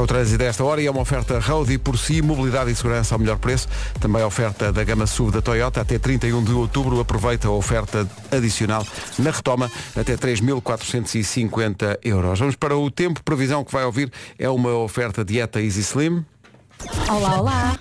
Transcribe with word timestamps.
É 0.00 0.02
o 0.02 0.06
trânsito 0.06 0.38
desta 0.38 0.64
hora 0.64 0.80
e 0.80 0.86
é 0.86 0.90
uma 0.90 1.02
oferta 1.02 1.38
Road 1.38 1.70
e 1.70 1.76
por 1.76 1.98
si, 1.98 2.22
mobilidade 2.22 2.70
e 2.70 2.74
segurança 2.74 3.14
ao 3.14 3.18
melhor 3.18 3.36
preço. 3.36 3.68
Também 4.00 4.22
a 4.22 4.26
oferta 4.26 4.72
da 4.72 4.82
gama 4.82 5.06
SUV 5.06 5.30
da 5.30 5.42
Toyota 5.42 5.82
até 5.82 5.98
31 5.98 6.42
de 6.42 6.52
outubro. 6.52 6.98
Aproveita 6.98 7.48
a 7.48 7.50
oferta 7.50 8.08
adicional 8.30 8.82
na 9.18 9.30
retoma 9.30 9.70
até 9.94 10.16
3.450 10.16 11.98
euros. 12.02 12.38
Vamos 12.38 12.56
para 12.56 12.74
o 12.74 12.90
tempo. 12.90 13.22
Previsão 13.22 13.62
que 13.62 13.72
vai 13.72 13.84
ouvir 13.84 14.10
é 14.38 14.48
uma 14.48 14.72
oferta 14.72 15.22
dieta 15.22 15.60
Easy 15.60 15.80
Slim. 15.80 16.24
Olá, 17.06 17.38
olá. 17.38 17.78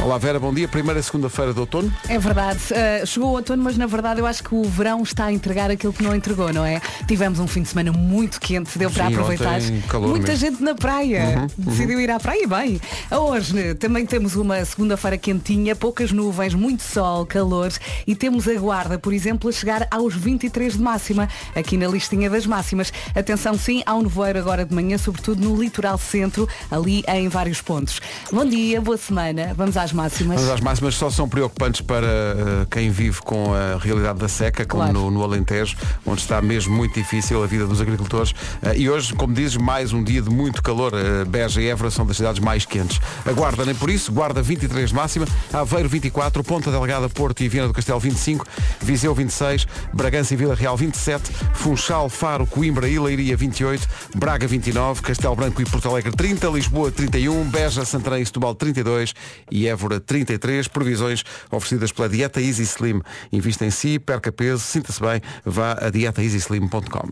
Olá 0.00 0.16
Vera, 0.16 0.38
bom 0.38 0.54
dia. 0.54 0.68
Primeira 0.68 1.02
segunda-feira 1.02 1.52
de 1.52 1.58
outono. 1.58 1.92
É 2.08 2.20
verdade. 2.20 2.60
Uh, 2.70 3.04
chegou 3.04 3.30
o 3.30 3.32
outono, 3.32 3.64
mas 3.64 3.76
na 3.76 3.84
verdade 3.84 4.20
eu 4.20 4.26
acho 4.26 4.44
que 4.44 4.54
o 4.54 4.62
verão 4.62 5.02
está 5.02 5.24
a 5.24 5.32
entregar 5.32 5.72
aquilo 5.72 5.92
que 5.92 6.04
não 6.04 6.14
entregou, 6.14 6.52
não 6.52 6.64
é? 6.64 6.80
Tivemos 7.08 7.40
um 7.40 7.48
fim 7.48 7.62
de 7.62 7.68
semana 7.68 7.90
muito 7.90 8.40
quente, 8.40 8.78
deu 8.78 8.92
para 8.92 9.08
Sim, 9.08 9.14
aproveitar. 9.14 9.60
Muita 10.00 10.28
mesmo. 10.28 10.36
gente 10.36 10.62
na 10.62 10.76
praia. 10.76 11.48
Decidiu 11.58 12.00
ir 12.00 12.10
à 12.12 12.20
praia 12.20 12.44
e 12.44 12.46
bem. 12.46 12.80
Hoje 13.10 13.74
também 13.74 14.06
temos 14.06 14.36
uma 14.36 14.64
segunda-feira 14.64 15.18
quentinha, 15.18 15.74
poucas 15.74 16.12
nuvens, 16.12 16.54
muito 16.54 16.84
sol, 16.84 17.26
calor 17.26 17.72
e 18.06 18.14
temos 18.14 18.46
a 18.46 18.54
guarda, 18.54 19.00
por 19.00 19.12
exemplo, 19.12 19.50
a 19.50 19.52
chegar 19.52 19.88
aos 19.90 20.14
23 20.14 20.74
de 20.74 20.80
máxima, 20.80 21.28
aqui 21.56 21.76
na 21.76 21.88
listinha 21.88 22.30
das 22.30 22.46
máximas. 22.46 22.92
Atenção 23.16 23.58
sim 23.58 23.82
ao 23.84 24.00
nevoeiro 24.00 24.38
agora 24.38 24.64
de 24.64 24.72
manhã, 24.72 24.96
sobretudo 24.96 25.42
no 25.42 25.60
litoral 25.60 25.98
centro, 25.98 26.48
ali 26.70 27.02
em 27.08 27.28
vários 27.28 27.60
pontos. 27.60 28.00
Bom 28.30 28.44
dia, 28.44 28.80
boa 28.80 28.96
semana. 28.96 29.52
Vamos 29.56 29.76
às 29.76 29.87
máximas. 29.92 30.40
Mas 30.40 30.50
as 30.50 30.60
máximas 30.60 30.94
só 30.94 31.10
são 31.10 31.28
preocupantes 31.28 31.80
para 31.80 32.06
eh, 32.06 32.66
quem 32.70 32.90
vive 32.90 33.20
com 33.22 33.52
a 33.54 33.78
realidade 33.78 34.18
da 34.18 34.28
seca, 34.28 34.64
como 34.64 34.82
Claro. 34.84 34.98
no, 34.98 35.10
no 35.10 35.22
Alentejo, 35.22 35.76
onde 36.06 36.20
está 36.20 36.40
mesmo 36.40 36.74
muito 36.74 36.94
difícil 36.94 37.42
a 37.42 37.46
vida 37.46 37.66
dos 37.66 37.80
agricultores. 37.80 38.34
Eh, 38.62 38.78
e 38.78 38.90
hoje, 38.90 39.12
como 39.14 39.32
dizes, 39.34 39.56
mais 39.56 39.92
um 39.92 40.02
dia 40.02 40.22
de 40.22 40.30
muito 40.30 40.62
calor. 40.62 40.92
Eh, 40.94 41.24
Beja 41.24 41.60
e 41.60 41.68
Évora 41.68 41.90
são 41.90 42.04
das 42.06 42.16
cidades 42.16 42.40
mais 42.40 42.64
quentes. 42.64 43.00
A 43.26 43.32
Guarda, 43.32 43.64
nem 43.64 43.74
por 43.74 43.90
isso, 43.90 44.12
Guarda 44.12 44.42
23 44.42 44.90
de 44.90 44.94
máxima, 44.94 45.26
Aveiro 45.52 45.88
24, 45.88 46.42
Ponta 46.44 46.70
Delgada, 46.70 47.08
Porto 47.08 47.42
e 47.42 47.48
Viana 47.48 47.68
do 47.68 47.74
Castelo 47.74 48.00
25, 48.00 48.46
Viseu 48.80 49.14
26, 49.14 49.66
Bragança 49.92 50.34
e 50.34 50.36
Vila 50.36 50.54
Real 50.54 50.76
27, 50.76 51.30
Funchal, 51.54 52.08
Faro, 52.08 52.46
Coimbra 52.46 52.88
e 52.88 52.98
Leiria 52.98 53.36
28, 53.36 53.86
Braga 54.16 54.46
29, 54.46 55.02
Castelo 55.02 55.34
Branco 55.36 55.60
e 55.62 55.64
Porto 55.64 55.88
Alegre 55.88 56.12
30, 56.12 56.48
Lisboa 56.48 56.90
31, 56.90 57.44
Beja, 57.44 57.84
Santarém 57.84 58.22
e 58.22 58.26
Setúbal 58.26 58.54
32 58.54 59.14
e 59.50 59.66
Évora 59.66 59.77
33. 60.00 60.68
Previsões 60.68 61.22
oferecidas 61.50 61.92
pela 61.92 62.08
Dieta 62.08 62.40
Easy 62.40 62.62
Slim. 62.62 63.00
Invista 63.32 63.64
em 63.64 63.70
si, 63.70 63.98
perca 63.98 64.32
peso, 64.32 64.58
sinta-se 64.62 65.00
bem, 65.00 65.20
vá 65.44 65.72
a 65.72 65.90
dietaeasyslim.com. 65.90 67.08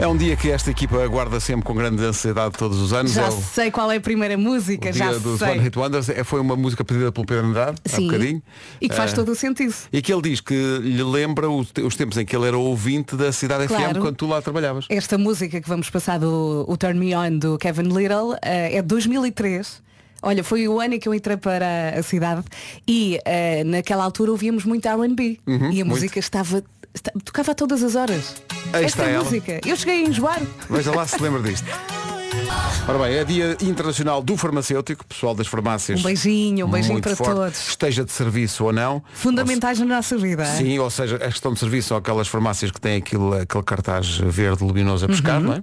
É 0.00 0.06
um 0.06 0.16
dia 0.16 0.36
que 0.36 0.48
esta 0.52 0.70
equipa 0.70 1.02
aguarda 1.02 1.40
sempre 1.40 1.64
com 1.66 1.74
grande 1.74 2.04
ansiedade 2.04 2.54
todos 2.56 2.78
os 2.80 2.92
anos. 2.92 3.12
Já 3.12 3.24
é 3.24 3.28
o, 3.28 3.32
sei 3.32 3.68
qual 3.68 3.90
é 3.90 3.96
a 3.96 4.00
primeira 4.00 4.36
música, 4.38 4.90
o 4.90 4.92
já 4.92 5.10
dia 5.10 5.18
dos 5.18 5.40
sei. 5.40 5.48
One 5.50 5.58
Hit 5.60 5.76
Wonders. 5.76 6.08
É, 6.08 6.22
foi 6.22 6.40
uma 6.40 6.54
música 6.54 6.84
pedida 6.84 7.10
pelo 7.10 7.26
Pedro 7.26 7.46
Andrade 7.48 7.78
há 7.84 7.96
Sim. 7.96 8.06
bocadinho. 8.06 8.40
E 8.80 8.88
que 8.88 8.94
faz 8.94 9.12
Eh, 9.12 9.16
todo 9.16 9.32
o 9.32 9.34
sentido. 9.34 9.74
E 9.92 10.00
que 10.00 10.12
ele 10.12 10.22
diz 10.22 10.40
que 10.40 10.54
lhe 10.54 11.02
lembra 11.02 11.50
os, 11.50 11.72
te- 11.72 11.82
os 11.82 11.96
tempos 11.96 12.16
em 12.16 12.24
que 12.24 12.36
ele 12.36 12.46
era 12.46 12.56
ouvinte 12.56 13.16
da 13.16 13.32
Cidade 13.32 13.64
FM 13.66 13.70
Claro. 13.76 14.00
quando 14.00 14.14
tu 14.16 14.28
lá 14.28 14.40
trabalhavas. 14.40 14.86
Esta 14.88 15.18
música 15.18 15.60
que 15.60 15.68
vamos 15.68 15.90
passar 15.90 16.18
do 16.20 16.64
o 16.68 16.76
Turn 16.76 16.96
Me 16.96 17.16
On 17.16 17.36
do 17.36 17.58
Kevin 17.58 17.88
Little 17.88 18.36
eh, 18.40 18.76
é 18.76 18.82
de 18.82 18.86
2003. 18.86 19.82
Olha, 20.22 20.42
foi 20.42 20.66
o 20.68 20.80
ano 20.80 20.94
em 20.94 20.98
que 20.98 21.08
eu 21.08 21.14
entrei 21.14 21.36
para 21.36 21.94
a 21.98 22.02
cidade 22.02 22.42
e 22.86 23.18
eh, 23.24 23.62
naquela 23.64 24.04
altura 24.04 24.30
ouvíamos 24.32 24.64
muito 24.64 24.86
R&B 24.88 25.22
e 25.24 25.38
a 25.46 25.50
Uhum, 25.52 25.58
muito. 25.70 25.86
música 25.86 26.18
estava, 26.18 26.62
esta- 26.94 27.12
tocava 27.24 27.52
a 27.52 27.54
todas 27.54 27.82
as 27.82 27.94
horas. 27.94 28.34
Aí 28.72 28.84
Esta 28.84 29.02
está 29.02 29.04
ela. 29.04 29.22
música. 29.24 29.60
Eu 29.64 29.76
cheguei 29.76 30.04
a 30.04 30.08
enjoar. 30.08 30.40
Veja 30.68 30.94
lá 30.94 31.06
se 31.06 31.20
lembra 31.22 31.40
disto. 31.42 31.66
Ora 32.86 32.98
bem, 32.98 33.16
é 33.16 33.24
dia 33.24 33.56
internacional 33.62 34.22
do 34.22 34.36
farmacêutico, 34.36 35.04
pessoal 35.06 35.34
das 35.34 35.46
farmácias. 35.46 36.00
Um 36.00 36.02
beijinho, 36.02 36.66
um 36.66 36.70
beijinho 36.70 37.00
para 37.00 37.14
forte, 37.14 37.34
todos. 37.34 37.68
Esteja 37.68 38.04
de 38.04 38.10
serviço 38.10 38.64
ou 38.64 38.72
não. 38.72 39.02
Fundamentais 39.12 39.78
na 39.78 39.84
nossa 39.84 40.16
vida. 40.16 40.42
Ou, 40.42 40.56
sim, 40.56 40.78
ou 40.78 40.90
seja, 40.90 41.16
a 41.16 41.18
questão 41.30 41.52
de 41.52 41.58
serviço 41.60 41.88
são 41.88 41.96
aquelas 41.98 42.26
farmácias 42.28 42.70
que 42.70 42.80
têm 42.80 42.96
aquilo, 42.96 43.34
aquele 43.34 43.62
cartaz 43.64 44.16
verde 44.18 44.64
luminoso 44.64 45.04
a 45.04 45.08
pescar, 45.08 45.36
Uhum. 45.36 45.42
não 45.42 45.52
é? 45.54 45.62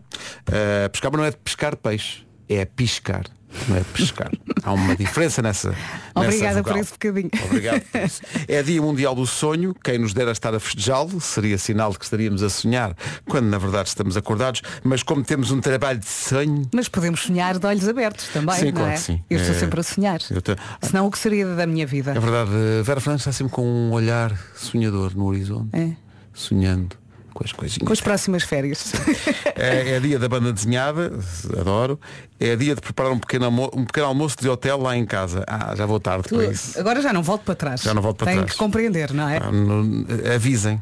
Eh, 0.51 0.87
pescar, 0.89 1.11
mas 1.11 1.19
não 1.19 1.25
é 1.27 1.31
de 1.31 1.37
pescar 1.37 1.75
peixe, 1.75 2.25
é 2.47 2.63
piscar. 2.65 3.23
Não 3.67 3.77
é 3.77 3.83
pescar. 3.93 4.31
Há 4.63 4.73
uma 4.73 4.95
diferença 4.95 5.41
nessa. 5.41 5.69
nessa 5.69 5.79
Obrigada 6.15 6.63
por 6.63 6.77
esse 6.77 6.91
bocadinho. 6.91 7.29
Obrigado 7.45 7.81
por 7.81 8.01
isso. 8.01 8.21
É 8.47 8.61
Dia 8.63 8.81
Mundial 8.81 9.15
do 9.15 9.25
Sonho. 9.25 9.73
Quem 9.83 9.97
nos 9.97 10.13
dera 10.13 10.31
estar 10.31 10.53
a 10.53 10.59
festejá-lo 10.59 11.19
seria 11.21 11.57
sinal 11.57 11.91
de 11.91 11.99
que 11.99 12.05
estaríamos 12.05 12.43
a 12.43 12.49
sonhar, 12.49 12.95
quando 13.27 13.45
na 13.47 13.57
verdade 13.57 13.89
estamos 13.89 14.15
acordados. 14.17 14.61
Mas 14.83 15.01
como 15.03 15.23
temos 15.23 15.51
um 15.51 15.59
trabalho 15.59 15.99
de 15.99 16.07
sonho. 16.07 16.67
Mas 16.73 16.87
podemos 16.87 17.21
sonhar 17.21 17.57
de 17.57 17.65
olhos 17.65 17.87
abertos 17.87 18.27
também, 18.29 18.55
Sim, 18.55 18.65
não 18.65 18.71
claro 18.73 18.91
é? 18.91 18.93
que 18.95 18.99
sim. 18.99 19.23
Eu 19.29 19.39
estou 19.39 19.55
É- 19.55 19.59
sempre 19.59 19.79
a 19.79 19.83
sonhar. 19.83 20.19
Eu 20.29 20.41
te- 20.41 20.55
Senão 20.81 21.07
o 21.07 21.11
que 21.11 21.17
seria 21.17 21.45
da 21.55 21.65
minha 21.65 21.85
vida? 21.87 22.11
É 22.11 22.19
verdade, 22.19 22.51
Vera 22.83 22.99
Fernandes 22.99 23.21
está 23.25 23.31
sempre 23.31 23.53
com 23.53 23.65
um 23.65 23.91
olhar 23.91 24.37
sonhador 24.55 25.15
no 25.15 25.25
horizonte, 25.25 25.69
É. 25.73 25.91
sonhando 26.33 26.95
com 27.35 27.43
as 27.43 27.51
coisinhas. 27.51 27.85
Com 27.85 27.93
as 27.93 28.01
próximas 28.01 28.41
férias. 28.43 28.91
É, 29.55 29.95
é 29.95 29.99
dia 29.99 30.17
da 30.17 30.27
banda 30.27 30.51
desenhada, 30.51 31.11
adoro. 31.59 31.99
É 32.39 32.55
dia 32.55 32.73
de 32.73 32.81
preparar 32.81 33.11
um 33.11 33.19
pequeno, 33.19 33.45
almo- 33.45 33.69
um 33.75 33.85
pequeno 33.85 34.07
almoço 34.07 34.37
de 34.39 34.47
hotel 34.49 34.79
lá 34.81 34.95
em 34.97 35.05
casa. 35.05 35.43
Ah, 35.47 35.75
já 35.75 35.85
vou 35.85 35.99
tarde 35.99 36.27
Tu- 36.29 36.35
para 36.35 36.45
isso. 36.47 36.79
agora 36.79 37.01
já 37.01 37.11
não 37.13 37.21
volto 37.21 37.43
para 37.43 37.55
trás. 37.55 37.81
Já 37.81 37.93
não 37.93 38.01
volto 38.01 38.23
para 38.23 38.31
trás. 38.33 38.51
que 38.51 38.57
compreender, 38.57 39.13
não 39.13 39.27
é? 39.29 39.37
Ah, 39.37 39.51
no- 39.51 40.05
avisem. 40.33 40.81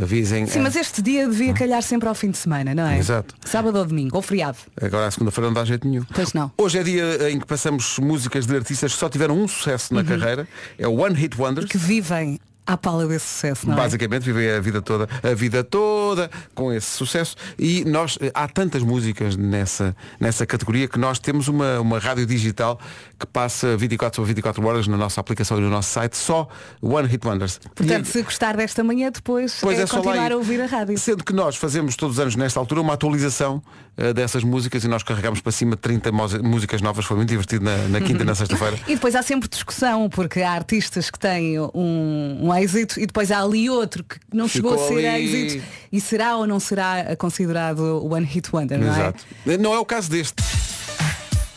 Avisem. 0.00 0.44
Sim, 0.46 0.58
Ah, 0.58 0.62
mas 0.62 0.74
este 0.76 1.00
dia 1.00 1.28
devia 1.28 1.54
calhar 1.54 1.80
sempre 1.80 2.08
ao 2.08 2.14
fim 2.16 2.28
de 2.30 2.36
semana, 2.36 2.74
não 2.74 2.84
é? 2.86 2.98
Exato. 2.98 3.32
Sábado 3.44 3.78
ou 3.78 3.84
domingo, 3.84 4.16
ou 4.16 4.22
feriado. 4.22 4.58
Agora 4.82 5.06
a 5.06 5.10
segunda-feira 5.10 5.46
não 5.46 5.54
dá 5.54 5.64
jeito 5.64 5.86
nenhum. 5.88 6.02
Pois 6.12 6.32
não. 6.32 6.50
Hoje 6.58 6.78
é 6.78 6.82
dia 6.82 7.30
em 7.30 7.38
que 7.38 7.46
passamos 7.46 7.98
músicas 8.00 8.44
de 8.44 8.56
artistas 8.56 8.92
que 8.92 8.98
só 8.98 9.08
tiveram 9.08 9.38
um 9.38 9.46
sucesso 9.46 9.94
na 9.94 10.00
Uhum. 10.00 10.06
carreira. 10.06 10.48
É 10.78 10.88
o 10.88 10.94
One 11.00 11.14
Hit 11.14 11.40
Wonders. 11.40 11.70
Que 11.70 11.78
vivem 11.78 12.40
à 12.66 12.76
pala 12.76 13.06
desse 13.06 13.26
sucesso, 13.26 13.66
não 13.66 13.74
é? 13.74 13.76
Basicamente 13.76 14.22
vivem 14.22 14.50
a 14.50 14.60
vida 14.60 14.80
toda, 14.80 15.08
a 15.22 15.34
vida 15.34 15.62
toda 15.62 16.30
com 16.54 16.72
esse 16.72 16.86
sucesso 16.86 17.36
e 17.58 17.84
nós 17.84 18.16
eh, 18.20 18.30
há 18.34 18.48
tantas 18.48 18.82
músicas 18.82 19.36
nessa 19.36 19.94
nessa 20.18 20.46
categoria 20.46 20.88
que 20.88 20.98
nós 20.98 21.18
temos 21.18 21.46
uma 21.48 21.78
uma 21.80 21.98
rádio 21.98 22.24
digital 22.26 22.78
que 23.18 23.26
passa 23.26 23.76
24 23.76 24.16
sobre 24.16 24.28
24 24.34 24.66
horas 24.66 24.86
na 24.88 24.96
nossa 24.96 25.20
aplicação 25.20 25.58
e 25.58 25.60
no 25.60 25.70
nosso 25.70 25.90
site 25.90 26.16
só 26.16 26.48
One 26.80 27.06
Hit 27.08 27.26
Wonders. 27.26 27.60
Portanto, 27.74 28.06
E- 28.06 28.10
se 28.10 28.22
gostar 28.22 28.56
desta 28.56 28.82
manhã, 28.82 29.10
depois 29.10 29.58
Pois 29.60 29.78
é, 29.78 29.82
é, 29.82 29.86
continuar 29.86 30.32
a 30.32 30.36
ouvir 30.36 30.60
a 30.60 30.66
rádio. 30.66 30.96
Sendo 30.98 31.22
que 31.24 31.32
nós 31.32 31.56
fazemos 31.56 31.96
todos 31.96 32.16
os 32.16 32.20
anos 32.20 32.34
nesta 32.36 32.58
altura 32.58 32.80
uma 32.80 32.94
atualização 32.94 33.62
eh, 33.96 34.12
dessas 34.12 34.42
músicas 34.42 34.84
e 34.84 34.88
nós 34.88 35.02
carregamos 35.02 35.40
para 35.40 35.52
cima 35.52 35.76
30 35.76 36.10
mós- 36.12 36.34
músicas 36.34 36.80
novas, 36.82 37.04
foi 37.04 37.16
muito 37.16 37.28
divertido 37.28 37.64
na, 37.64 37.76
na 37.88 38.00
quinta 38.00 38.22
e 38.22 38.26
na 38.26 38.34
sexta-feira. 38.36 38.78
E 38.88 38.94
depois 38.94 39.14
há 39.14 39.22
sempre 39.22 39.48
discussão, 39.48 40.08
porque 40.08 40.40
há 40.42 40.52
artistas 40.52 41.10
que 41.10 41.18
têm 41.18 41.58
um, 41.60 42.38
um 42.42 42.53
êxito 42.60 42.98
e 43.00 43.06
depois 43.06 43.30
há 43.30 43.40
ali 43.42 43.68
outro 43.70 44.04
que 44.04 44.16
não 44.32 44.46
chegou 44.48 44.74
a 44.74 44.78
Ficou 44.78 44.96
ser 44.98 45.06
ali. 45.06 45.46
êxito 45.46 45.64
e 45.92 46.00
será 46.00 46.36
ou 46.36 46.46
não 46.46 46.58
será 46.60 47.14
considerado 47.16 48.04
One 48.10 48.26
Hit 48.26 48.48
Wonder, 48.54 48.78
não 48.78 48.88
é? 48.88 48.90
Exato. 49.00 49.24
Não 49.60 49.74
é 49.74 49.78
o 49.78 49.84
caso 49.84 50.10
deste. 50.10 50.42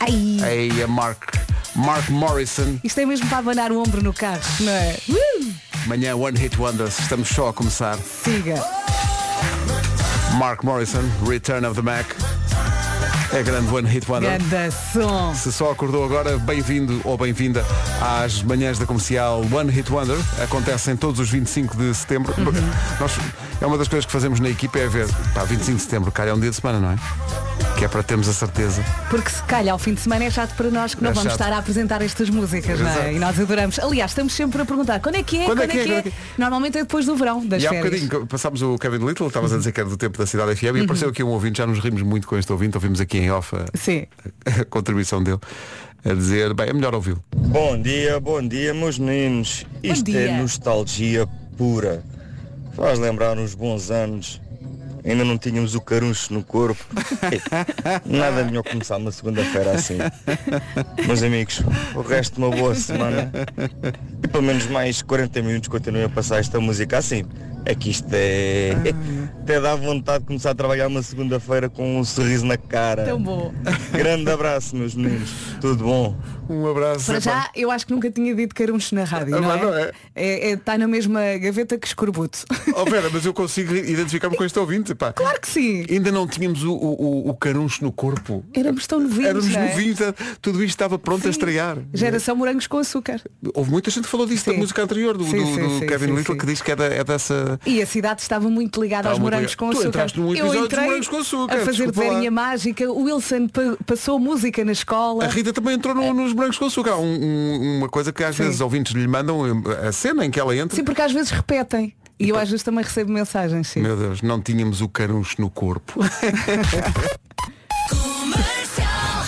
Ai, 0.00 0.38
Ei, 0.70 0.82
a 0.82 0.86
Mark, 0.86 1.34
Mark 1.74 2.08
Morrison. 2.10 2.78
isto 2.84 3.00
é 3.00 3.06
mesmo 3.06 3.28
para 3.28 3.38
abanar 3.38 3.72
o 3.72 3.80
ombro 3.80 4.02
no 4.02 4.12
carro, 4.12 4.40
não 4.60 4.72
é? 4.72 4.96
Uh, 5.08 5.52
Manhã 5.86 6.14
One 6.16 6.38
Hit 6.38 6.56
Wonders, 6.58 6.98
estamos 7.00 7.28
só 7.28 7.48
a 7.48 7.52
começar. 7.52 7.96
siga. 7.98 8.62
Mark 10.38 10.62
Morrison, 10.62 11.02
Return 11.26 11.66
of 11.66 11.74
the 11.74 11.82
Mac. 11.82 12.06
É 13.30 13.42
grande 13.42 13.70
One 13.72 13.86
Hit 13.86 14.10
Wonder. 14.10 14.38
Ganda 14.38 14.70
som. 14.70 15.34
Se 15.34 15.52
só 15.52 15.70
acordou 15.70 16.02
agora, 16.02 16.38
bem-vindo 16.38 16.98
ou 17.04 17.16
bem-vinda 17.18 17.62
às 18.00 18.42
manhãs 18.42 18.78
da 18.78 18.86
comercial 18.86 19.44
One 19.52 19.70
Hit 19.70 19.92
Wonder. 19.92 20.16
Acontecem 20.42 20.96
todos 20.96 21.20
os 21.20 21.28
25 21.28 21.76
de 21.76 21.94
setembro. 21.94 22.34
Uhum. 22.38 22.52
Nós, 22.98 23.12
é 23.60 23.66
uma 23.66 23.76
das 23.76 23.86
coisas 23.86 24.06
que 24.06 24.12
fazemos 24.12 24.40
na 24.40 24.48
equipa 24.48 24.78
é 24.78 24.88
ver, 24.88 25.06
pá, 25.34 25.44
25 25.44 25.76
de 25.76 25.82
setembro, 25.82 26.10
calha 26.10 26.30
é 26.30 26.34
um 26.34 26.40
dia 26.40 26.50
de 26.50 26.56
semana, 26.56 26.80
não 26.80 26.92
é? 26.92 27.67
Que 27.78 27.84
é 27.84 27.88
para 27.88 28.02
termos 28.02 28.28
a 28.28 28.32
certeza. 28.32 28.84
Porque 29.08 29.30
se 29.30 29.40
calhar 29.44 29.72
ao 29.72 29.78
fim 29.78 29.94
de 29.94 30.00
semana 30.00 30.24
é 30.24 30.30
chato 30.32 30.52
para 30.56 30.68
nós 30.68 30.96
que 30.96 31.02
não 31.02 31.10
É 31.10 31.12
vamos 31.12 31.30
chato. 31.32 31.40
estar 31.40 31.52
a 31.54 31.58
apresentar 31.58 32.02
estas 32.02 32.28
músicas, 32.28 32.80
não 32.80 32.88
é? 32.88 33.12
E 33.14 33.20
nós 33.20 33.38
adoramos. 33.38 33.78
Aliás, 33.78 34.10
estamos 34.10 34.32
sempre 34.32 34.60
a 34.60 34.64
perguntar 34.64 34.98
quando 34.98 35.14
é 35.14 35.22
que 35.22 35.38
é, 35.38 35.44
Quando 35.44 35.58
quando, 35.58 35.70
é 35.70 35.72
que 35.72 35.78
é, 35.78 35.82
é 35.82 35.84
que 35.84 35.92
é. 35.92 35.94
quando 36.02 36.06
é 36.08 36.10
que 36.10 36.40
Normalmente 36.40 36.78
é 36.78 36.82
depois 36.82 37.06
do 37.06 37.14
verão, 37.14 37.46
das 37.46 37.62
E 37.62 37.66
há 37.68 37.70
férias. 37.70 37.84
bocadinho 38.02 38.10
que 38.22 38.26
passámos 38.26 38.62
o 38.62 38.76
Kevin 38.78 39.06
Little, 39.06 39.28
estavas 39.28 39.52
a 39.52 39.58
dizer 39.58 39.70
que 39.70 39.78
era 39.78 39.88
do 39.88 39.96
tempo 39.96 40.18
da 40.18 40.26
cidade 40.26 40.56
FM 40.56 40.64
Uhum. 40.64 40.76
e 40.78 40.80
apareceu 40.82 41.08
aqui 41.08 41.22
um 41.22 41.28
ouvinte, 41.28 41.58
já 41.58 41.66
nos 41.68 41.78
rimos 41.78 42.02
muito 42.02 42.26
com 42.26 42.36
este 42.36 42.50
ouvinte, 42.50 42.76
ouvimos 42.76 43.00
aqui 43.00 43.18
em 43.18 43.30
off 43.30 43.54
a, 43.54 43.64
Sim. 43.78 44.06
a 44.44 44.64
contribuição 44.66 45.22
dele 45.22 45.38
a 46.04 46.14
dizer, 46.14 46.54
bem, 46.54 46.70
é 46.70 46.72
melhor 46.72 46.96
ouvi-lo. 46.96 47.22
Bom 47.36 47.80
dia, 47.80 48.18
bom 48.18 48.42
dia, 48.46 48.74
meus 48.74 48.98
meninos. 48.98 49.64
Isto 49.84 50.04
dia. 50.04 50.20
é 50.30 50.40
nostalgia 50.40 51.28
pura. 51.56 52.02
Faz 52.74 52.98
lembrar 52.98 53.38
uns 53.38 53.54
bons 53.54 53.88
anos. 53.92 54.40
Ainda 55.08 55.24
não 55.24 55.38
tínhamos 55.38 55.74
o 55.74 55.80
caruncho 55.80 56.34
no 56.34 56.42
corpo. 56.42 56.84
Nada 58.04 58.44
melhor 58.44 58.62
começar 58.62 58.98
uma 58.98 59.10
segunda-feira 59.10 59.72
assim. 59.72 59.96
Meus 61.06 61.22
amigos, 61.22 61.62
o 61.94 62.02
resto 62.02 62.34
de 62.34 62.40
uma 62.40 62.50
boa 62.50 62.74
semana. 62.74 63.32
E 64.22 64.28
pelo 64.28 64.42
menos 64.42 64.66
mais 64.66 65.00
40 65.00 65.40
minutos 65.40 65.68
continuem 65.68 66.04
a 66.04 66.08
passar 66.10 66.40
esta 66.40 66.60
música 66.60 66.98
assim. 66.98 67.24
É 67.64 67.74
que 67.74 67.90
isto 67.90 68.08
é. 68.12 68.72
Até 69.42 69.60
dá 69.60 69.74
vontade 69.76 70.20
de 70.20 70.26
começar 70.26 70.50
a 70.50 70.54
trabalhar 70.54 70.86
uma 70.88 71.02
segunda-feira 71.02 71.68
com 71.68 71.98
um 71.98 72.04
sorriso 72.04 72.46
na 72.46 72.56
cara. 72.56 73.04
Tão 73.04 73.20
bom. 73.22 73.52
Grande 73.92 74.30
abraço, 74.30 74.74
meus 74.74 74.94
meninos. 74.94 75.30
Tudo 75.60 75.84
bom? 75.84 76.16
Um 76.48 76.66
abraço. 76.66 77.04
Para 77.06 77.20
já, 77.20 77.50
eu 77.54 77.70
acho 77.70 77.86
que 77.86 77.92
nunca 77.92 78.10
tinha 78.10 78.34
dito 78.34 78.54
carunchos 78.54 78.92
na 78.92 79.04
rádio, 79.04 79.36
Ah, 79.36 79.40
não 79.40 79.52
é? 79.52 79.62
não 79.62 79.74
é. 79.76 79.92
É- 80.14 80.50
é- 80.50 80.52
Está 80.52 80.78
na 80.78 80.88
mesma 80.88 81.20
gaveta 81.36 81.76
que 81.76 81.86
escorbuto. 81.86 82.38
Oh, 82.74 82.84
Vera, 82.86 83.10
mas 83.12 83.26
eu 83.26 83.34
consigo 83.34 83.74
identificar-me 83.74 84.34
com 84.36 84.44
este 84.44 84.58
ouvinte. 84.58 84.94
Pá. 84.94 85.12
claro 85.12 85.38
que 85.40 85.48
sim. 85.48 85.84
Ainda 85.90 86.10
não 86.10 86.26
tínhamos 86.26 86.62
o, 86.64 86.72
o, 86.72 87.28
o- 87.28 87.34
caruncho 87.34 87.84
no 87.84 87.92
corpo. 87.92 88.42
Éramos 88.54 88.86
tão 88.86 88.98
novinhos, 89.00 89.26
Éramos 89.28 89.54
é? 89.54 89.68
novinhos, 89.68 89.98
tudo 90.40 90.58
isto 90.64 90.70
estava 90.70 90.98
pronto 90.98 91.20
a 91.20 91.24
Sim. 91.24 91.30
estrear. 91.30 91.76
Geração 91.92 92.34
morangos 92.34 92.66
com 92.66 92.78
açúcar. 92.78 93.20
Houve 93.54 93.70
muita 93.70 93.90
gente 93.90 94.04
que 94.04 94.08
falou 94.10 94.26
disso 94.26 94.46
da 94.46 94.52
Sim. 94.52 94.58
música 94.58 94.82
anterior, 94.82 95.16
do, 95.18 95.24
Sim, 95.24 95.36
do- 95.38 95.46
sim, 95.54 95.60
do 95.68 95.78
sim, 95.80 95.86
Kevin 95.86 96.06
sim, 96.06 96.14
Little, 96.16 96.34
sim. 96.34 96.38
que 96.40 96.46
diz 96.46 96.62
que 96.62 96.70
é, 96.72 96.76
da- 96.76 96.86
é 96.86 97.04
E 97.64 97.80
a 97.82 97.86
cidade 97.86 98.20
estava 98.22 98.48
muito 98.50 98.80
ligada 98.80 99.08
Estava 99.08 99.14
aos 99.14 99.18
morangos 99.20 99.54
com 99.54 99.66
Tu 99.70 99.72
açúcar. 99.72 99.88
entraste 99.88 100.18
num 100.20 100.26
eu 100.28 100.32
episódio 100.32 100.54
dos 100.60 100.66
entrei 100.66 100.84
morangos 100.86 101.08
com 101.08 101.16
açúcar, 101.18 101.54
a 101.54 101.64
fazer 101.64 101.90
desenha 101.90 102.30
mágica. 102.30 102.90
O 102.90 103.02
Wilson 103.04 103.48
pa- 103.48 103.76
passou 103.86 104.18
música 104.18 104.64
na 104.64 104.72
escola. 104.72 105.24
A 105.24 105.28
Rita 105.28 105.52
também 105.52 105.74
entrou 105.74 105.94
no- 105.94 106.12
nos 106.14 106.32
brancos 106.32 106.58
com 106.58 106.66
açúcar. 106.66 106.92
Há 106.92 106.96
um- 106.98 107.04
um- 107.24 107.78
uma 107.78 107.88
coisa 107.88 108.12
que 108.12 108.24
às 108.24 108.34
Sim. 108.36 108.44
vezes 108.44 108.60
ouvintes 108.60 108.92
lhe 108.94 109.06
mandam, 109.06 109.42
a 109.86 109.92
cena 109.92 110.24
em 110.26 110.30
que 110.30 110.38
ela 110.40 110.54
entra. 110.56 110.74
Sim, 110.76 110.84
porque 110.84 111.02
às 111.02 111.12
vezes 111.12 111.30
repetem. 111.30 111.94
E 112.20 112.30
eu 112.30 112.36
às 112.36 112.48
vezes 112.50 112.64
também 112.64 112.82
recebo 112.82 113.12
mensagens, 113.12 113.68
sim. 113.68 113.80
Meu 113.80 113.96
Deus, 113.96 114.22
não 114.22 114.40
tínhamos 114.42 114.80
o 114.80 114.88
caruncho 114.88 115.36
no 115.40 115.48
corpo. 115.48 115.94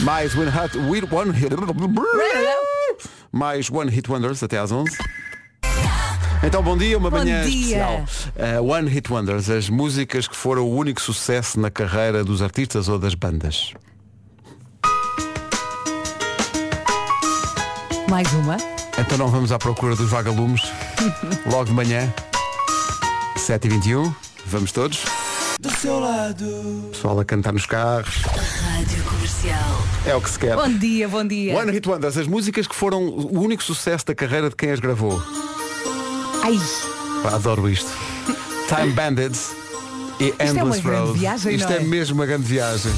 Mais 0.00 0.34
One 0.34 0.50
Hit, 0.50 0.76
one 1.14 1.30
hit, 1.32 1.54
mais 3.30 3.70
One 3.70 3.90
Hit 3.90 4.10
Wonders 4.10 4.42
até 4.42 4.58
às 4.58 4.72
11. 4.72 4.96
Então 6.42 6.62
bom 6.62 6.74
dia, 6.76 6.96
uma 6.96 7.10
Bom 7.10 7.18
manhã 7.18 7.44
dia. 7.44 7.50
especial. 7.50 8.04
Uh, 8.34 8.72
One 8.72 8.88
Hit 8.88 9.12
Wonders, 9.12 9.50
as 9.50 9.68
músicas 9.68 10.26
que 10.26 10.34
foram 10.34 10.66
o 10.66 10.74
único 10.74 11.00
sucesso 11.00 11.60
na 11.60 11.70
carreira 11.70 12.24
dos 12.24 12.40
artistas 12.40 12.88
ou 12.88 12.98
das 12.98 13.14
bandas. 13.14 13.74
Mais 18.08 18.32
uma. 18.32 18.56
Então 18.98 19.18
não 19.18 19.28
vamos 19.28 19.52
à 19.52 19.58
procura 19.58 19.94
dos 19.94 20.10
vagalumes 20.10 20.62
logo 21.46 21.66
de 21.66 21.72
manhã 21.72 22.12
7h21 23.36 24.12
Vamos 24.46 24.72
todos 24.72 25.04
Do 25.60 25.70
seu 25.70 25.98
lado. 26.00 26.88
Pessoal 26.90 27.20
a 27.20 27.24
cantar 27.24 27.52
nos 27.52 27.66
carros 27.66 28.22
Rádio 28.24 29.02
Comercial. 29.04 29.82
É 30.04 30.14
o 30.14 30.20
que 30.20 30.28
se 30.28 30.38
quer 30.38 30.56
Bom 30.56 30.68
dia, 30.68 31.08
bom 31.08 31.24
dia. 31.24 31.56
One 31.56 31.70
Hit 31.70 31.88
Wonders, 31.88 32.16
as 32.16 32.26
músicas 32.26 32.66
que 32.66 32.74
foram 32.74 33.04
o 33.06 33.40
único 33.40 33.62
sucesso 33.62 34.04
da 34.06 34.14
carreira 34.14 34.50
de 34.50 34.56
quem 34.56 34.70
as 34.70 34.80
gravou 34.80 35.22
Ai, 36.42 36.58
Adoro 37.34 37.68
isto 37.68 37.90
Time 38.68 38.92
Bandits 38.92 39.50
e 40.18 40.34
é 40.38 40.44
uma 40.52 40.60
Endless 40.60 40.80
grande 40.82 41.06
Road 41.06 41.18
viagem, 41.18 41.54
Isto 41.54 41.68
não 41.68 41.74
é 41.76 41.78
é? 41.78 41.84
mesmo 41.84 42.14
uma 42.16 42.26
grande 42.26 42.44
viagem 42.44 42.92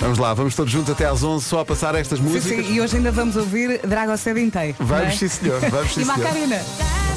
Vamos 0.00 0.18
lá, 0.18 0.34
vamos 0.34 0.54
todos 0.54 0.70
juntos 0.70 0.90
até 0.90 1.06
às 1.06 1.22
11 1.22 1.44
Só 1.44 1.60
a 1.60 1.64
passar 1.64 1.94
estas 1.94 2.18
sim, 2.18 2.24
músicas 2.24 2.66
sim, 2.66 2.72
e 2.74 2.80
hoje 2.80 2.96
ainda 2.96 3.10
vamos 3.10 3.36
ouvir 3.36 3.80
Drago 3.86 4.16
Sede 4.16 4.40
inteiro. 4.40 4.76
não 4.78 4.86
Vamos 4.86 5.06
é? 5.06 5.10
sim 5.16 5.28
senhor, 5.28 5.60
vamos 5.70 5.92
sim 5.94 6.00
E 6.00 6.04
senhor 6.04 6.18
Macarena. 6.18 6.60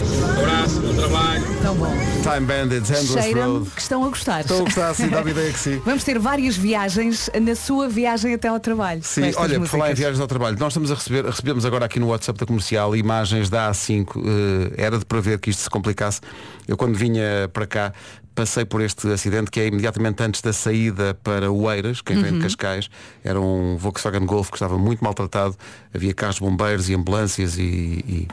Abraço, 0.03 0.81
bom 0.81 0.93
trabalho. 0.93 1.43
Tão 1.61 1.75
bom. 1.75 1.93
Time 2.23 2.45
Bandits, 2.45 2.89
Endless 2.89 3.33
Road 3.33 3.69
que 3.71 3.81
estão 3.81 4.03
a 4.03 4.09
gostar. 4.09 4.41
Estou 4.41 4.61
a 4.61 4.63
gostar 4.63 4.89
assim, 4.89 5.09
dá-me 5.09 5.31
ideia 5.31 5.51
que 5.51 5.59
sim 5.59 5.81
Vamos 5.85 6.03
ter 6.03 6.17
várias 6.19 6.55
viagens 6.55 7.29
na 7.41 7.55
sua 7.55 7.89
viagem 7.89 8.33
até 8.33 8.47
ao 8.47 8.59
trabalho. 8.59 9.01
Sim, 9.03 9.31
olha, 9.35 9.59
por 9.59 9.67
falar 9.67 9.87
em 9.87 9.89
músicas. 9.89 9.99
viagens 9.99 10.21
ao 10.21 10.27
trabalho, 10.27 10.57
nós 10.59 10.73
estamos 10.73 10.91
a 10.91 10.95
receber, 10.95 11.25
recebemos 11.25 11.65
agora 11.65 11.85
aqui 11.85 11.99
no 11.99 12.07
WhatsApp 12.07 12.39
da 12.39 12.45
comercial 12.45 12.95
imagens 12.95 13.49
da 13.49 13.71
A5, 13.71 14.07
eh, 14.15 14.73
era 14.77 14.97
de 14.97 15.05
prever 15.05 15.39
que 15.39 15.49
isto 15.49 15.61
se 15.61 15.69
complicasse. 15.69 16.21
Eu 16.67 16.77
quando 16.77 16.95
vinha 16.95 17.49
para 17.51 17.65
cá 17.65 17.93
passei 18.39 18.63
por 18.63 18.79
este 18.79 19.05
acidente 19.11 19.51
que 19.51 19.59
é 19.59 19.67
imediatamente 19.67 20.23
antes 20.23 20.39
da 20.41 20.53
saída 20.53 21.13
para 21.21 21.51
Oeiras, 21.51 21.99
quem 21.99 22.15
Uhum. 22.15 22.23
vem 22.23 22.33
de 22.35 22.39
Cascais, 22.39 22.89
era 23.21 23.37
um 23.39 23.75
Volkswagen 23.77 24.25
Golf 24.25 24.49
que 24.49 24.55
estava 24.55 24.77
muito 24.77 25.03
maltratado, 25.03 25.57
havia 25.93 26.13
carros 26.13 26.35
de 26.35 26.41
bombeiros 26.41 26.87
e 26.89 26.93
ambulâncias 26.95 27.57
e, 27.57 27.61
e- 27.61 28.27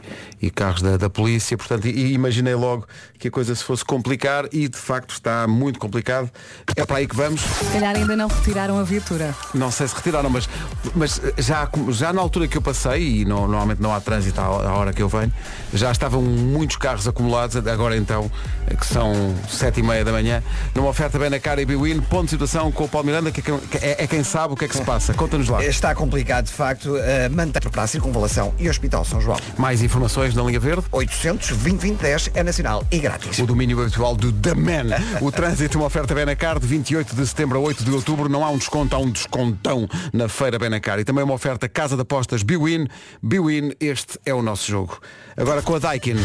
e 0.47 0.49
carros 0.51 0.81
da, 0.81 0.97
da 0.97 1.11
polícia, 1.11 1.57
portanto, 1.59 1.87
e, 1.89 2.13
imaginei 2.13 2.55
logo 2.55 2.87
que 3.19 3.27
a 3.27 3.31
coisa 3.33 3.53
se 3.53 3.65
fosse 3.65 3.85
complicar 3.85 4.45
e 4.53 4.69
de 4.69 4.77
facto 4.79 5.11
está 5.11 5.49
muito 5.49 5.81
complicado. 5.81 6.31
É 6.77 6.85
para 6.87 6.99
aí 6.99 7.09
que 7.09 7.17
vamos. 7.17 7.41
Se 7.41 7.65
calhar 7.73 7.97
ainda 7.97 8.15
não 8.15 8.29
retiraram 8.29 8.79
a 8.79 8.85
viatura. 8.85 9.35
Não 9.55 9.73
sei 9.73 9.89
se 9.89 9.95
retiraram, 9.97 10.31
mas, 10.31 10.49
mas 10.95 11.21
já, 11.39 11.69
já 11.89 12.13
na 12.13 12.21
altura 12.21 12.47
que 12.47 12.57
eu 12.57 12.63
passei, 12.63 13.23
e 13.23 13.25
não- 13.25 13.49
normalmente 13.49 13.83
não 13.83 13.93
há 13.93 14.01
trânsito 14.01 14.41
à, 14.41 14.45
à 14.45 14.73
hora 14.77 14.93
que 14.93 15.03
eu 15.03 15.09
venho, 15.09 15.33
já 15.75 15.91
estavam 15.91 16.23
muitos 16.23 16.77
carros 16.77 17.09
acumulados, 17.09 17.57
agora 17.57 17.97
então, 17.97 18.31
que 18.79 18.87
são 18.87 19.35
sete 19.49 19.81
e 19.81 19.83
meia 19.83 19.96
da 20.05 20.13
manhã, 20.13 20.43
numa 20.75 20.89
oferta 20.89 21.19
bem 21.19 21.31
na 21.31 21.39
cara 21.41 21.61
e 21.61 21.67
Biwin, 21.67 22.01
ponto 22.01 22.25
de 22.25 22.31
situação 22.31 22.71
com 22.73 22.85
o 22.85 22.89
Paulo 22.89 23.07
Miranda, 23.07 23.31
que 23.31 23.41
é 23.41 23.43
quem, 23.43 23.59
que 23.59 23.77
é- 23.79 23.97
é 24.05 24.07
quem 24.07 24.23
sabe 24.25 24.55
o 24.55 24.57
que 24.57 24.65
é 24.65 24.69
que 24.69 24.77
se 24.77 24.83
passa. 24.85 25.15
Conta-nos 25.15 25.49
lá. 25.49 25.65
Está 25.65 25.95
complicado, 25.95 26.47
de 26.47 26.53
facto, 26.53 26.95
uh, 26.97 27.01
manter 27.31 27.69
para 27.71 27.83
a 27.83 27.87
circunvalação 27.87 28.55
e 28.59 28.69
Hospital 28.69 29.05
São 29.05 29.21
João. 29.21 29.39
Mais 29.59 29.83
informações 29.83 30.35
na 30.35 30.43
linha 30.43 30.61
verde. 30.61 30.85
800 30.93 31.49
2010 31.57 32.31
é 32.35 32.43
nacional 32.43 32.85
e 32.91 32.99
grátis. 32.99 33.39
O 33.39 33.47
domínio 33.47 33.81
habitual 33.81 34.15
do 34.17 34.33
The 34.33 34.55
Man. 34.55 34.97
O 35.21 35.31
trânsito, 35.33 35.79
uma 35.79 35.87
oferta 35.87 36.15
Benacar 36.15 36.59
de 36.59 36.67
28 36.67 37.15
de 37.15 37.27
setembro 37.27 37.59
a 37.59 37.61
8 37.61 37.85
de 37.85 37.91
outubro. 37.91 38.29
Não 38.29 38.45
há 38.45 38.51
um 38.51 38.59
desconto, 38.59 38.95
há 38.95 38.99
um 38.99 39.11
descontão 39.11 39.89
na 40.13 40.29
feira 40.29 40.59
Benacar. 40.59 40.99
E 40.99 41.05
também 41.05 41.25
uma 41.25 41.35
oferta 41.35 41.69
Casa 41.69 41.97
de 41.97 42.03
Apostas 42.03 42.43
Biwin. 42.43 42.87
Biwin, 43.23 43.73
este 43.81 44.19
é 44.25 44.33
o 44.35 44.43
nosso 44.43 44.71
jogo. 44.71 44.99
Agora 45.37 45.63
com 45.63 45.75
a 45.75 45.79
Daikin. 45.79 46.17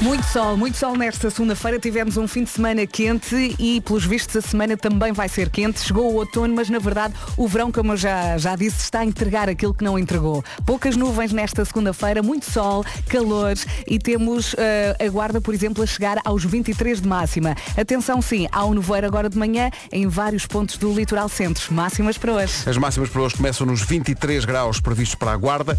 Muito 0.00 0.24
sol, 0.26 0.56
muito 0.56 0.76
sol 0.76 0.96
nesta 0.96 1.28
segunda-feira. 1.28 1.76
Tivemos 1.76 2.16
um 2.16 2.28
fim 2.28 2.44
de 2.44 2.50
semana 2.50 2.86
quente 2.86 3.56
e, 3.58 3.80
pelos 3.80 4.04
vistos, 4.04 4.36
a 4.36 4.40
semana 4.40 4.76
também 4.76 5.12
vai 5.12 5.28
ser 5.28 5.50
quente. 5.50 5.80
Chegou 5.80 6.12
o 6.12 6.14
outono, 6.18 6.54
mas 6.54 6.70
na 6.70 6.78
verdade 6.78 7.14
o 7.36 7.48
verão, 7.48 7.72
como 7.72 7.92
eu 7.92 7.96
já, 7.96 8.38
já 8.38 8.54
disse, 8.54 8.80
está 8.80 9.00
a 9.00 9.04
entregar 9.04 9.48
aquilo 9.48 9.74
que 9.74 9.82
não 9.82 9.98
entregou. 9.98 10.44
Poucas 10.64 10.96
nuvens 10.96 11.32
nesta 11.32 11.64
segunda-feira, 11.64 12.22
muito 12.22 12.48
sol, 12.48 12.84
calor 13.08 13.54
e 13.88 13.98
temos 13.98 14.54
eh, 14.56 14.96
a 15.04 15.08
guarda, 15.08 15.40
por 15.40 15.52
exemplo, 15.52 15.82
a 15.82 15.86
chegar 15.86 16.20
aos 16.24 16.44
23 16.44 17.00
de 17.00 17.08
máxima. 17.08 17.56
Atenção, 17.76 18.22
sim, 18.22 18.46
há 18.52 18.64
um 18.64 18.74
nevoeiro 18.74 19.08
agora 19.08 19.28
de 19.28 19.36
manhã 19.36 19.68
em 19.90 20.06
vários 20.06 20.46
pontos 20.46 20.76
do 20.76 20.92
litoral 20.92 21.28
centro. 21.28 21.74
Máximas 21.74 22.16
para 22.16 22.34
hoje. 22.34 22.70
As 22.70 22.76
máximas 22.76 23.08
para 23.08 23.22
hoje 23.22 23.36
começam 23.36 23.66
nos 23.66 23.82
23 23.82 24.44
graus 24.44 24.78
previstos 24.80 25.16
para 25.16 25.32
a 25.32 25.36
Guarda. 25.36 25.76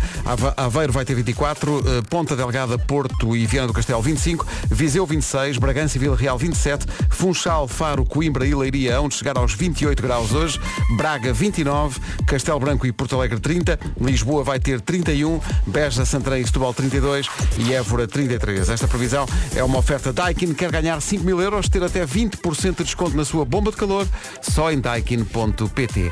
Aveiro 0.58 0.92
vai 0.92 1.06
ter 1.06 1.16
24, 1.16 1.80
eh, 1.80 2.02
Ponta 2.10 2.36
Delgada, 2.36 2.78
Porto 2.78 3.34
e 3.34 3.46
Viana 3.46 3.68
do 3.68 3.74
Castelo 3.74 4.09
25, 4.10 4.46
Viseu 4.72 5.06
26, 5.06 5.58
Bragança 5.58 5.98
e 5.98 6.00
Vila 6.00 6.16
Real 6.16 6.38
27, 6.38 6.88
Funchal, 7.12 7.68
Faro, 7.68 8.04
Coimbra 8.04 8.46
e 8.46 8.56
Leiria, 8.56 9.00
onde 9.00 9.14
chegar 9.14 9.38
aos 9.38 9.54
28 9.54 10.02
graus 10.02 10.32
hoje, 10.32 10.60
Braga 10.98 11.32
29, 11.32 12.00
Castelo 12.26 12.60
Branco 12.60 12.88
e 12.88 12.92
Porto 12.92 13.16
Alegre 13.16 13.40
30, 13.40 13.80
Lisboa 14.02 14.44
vai 14.44 14.60
ter 14.60 14.82
31, 14.82 15.40
Beja, 15.68 16.06
Santarém 16.06 16.42
e 16.42 16.46
Setúbal 16.46 16.74
32 16.74 17.28
e 17.60 17.72
Évora 17.74 18.08
33. 18.08 18.70
Esta 18.70 18.88
previsão 18.88 19.28
é 19.56 19.64
uma 19.64 19.78
oferta 19.78 20.12
Daikin, 20.12 20.56
quer 20.56 20.72
ganhar 20.72 21.00
5 21.00 21.24
mil 21.24 21.40
euros, 21.40 21.70
ter 21.70 21.84
até 21.84 22.04
20% 22.04 22.78
de 22.78 22.84
desconto 22.86 23.16
na 23.16 23.26
sua 23.26 23.46
bomba 23.46 23.70
de 23.70 23.78
calor, 23.78 24.08
só 24.42 24.72
em 24.72 24.80
daikin.pt. 24.80 26.12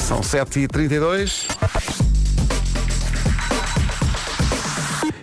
São 0.00 0.20
7h32. 0.20 1.97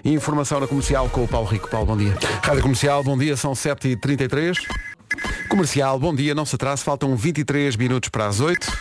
Informação 0.05 0.59
na 0.59 0.67
comercial 0.67 1.09
com 1.09 1.24
o 1.24 1.27
Paulo 1.27 1.47
Rico. 1.47 1.67
Paulo, 1.67 1.88
bom 1.88 1.97
dia. 1.97 2.15
Rádio 2.43 2.62
Comercial, 2.62 3.03
bom 3.03 3.17
dia, 3.17 3.35
são 3.35 3.53
7h33. 3.53 4.55
Comercial, 5.50 5.97
bom 5.97 6.13
dia, 6.13 6.35
não 6.35 6.45
se 6.45 6.53
atrase, 6.53 6.83
faltam 6.83 7.15
23 7.15 7.75
minutos 7.75 8.09
para 8.09 8.27
as 8.27 8.39
8. 8.39 8.71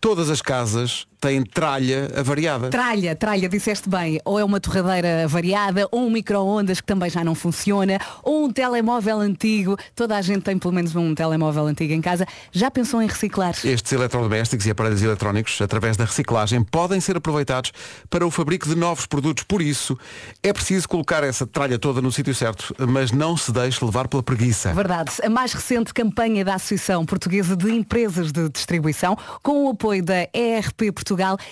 Todas 0.00 0.28
as 0.28 0.42
casas 0.42 1.06
têm 1.20 1.42
tralha 1.42 2.10
avariada. 2.16 2.70
Tralha, 2.70 3.14
tralha, 3.16 3.48
disseste 3.48 3.88
bem, 3.88 4.20
ou 4.24 4.38
é 4.38 4.44
uma 4.44 4.60
torradeira 4.60 5.26
variada, 5.26 5.88
ou 5.90 6.06
um 6.06 6.10
micro-ondas 6.10 6.80
que 6.80 6.86
também 6.86 7.10
já 7.10 7.24
não 7.24 7.34
funciona, 7.34 7.98
ou 8.22 8.44
um 8.44 8.52
telemóvel 8.52 9.18
antigo. 9.20 9.76
Toda 9.94 10.16
a 10.16 10.22
gente 10.22 10.42
tem 10.42 10.58
pelo 10.58 10.72
menos 10.72 10.94
um 10.94 11.14
telemóvel 11.14 11.66
antigo 11.66 11.92
em 11.92 12.00
casa. 12.00 12.26
Já 12.52 12.70
pensou 12.70 13.02
em 13.02 13.06
reciclar? 13.06 13.54
Estes 13.64 13.92
eletrodomésticos 13.92 14.66
e 14.66 14.70
aparelhos 14.70 15.02
eletrónicos, 15.02 15.60
através 15.60 15.96
da 15.96 16.04
reciclagem, 16.04 16.62
podem 16.62 17.00
ser 17.00 17.16
aproveitados 17.16 17.72
para 18.08 18.26
o 18.26 18.30
fabrico 18.30 18.68
de 18.68 18.76
novos 18.76 19.06
produtos. 19.06 19.44
Por 19.44 19.60
isso, 19.60 19.98
é 20.42 20.52
preciso 20.52 20.88
colocar 20.88 21.24
essa 21.24 21.46
tralha 21.46 21.78
toda 21.78 22.00
no 22.00 22.12
sítio 22.12 22.34
certo, 22.34 22.74
mas 22.88 23.10
não 23.10 23.36
se 23.36 23.50
deixe 23.50 23.84
levar 23.84 24.06
pela 24.06 24.22
preguiça. 24.22 24.72
Verdade. 24.72 25.12
A 25.22 25.28
mais 25.28 25.52
recente 25.52 25.92
campanha 25.92 26.44
da 26.44 26.54
Associação 26.54 27.04
Portuguesa 27.04 27.56
de 27.56 27.72
Empresas 27.72 28.30
de 28.30 28.48
Distribuição, 28.48 29.16
com 29.42 29.66
o 29.66 29.70
apoio 29.70 30.02
da 30.02 30.28
ERP 30.32 30.92
Portugal, 30.94 31.07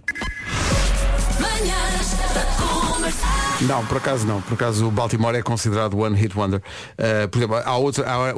Não, 3.61 3.85
por 3.85 3.97
acaso 3.97 4.25
não. 4.27 4.41
Por 4.41 4.53
acaso 4.55 4.87
o 4.87 4.91
Baltimore 4.91 5.35
é 5.35 5.41
considerado 5.41 5.97
one 5.97 6.15
hit 6.15 6.37
wonder. 6.37 6.61
Uh, 6.99 7.27
por 7.29 7.37
exemplo, 7.37 7.55
há 7.63 7.77
outra. 7.77 8.05
Há, 8.07 8.33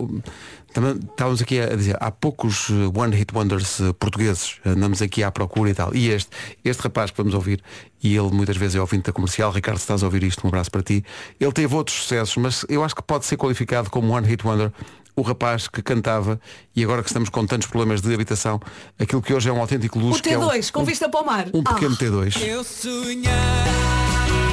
também 0.74 1.00
estávamos 1.09 1.41
aqui 1.41 1.59
a 1.59 1.75
dizer, 1.75 1.97
há 2.00 2.12
poucos 2.12 2.69
uh, 2.69 2.91
one 2.95 3.15
hit 3.15 3.33
wonders 3.36 3.79
uh, 3.79 3.93
portugueses. 3.95 4.57
Andamos 4.65 5.01
aqui 5.01 5.24
à 5.24 5.31
procura 5.31 5.71
e 5.71 5.74
tal. 5.74 5.93
E 5.95 6.09
este, 6.09 6.29
este 6.63 6.81
rapaz 6.81 7.09
que 7.09 7.17
vamos 7.17 7.33
ouvir, 7.33 7.63
e 8.03 8.15
ele 8.15 8.29
muitas 8.31 8.55
vezes 8.57 8.75
é 8.75 8.79
ouvinte 8.79 9.05
da 9.05 9.12
comercial, 9.12 9.51
Ricardo, 9.51 9.77
se 9.77 9.83
estás 9.83 10.03
a 10.03 10.05
ouvir 10.05 10.21
isto, 10.24 10.45
um 10.45 10.50
abraço 10.50 10.69
para 10.69 10.83
ti. 10.83 11.03
Ele 11.39 11.51
teve 11.51 11.74
outros 11.74 11.97
sucessos, 11.97 12.38
mas 12.38 12.65
eu 12.69 12.83
acho 12.83 12.95
que 12.95 13.01
pode 13.01 13.25
ser 13.25 13.38
qualificado 13.38 13.89
como 13.89 14.13
one 14.13 14.27
hit 14.27 14.45
wonder 14.45 14.71
o 15.15 15.24
rapaz 15.24 15.67
que 15.67 15.81
cantava 15.81 16.39
e 16.75 16.83
agora 16.83 17.01
que 17.01 17.09
estamos 17.09 17.29
com 17.29 17.43
tantos 17.43 17.67
problemas 17.67 18.01
de 18.01 18.13
habitação, 18.13 18.59
aquilo 19.00 19.19
que 19.19 19.33
hoje 19.33 19.50
é 19.50 19.51
um 19.51 19.59
autêntico 19.59 19.97
luxo. 19.97 20.19
O 20.19 20.21
que 20.21 20.29
é 20.29 20.38
um- 20.38 20.47
T2, 20.47 20.69
com 20.71 20.83
vista 20.86 21.09
para 21.09 21.21
o 21.21 21.25
mar. 21.25 21.47
um 21.55 21.63
pequeno 21.63 21.95
Ah, 21.95 22.03
T2. 22.03 22.38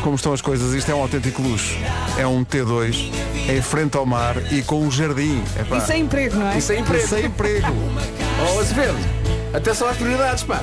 Como 0.05 0.17
estão 0.17 0.35
as 0.35 0.43
coisas, 0.43 0.75
isto 0.75 0.91
é 0.91 0.95
um 0.95 1.01
autêntico 1.01 1.41
luxo. 1.41 1.79
É 2.19 2.27
um 2.27 2.45
T2 2.45 3.11
em 3.49 3.63
frente 3.63 3.97
ao 3.97 4.05
mar 4.05 4.37
e 4.53 4.63
com 4.63 4.83
um 4.83 4.91
jardim. 4.91 5.43
Epá, 5.59 5.79
Isso 5.79 5.93
é 5.93 5.97
emprego, 5.97 6.37
não 6.37 6.49
é? 6.49 6.59
Isso 6.59 6.73
é 6.73 6.79
emprego. 6.79 7.09
Sem 7.09 7.25
emprego. 7.25 7.67
Oh, 8.37 8.59
Azevedo, 8.59 8.99
atenção 9.55 9.89
às 9.89 9.97
prioridades, 9.97 10.43
pá. 10.43 10.61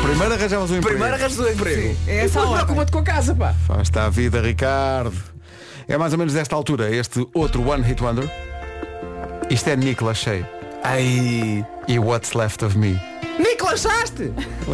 Primeiro 0.00 0.32
arranjamos 0.32 0.70
um 0.70 0.76
emprego. 0.76 0.96
Primeiro 0.96 1.14
arranjas 1.14 1.38
o 1.38 1.50
emprego. 1.50 1.82
Sim, 1.82 1.96
é 2.06 2.24
essa 2.24 2.38
e 2.38 2.42
a 2.42 2.44
ordem. 2.44 2.56
preocupa-te 2.64 2.92
com 2.92 2.98
a 3.00 3.02
casa, 3.02 3.34
pá. 3.34 3.52
Faz-te 3.66 3.98
à 3.98 4.08
vida, 4.08 4.40
Ricardo. 4.40 5.12
É 5.86 5.98
mais 5.98 6.12
ou 6.14 6.18
menos 6.18 6.32
desta 6.32 6.54
altura, 6.56 6.88
este 6.94 7.26
outro 7.34 7.68
One 7.68 7.82
Hit 7.82 8.02
Wonder. 8.02 8.30
Isto 9.50 9.68
é 9.68 9.76
Nicolas 9.76 10.16
Shea. 10.18 10.48
Ai. 10.84 11.66
E 11.86 11.98
What's 11.98 12.32
Left 12.32 12.64
of 12.64 12.78
Me. 12.78 12.98
Nicolas, 13.38 13.84
achaste? 13.84 14.32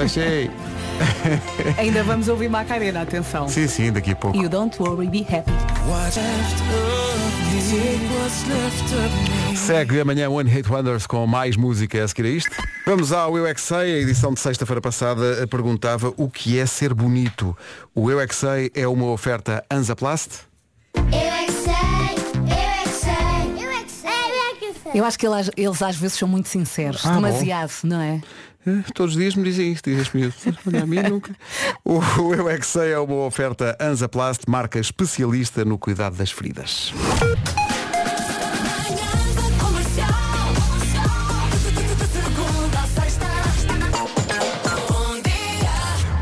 Shea. 0.08 0.50
Ainda 1.78 2.02
vamos 2.02 2.28
ouvir 2.28 2.48
Macarena, 2.48 3.02
atenção. 3.02 3.48
Sim, 3.48 3.66
sim, 3.68 3.92
daqui 3.92 4.12
a 4.12 4.16
pouco. 4.16 4.36
You 4.36 4.48
don't 4.48 4.76
worry, 4.80 5.08
be 5.08 5.26
happy. 5.28 5.52
Segue 9.54 10.00
amanhã 10.00 10.28
One 10.28 10.48
Hit 10.48 10.70
Wonders 10.70 11.06
com 11.06 11.26
mais 11.26 11.56
música 11.56 12.02
a 12.02 12.08
seguir 12.08 12.26
a 12.26 12.30
isto. 12.30 12.50
Vamos 12.86 13.12
ao 13.12 13.36
Eu 13.36 13.46
é 13.46 13.54
Sei. 13.54 13.94
A 13.94 13.98
edição 13.98 14.32
de 14.34 14.40
sexta-feira 14.40 14.80
passada 14.80 15.42
eh, 15.42 15.46
perguntava 15.46 16.12
o 16.16 16.28
que 16.28 16.58
é 16.58 16.66
ser 16.66 16.92
bonito. 16.92 17.56
O 17.94 18.10
Eu 18.10 18.20
é 18.20 18.26
Sei 18.28 18.70
é 18.74 18.86
uma 18.86 19.06
oferta 19.06 19.64
Anzaplast. 19.70 20.40
Eu 20.94 21.02
é 21.02 21.46
eu 23.60 23.70
é 23.70 23.72
é 23.72 24.92
é. 24.92 24.98
Eu 24.98 25.04
acho 25.04 25.18
que 25.18 25.26
eles, 25.26 25.50
eles 25.56 25.82
às 25.82 25.96
vezes 25.96 26.16
são 26.16 26.26
muito 26.26 26.48
sinceros. 26.48 27.04
Ah, 27.04 27.14
demasiado, 27.14 27.72
não 27.84 28.00
é? 28.00 28.20
Eh, 28.66 28.82
Todos 28.94 29.14
os 29.14 29.20
dias 29.20 29.34
me 29.36 29.44
dizem 29.44 29.72
isto, 29.72 29.88
dizem 29.88 30.02
este 30.02 30.16
miúdo. 30.16 30.34
Olha, 30.66 30.82
a 30.82 30.86
mim 30.86 31.02
nunca. 31.02 31.34
O 31.84 31.98
o 32.20 32.34
Eu 32.34 32.48
é 32.48 32.58
Que 32.58 32.66
Sei 32.66 32.92
é 32.92 32.98
uma 32.98 33.24
oferta 33.24 33.76
Anzaplast, 33.80 34.42
marca 34.48 34.78
especialista 34.78 35.64
no 35.64 35.78
cuidado 35.78 36.16
das 36.16 36.30
feridas. 36.30 36.92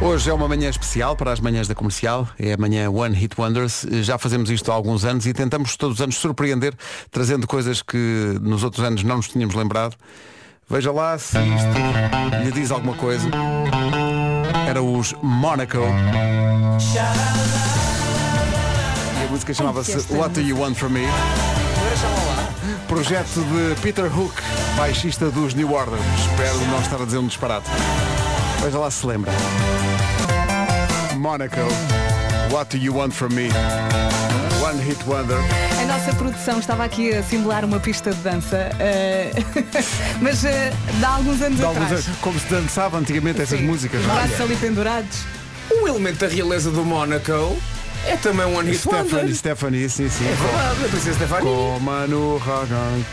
Hoje 0.01 0.29
é 0.29 0.35
uma 0.35 0.47
manhã 0.47 0.69
especial 0.69 1.17
para 1.17 1.33
as 1.33 1.41
manhãs 1.41 1.67
da 1.67 1.75
comercial, 1.75 2.29
é 2.39 2.53
a 2.53 2.57
manhã 2.59 2.91
One 2.91 3.17
Hit 3.17 3.41
Wonders. 3.41 3.87
Já 4.03 4.19
fazemos 4.19 4.51
isto 4.51 4.71
há 4.71 4.75
alguns 4.75 5.03
anos 5.03 5.25
e 5.27 5.33
tentamos 5.33 5.77
todos 5.77 5.97
os 5.97 6.03
anos 6.03 6.17
surpreender, 6.17 6.75
trazendo 7.11 7.47
coisas 7.47 7.81
que 7.81 8.39
nos 8.43 8.63
outros 8.65 8.85
anos 8.85 9.03
não 9.03 9.17
nos 9.17 9.29
tínhamos 9.29 9.55
lembrado. 9.55 9.97
Veja 10.69 10.91
lá 10.91 11.19
se 11.19 11.39
isto 11.39 12.43
lhe 12.43 12.51
diz 12.51 12.71
alguma 12.71 12.97
coisa. 12.97 13.29
Era 14.69 14.83
os 14.83 15.15
Monaco. 15.23 15.79
E 19.21 19.25
a 19.25 19.31
música 19.31 19.53
chamava-se 19.53 20.13
What 20.15 20.35
Do 20.35 20.41
You 20.41 20.59
Want 20.59 20.77
From 20.77 20.91
Me? 20.91 21.07
Projeto 22.89 23.41
de 23.45 23.81
Peter 23.83 24.07
Hook, 24.07 24.35
baixista 24.77 25.31
dos 25.31 25.55
New 25.55 25.73
Order. 25.73 25.99
Espero 26.19 26.59
não 26.67 26.81
estar 26.81 27.01
a 27.01 27.05
dizer 27.05 27.19
um 27.19 27.27
disparate. 27.27 27.69
Veja 28.63 28.79
lá 28.79 28.91
se 28.91 29.01
se 29.01 29.07
lembra. 29.07 29.33
Monaco, 31.19 31.61
What 32.51 32.77
Do 32.77 32.83
You 32.83 32.97
Want 32.97 33.13
From 33.13 33.35
Me? 33.35 33.49
One 34.63 34.83
Hit 34.83 35.05
Wonder. 35.07 35.39
A 35.85 35.87
nossa 35.87 36.15
produção 36.15 36.59
estava 36.59 36.83
aqui 36.83 37.13
a 37.13 37.23
simular 37.23 37.63
uma 37.63 37.79
pista 37.79 38.11
de 38.11 38.17
dança, 38.23 38.71
eh, 38.81 39.31
mas 40.19 40.43
eh, 40.43 40.73
dá 40.99 41.11
alguns 41.11 41.43
anos 41.43 41.59
De 41.59 41.63
alguns 41.65 41.83
atrás. 41.85 42.07
anos, 42.07 42.19
como 42.23 42.41
se 42.41 42.47
dançava 42.47 42.97
antigamente 42.97 43.43
essas 43.43 43.59
Sim, 43.59 43.67
músicas. 43.67 44.01
Os 44.01 44.07
não 44.07 44.15
é? 44.19 44.23
braços 44.23 44.41
ali 44.41 44.57
pendurados. 44.57 45.19
Um 45.71 45.87
elemento 45.87 46.21
da 46.21 46.27
realeza 46.27 46.71
do 46.71 46.83
Mónaco 46.87 47.59
é 48.07 48.17
também 48.17 48.47
um 48.47 48.57
one 48.57 48.71
hit 48.71 48.79
Stephanie, 48.81 49.13
wonder. 49.15 49.35
Stephanie, 49.35 49.89
sim, 49.89 50.09
sim. 50.09 50.25
É 50.27 50.35
verdade, 50.35 50.85
a 50.85 50.89
princesa 50.89 51.15
Stephanie. 51.17 51.45
Como 51.51 52.07
no 52.09 52.41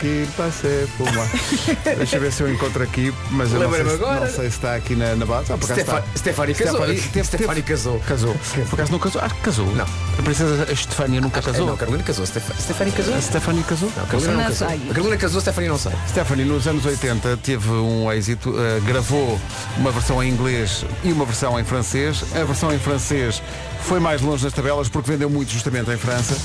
que 0.00 0.28
passei 0.36 0.86
por 0.96 1.06
lá. 1.16 1.28
Deixa 1.96 2.16
eu 2.16 2.20
ver 2.20 2.32
se 2.32 2.42
eu 2.42 2.52
encontro 2.52 2.82
aqui, 2.82 3.12
mas 3.30 3.52
eu 3.52 3.60
não 3.60 3.70
sei, 3.70 3.78
Lembrei-me 3.78 3.90
se, 3.90 4.04
agora. 4.04 4.20
não 4.26 4.26
sei 4.34 4.50
se 4.50 4.56
está 4.56 4.74
aqui 4.74 4.94
na, 4.94 5.14
na 5.16 5.26
base. 5.26 5.52
Ah, 5.52 5.56
por 5.58 5.64
acaso 5.64 5.80
Stefa- 5.80 5.98
está. 5.98 6.16
Stephanie 6.18 6.54
casou. 6.54 6.74
Stephanie, 6.76 7.00
teve- 7.12 7.24
Stephanie 7.26 7.62
casou. 7.62 7.98
Casou. 8.00 8.34
Por 8.68 8.74
acaso 8.74 8.92
não 8.92 8.98
casou? 8.98 9.22
Acho 9.22 9.34
que 9.34 9.40
casou. 9.40 9.66
Não. 9.74 9.84
A 10.18 10.22
princesa 10.22 10.72
Estefânia 10.72 11.20
nunca 11.20 11.42
casou. 11.42 11.66
Não, 11.66 11.76
Carolina 11.76 12.02
casou. 12.04 12.26
Steph- 12.26 12.60
Stephanie 12.60 12.92
casou. 12.92 13.14
A 13.14 13.20
Stephanie 13.20 13.62
casou? 13.64 13.92
Não, 13.96 14.06
Carolina 14.06 14.32
não 14.32 14.38
Não 14.40 14.48
casou. 14.48 14.68
sei. 14.68 14.76
A 14.90 14.94
Carolina 14.94 15.16
casou, 15.16 15.40
Stephanie 15.40 15.68
não 15.68 15.78
sei. 15.78 15.92
Stephanie 16.08 16.44
nos 16.44 16.66
anos 16.66 16.84
80 16.84 17.36
teve 17.38 17.68
um 17.70 18.10
êxito, 18.12 18.54
eh, 18.58 18.80
gravou 18.86 19.40
uma 19.76 19.90
versão 19.90 20.22
em 20.22 20.28
inglês 20.30 20.84
e 21.04 21.12
uma 21.12 21.24
versão 21.24 21.58
em 21.58 21.64
francês. 21.64 22.22
A 22.34 22.44
versão 22.44 22.72
em 22.74 22.78
francês 22.78 23.42
foi 23.82 24.00
mais 24.00 24.20
longe 24.22 24.44
nas 24.44 24.52
tabelas 24.52 24.88
porque 24.88 25.10
vendeu 25.10 25.28
muito 25.28 25.50
justamente 25.50 25.90
em 25.90 25.96
França. 25.96 26.36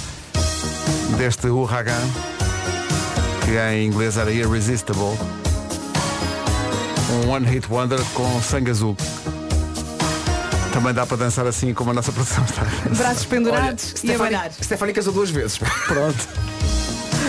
Deste 1.18 1.48
Huracan, 1.48 1.94
que 3.46 3.58
em 3.74 3.88
inglês 3.88 4.18
era 4.18 4.32
Irresistible. 4.32 5.18
Um 7.10 7.30
One 7.30 7.48
Hit 7.48 7.68
Wonder 7.70 8.00
com 8.14 8.42
sangue 8.42 8.72
azul. 8.72 8.96
Também 10.74 10.94
dá 10.94 11.06
para 11.06 11.18
dançar 11.18 11.48
assim 11.48 11.74
como 11.74 11.92
a 11.92 11.94
nossa 11.94 12.12
produção 12.12 12.44
está. 12.44 12.64
Braços 12.96 13.26
pendurados 13.26 13.84
e 13.84 13.94
a 13.94 13.98
Stephanie, 13.98 14.36
abanar. 14.36 14.52
Stephanie 14.52 14.94
casou 14.94 15.14
duas 15.14 15.30
vezes. 15.30 15.58
Pronto. 15.88 16.28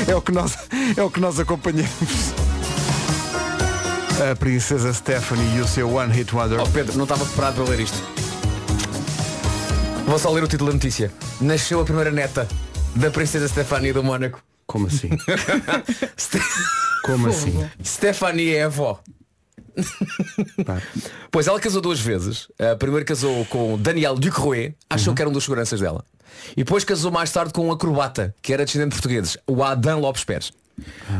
É 0.06 0.14
o 0.14 0.20
que 0.20 0.32
nós, 0.32 0.58
é 0.96 1.02
o 1.02 1.10
que 1.10 1.20
nós 1.20 1.38
acompanhamos. 1.38 1.88
A 4.30 4.34
princesa 4.34 4.92
Stephanie 4.92 5.56
e 5.56 5.60
o 5.60 5.66
seu 5.66 5.94
One 5.94 6.12
Hit 6.12 6.34
Wonder. 6.34 6.60
Oh 6.60 6.66
Pedro, 6.66 6.96
não 6.96 7.04
estava 7.04 7.24
preparado 7.24 7.54
para 7.54 7.70
ler 7.70 7.80
isto. 7.80 8.17
Vou 10.08 10.18
só 10.18 10.30
ler 10.30 10.42
o 10.42 10.48
título 10.48 10.70
da 10.70 10.74
notícia. 10.74 11.12
Nasceu 11.40 11.80
a 11.80 11.84
primeira 11.84 12.10
neta 12.10 12.48
da 12.96 13.10
princesa 13.10 13.46
Stephanie 13.46 13.92
do 13.92 14.02
Mónaco. 14.02 14.42
Como 14.66 14.86
assim? 14.86 15.10
Ste- 16.16 16.40
Como 17.04 17.28
assim? 17.28 17.68
Stephanie 17.84 18.54
é 18.54 18.64
avó. 18.64 19.00
Pá. 20.64 20.80
Pois 21.30 21.46
ela 21.46 21.60
casou 21.60 21.80
duas 21.80 22.00
vezes. 22.00 22.48
A 22.58 22.74
primeiro 22.76 23.04
casou 23.04 23.44
com 23.46 23.78
Daniel 23.78 24.14
Ducroé, 24.16 24.74
achou 24.88 25.14
que 25.14 25.22
era 25.22 25.28
um 25.28 25.32
dos 25.32 25.44
seguranças 25.44 25.80
dela. 25.80 26.04
E 26.52 26.56
depois 26.64 26.84
casou 26.84 27.10
mais 27.10 27.30
tarde 27.30 27.52
com 27.52 27.66
um 27.68 27.72
acrobata, 27.72 28.34
que 28.42 28.52
era 28.52 28.64
descendente 28.64 28.90
de 28.90 28.96
portugueses, 28.96 29.36
o 29.46 29.62
Adam 29.62 30.00
Lopes 30.00 30.24
Pérez. 30.24 30.52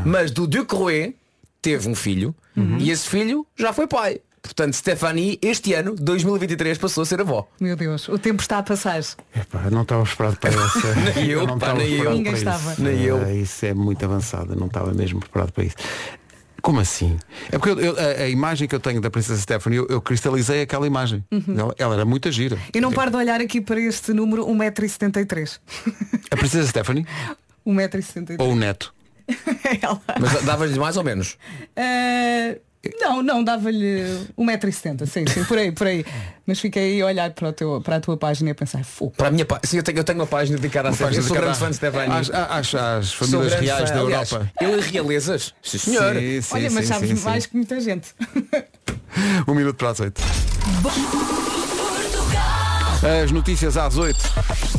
Mas 0.05 0.31
do 0.31 0.47
Ducroé 0.47 1.13
teve 1.61 1.89
um 1.89 1.95
filho 1.95 2.35
e 2.81 2.91
esse 2.91 3.09
filho 3.09 3.47
já 3.57 3.73
foi 3.73 3.87
pai. 3.87 4.21
Portanto, 4.49 4.73
Stephanie, 4.75 5.39
este 5.43 5.75
ano, 5.75 5.95
2023, 5.95 6.79
passou 6.79 7.03
a 7.03 7.07
ser 7.07 7.21
avó. 7.21 7.47
Meu 7.61 7.77
Deus, 7.77 8.09
o 8.09 8.19
tempo 8.19 8.41
está 8.41 8.59
a 8.59 8.63
passar. 8.63 8.99
Epá, 9.37 9.69
não 9.71 9.83
estava 9.83 10.03
esperado 10.03 10.37
para 10.39 10.49
essa. 10.57 10.95
Nem 11.15 11.27
eu, 11.29 11.47
não 11.47 11.59
pá, 11.59 11.75
nem 11.75 11.87
eu. 11.93 11.97
preparado 11.97 12.17
Ninguém 12.17 12.33
para 12.33 12.39
estava. 12.39 12.73
Isso. 12.73 12.83
Nem 12.83 13.03
eu. 13.03 13.23
Ah, 13.23 13.33
isso 13.33 13.67
é 13.67 13.75
muito 13.75 14.03
avançado, 14.05 14.57
não 14.57 14.67
estava 14.67 14.93
mesmo 14.95 15.21
preparado 15.21 15.53
para 15.53 15.65
isso. 15.65 15.77
Como 16.63 16.81
assim? 16.81 17.17
É 17.53 17.59
porque 17.59 17.71
eu- 17.71 17.79
eu- 17.79 17.97
a, 17.99 18.23
a 18.25 18.29
imagem 18.29 18.67
que 18.67 18.75
eu 18.75 18.81
tenho 18.81 19.01
da 19.01 19.11
princesa 19.11 19.41
Stephanie, 19.41 19.79
eu, 19.79 19.87
eu 19.89 20.01
cristalizei 20.01 20.63
aquela 20.63 20.87
imagem. 20.87 21.23
Ela, 21.57 21.75
ela 21.79 21.95
era 21.95 22.05
muito 22.07 22.33
gira. 22.33 22.59
Eu 22.75 22.81
não 22.83 22.91
paro 22.93 23.11
de 23.11 23.17
olhar 23.19 23.41
aqui 23.41 23.61
para 23.61 23.79
este 23.81 24.13
número 24.15 24.45
1,73m. 24.47 25.59
A 26.31 26.37
princesa 26.37 26.67
Stephanie 26.69 27.07
1,73m. 27.67 28.37
ou 28.41 28.53
o 28.53 28.57
neto? 28.57 28.93
Ela. 29.83 30.01
Mas 30.19 30.43
dava-lhe 30.43 30.79
mais 30.79 30.97
ou 30.97 31.05
menos. 31.05 31.37
Ah, 31.77 32.57
Não, 33.01 33.23
não, 33.23 33.43
dava-lhe 33.43 34.05
1,70m, 34.39 35.05
sim, 35.07 35.27
sim, 35.27 35.45
por 35.45 35.59
aí, 35.59 35.73
por 35.73 35.87
aí. 35.87 36.05
Mas 36.47 36.61
fiquei 36.61 37.03
a 37.03 37.07
olhar 37.07 37.31
para, 37.33 37.49
o 37.49 37.53
teu, 37.53 37.81
para 37.81 37.97
a 37.97 38.01
tua 38.01 38.17
página 38.17 38.51
e 38.51 38.53
a 38.53 38.55
pensar, 38.55 38.85
fogo. 38.85 39.15
Para 39.17 39.29
a 39.29 39.31
minha 39.33 39.45
página, 39.45 39.67
sim, 39.67 39.77
eu 39.79 39.83
tenho, 39.83 39.99
eu 39.99 40.05
tenho 40.05 40.19
uma 40.21 40.27
página 40.27 40.57
dedicada 40.57 40.89
a. 40.89 40.93
Eu 41.13 41.23
sou 41.23 41.37
grande 41.37 41.59
fã 41.59 41.71
de 41.71 41.77
Stefani. 41.77 42.13
Às, 42.13 42.31
às, 42.31 42.75
às 42.75 43.13
famílias 43.13 43.55
reais 43.55 43.89
fã. 43.91 43.97
da 43.97 44.01
Aliás, 44.03 44.31
Europa. 44.31 44.53
Eu 44.61 44.81
realezas. 44.81 45.55
Sim, 45.63 45.79
senhor. 45.79 46.15
Sim, 46.15 46.41
sim, 46.41 46.55
Olha, 46.55 46.71
mas 46.71 46.87
sim, 46.87 46.93
sabes 46.93 47.09
sim, 47.11 47.17
sim. 47.17 47.25
mais 47.25 47.47
que 47.47 47.57
muita 47.57 47.81
gente. 47.81 48.09
Um 49.49 49.55
minuto 49.55 49.77
para 49.77 49.89
as 49.89 50.01
oito. 50.01 50.21
As 53.25 53.33
notícias 53.33 53.77
às 53.77 53.97
8 53.97 54.19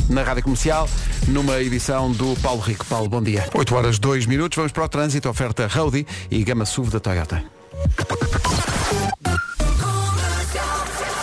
na 0.08 0.22
Rádio 0.22 0.44
Comercial, 0.44 0.88
numa 1.26 1.60
edição 1.60 2.12
do 2.12 2.36
Paulo 2.40 2.60
Rico. 2.60 2.86
Paulo, 2.86 3.08
bom 3.08 3.22
dia. 3.22 3.48
8 3.52 3.74
horas 3.74 3.98
2 3.98 4.26
minutos, 4.26 4.56
vamos 4.56 4.72
para 4.72 4.84
o 4.84 4.88
trânsito, 4.88 5.28
oferta 5.28 5.66
Roadie 5.66 6.06
e 6.30 6.44
Gama 6.44 6.64
SUV 6.64 6.90
da 6.90 7.00
Toyota. 7.00 7.59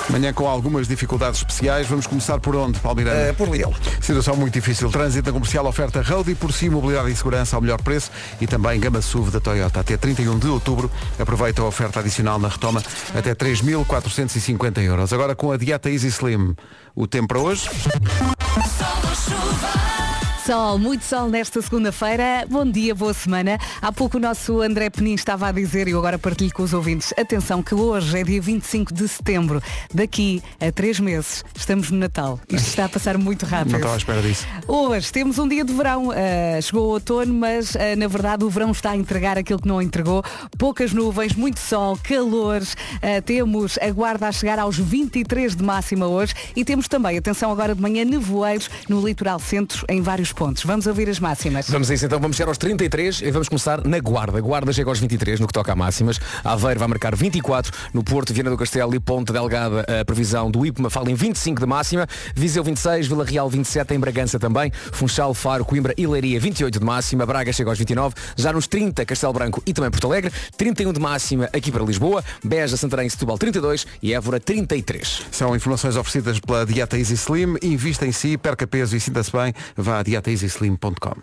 Manhã 0.09 0.31
com 0.33 0.47
algumas 0.47 0.87
dificuldades 0.87 1.41
especiais. 1.41 1.85
Vamos 1.87 2.07
começar 2.07 2.39
por 2.39 2.55
onde, 2.55 2.79
Paulo 2.79 2.97
Miranda? 2.97 3.19
Eh, 3.19 3.33
por 3.33 3.49
Lidl. 3.49 3.73
Situação 4.01 4.35
muito 4.35 4.53
difícil. 4.53 4.89
Trânsito 4.89 5.27
na 5.27 5.33
comercial 5.33 5.65
oferta 5.65 6.01
Roadie 6.01 6.33
por 6.33 6.53
si, 6.53 6.69
mobilidade 6.69 7.11
e 7.11 7.15
segurança 7.15 7.55
ao 7.55 7.61
melhor 7.61 7.81
preço 7.81 8.09
e 8.39 8.47
também 8.47 8.79
Gama 8.79 9.01
SUV 9.01 9.31
da 9.31 9.39
Toyota. 9.39 9.81
Até 9.81 9.97
31 9.97 10.39
de 10.39 10.47
outubro, 10.47 10.89
aproveita 11.19 11.61
a 11.61 11.65
oferta 11.65 11.99
adicional 11.99 12.39
na 12.39 12.47
retoma 12.47 12.81
até 13.13 13.35
3.450 13.35 14.81
euros. 14.81 15.11
Agora 15.11 15.35
com 15.35 15.51
a 15.51 15.57
dieta 15.57 15.89
Easy 15.89 16.07
Slim. 16.07 16.55
O 16.95 17.05
tempo 17.05 17.27
para 17.27 17.39
hoje? 17.39 17.69
Sol, 20.47 20.79
muito 20.79 21.03
sol 21.03 21.27
nesta 21.27 21.61
segunda-feira. 21.61 22.47
Bom 22.49 22.63
dia, 22.63 22.95
boa 22.95 23.13
semana. 23.13 23.59
Há 23.81 23.91
pouco 23.91 24.15
o 24.15 24.19
nosso 24.21 24.61
André 24.61 24.89
Penin 24.89 25.13
estava 25.13 25.49
a 25.49 25.51
dizer, 25.51 25.89
e 25.89 25.91
eu 25.91 25.99
agora 25.99 26.17
partilho 26.17 26.53
com 26.53 26.63
os 26.63 26.73
ouvintes, 26.73 27.13
atenção 27.17 27.61
que 27.61 27.75
hoje 27.75 28.17
é 28.17 28.23
dia 28.23 28.41
25 28.41 28.93
de 28.93 29.09
setembro. 29.09 29.61
Daqui 29.93 30.41
a 30.61 30.71
três 30.71 31.01
meses 31.01 31.43
estamos 31.53 31.91
no 31.91 31.97
Natal. 31.97 32.39
Isto 32.47 32.65
está 32.65 32.85
a 32.85 32.89
passar 32.89 33.17
muito 33.17 33.45
rápido. 33.45 33.71
Não 33.71 33.79
estava 33.79 33.95
à 33.95 33.97
espera 33.97 34.21
disso. 34.21 34.47
Hoje 34.65 35.11
temos 35.11 35.37
um 35.37 35.49
dia 35.49 35.65
de 35.65 35.73
verão. 35.73 36.11
Ah, 36.11 36.61
chegou 36.61 36.85
o 36.85 36.89
outono, 36.91 37.33
mas 37.33 37.75
ah, 37.75 37.97
na 37.97 38.07
verdade 38.07 38.45
o 38.45 38.49
verão 38.49 38.71
está 38.71 38.91
a 38.91 38.95
entregar 38.95 39.37
aquilo 39.37 39.59
que 39.59 39.67
não 39.67 39.81
entregou. 39.81 40.23
Poucas 40.57 40.93
nuvens, 40.93 41.33
muito 41.33 41.59
sol, 41.59 41.99
calores. 42.01 42.77
Ah, 43.01 43.21
temos 43.21 43.77
a 43.81 43.91
guarda 43.91 44.29
a 44.29 44.31
chegar 44.31 44.59
aos 44.59 44.77
23 44.77 45.57
de 45.57 45.63
máxima 45.63 46.07
hoje 46.07 46.33
e 46.55 46.63
temos 46.63 46.87
também, 46.87 47.17
atenção 47.17 47.51
agora 47.51 47.75
de 47.75 47.81
manhã, 47.81 48.05
nevoeiros 48.05 48.69
no 48.87 49.05
litoral 49.05 49.41
centro 49.41 49.85
em 49.89 50.01
vários 50.01 50.31
pontos. 50.37 50.63
Vamos 50.63 50.85
ouvir 50.85 51.09
as 51.09 51.19
máximas. 51.19 51.67
Vamos 51.67 51.89
a 51.89 51.95
isso 51.95 52.05
então, 52.05 52.19
vamos 52.19 52.37
chegar 52.37 52.49
aos 52.49 52.59
33 52.59 53.23
e 53.23 53.31
vamos 53.31 53.49
começar 53.49 53.83
na 53.85 53.99
Guarda. 53.99 54.39
Guarda 54.39 54.71
chega 54.71 54.89
aos 54.89 54.99
23 54.99 55.39
no 55.39 55.47
que 55.47 55.53
toca 55.53 55.73
a 55.73 55.75
máximas. 55.75 56.19
Aveiro 56.43 56.79
vai 56.79 56.87
marcar 56.87 57.15
24, 57.15 57.71
no 57.91 58.03
Porto, 58.03 58.31
Viana 58.33 58.51
do 58.51 58.57
Castelo 58.57 58.93
e 58.93 58.99
Ponta 58.99 59.33
Delgada 59.33 59.83
a 59.99 60.05
previsão 60.05 60.51
do 60.51 60.63
IPMA 60.63 60.91
fala 60.91 61.09
em 61.09 61.15
25 61.15 61.59
de 61.59 61.65
máxima, 61.65 62.07
Viseu 62.35 62.63
26, 62.63 63.07
Vila 63.07 63.25
Real 63.25 63.49
27, 63.49 63.95
em 63.95 63.99
Bragança 63.99 64.37
também, 64.37 64.71
Funchal, 64.91 65.33
Faro, 65.33 65.65
Coimbra 65.65 65.93
e 65.97 66.05
Leiria 66.05 66.39
28 66.39 66.79
de 66.79 66.85
máxima, 66.85 67.25
Braga 67.25 67.51
chega 67.51 67.71
aos 67.71 67.79
29, 67.79 68.13
já 68.35 68.53
nos 68.53 68.67
30 68.67 69.05
Castelo 69.05 69.33
Branco 69.33 69.63
e 69.65 69.73
também 69.73 69.89
Porto 69.89 70.05
Alegre, 70.05 70.31
31 70.55 70.93
de 70.93 70.99
máxima 70.99 71.45
aqui 71.45 71.71
para 71.71 71.83
Lisboa, 71.83 72.23
Beja, 72.43 72.77
Santarém 72.77 73.07
e 73.07 73.09
Setúbal 73.09 73.39
32 73.39 73.87
e 74.03 74.13
Évora 74.13 74.39
33. 74.39 75.23
São 75.31 75.55
informações 75.55 75.95
oferecidas 75.95 76.39
pela 76.39 76.63
dieta 76.63 76.97
Easy 76.97 77.15
Slim. 77.15 77.55
Invista 77.63 78.05
em 78.05 78.11
si, 78.11 78.37
perca 78.37 78.67
peso 78.67 78.95
e 78.95 78.99
sinta-se 78.99 79.31
bem. 79.31 79.53
Vá 79.75 80.03
a 80.27 80.35
dietaeasyslim.com. 80.35 81.15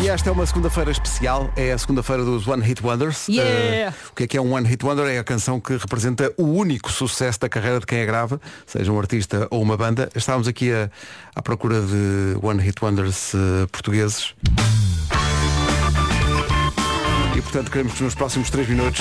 E 0.00 0.08
esta 0.08 0.28
é 0.28 0.32
uma 0.32 0.46
segunda-feira 0.46 0.90
especial, 0.92 1.50
é 1.56 1.72
a 1.72 1.78
segunda-feira 1.78 2.24
dos 2.24 2.46
One 2.46 2.62
Hit 2.64 2.84
Wonders. 2.84 3.28
Yeah! 3.28 3.50
Eh, 3.50 3.92
o 4.10 4.14
que 4.14 4.24
é 4.24 4.26
que 4.26 4.36
é 4.36 4.40
um 4.40 4.52
One 4.54 4.66
Hit 4.68 4.84
Wonder? 4.84 5.06
É 5.06 5.18
a 5.18 5.24
canção 5.24 5.60
que 5.60 5.76
representa 5.76 6.32
o 6.36 6.44
único 6.44 6.90
sucesso 6.92 7.40
da 7.40 7.48
carreira 7.48 7.80
de 7.80 7.86
quem 7.86 8.02
a 8.02 8.06
grava, 8.06 8.40
seja 8.66 8.92
um 8.92 8.98
artista 8.98 9.48
ou 9.50 9.60
uma 9.62 9.76
banda. 9.76 10.08
Estávamos 10.14 10.46
aqui 10.46 10.72
a- 10.72 10.88
à 11.34 11.42
procura 11.42 11.80
de 11.80 12.36
One 12.42 12.62
Hit 12.62 12.82
Wonders 12.84 13.34
eh, 13.34 13.66
portugueses. 13.72 14.34
E 17.38 17.40
portanto 17.40 17.70
queremos 17.70 17.92
que 17.92 18.02
nos 18.02 18.16
próximos 18.16 18.50
3 18.50 18.68
minutos 18.68 19.00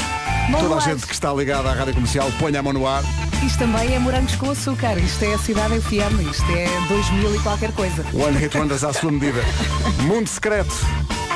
Bom 0.52 0.60
toda 0.60 0.76
a 0.76 0.80
gente 0.80 1.08
que 1.08 1.14
está 1.14 1.34
ligada 1.34 1.72
à 1.72 1.74
rádio 1.74 1.96
comercial 1.96 2.32
ponha 2.40 2.60
a 2.60 2.64
mão 2.64 2.72
no 2.72 2.88
ar. 2.88 3.04
Isto 3.44 3.58
também 3.58 3.96
é 3.96 3.98
morangos 3.98 4.36
com 4.36 4.52
açúcar. 4.52 4.96
Isto 5.00 5.26
é 5.26 5.34
a 5.34 5.38
cidade 5.40 5.82
FM. 5.82 6.22
Isto 6.30 6.46
é 6.52 6.68
2000 6.88 7.36
e 7.36 7.40
qualquer 7.40 7.72
coisa. 7.72 8.06
One 8.14 8.38
Hit 8.38 8.56
Wonders 8.56 8.84
à 8.84 8.94
sua 8.94 9.12
medida. 9.12 9.42
Mundo 10.04 10.28
secreto. 10.28 10.72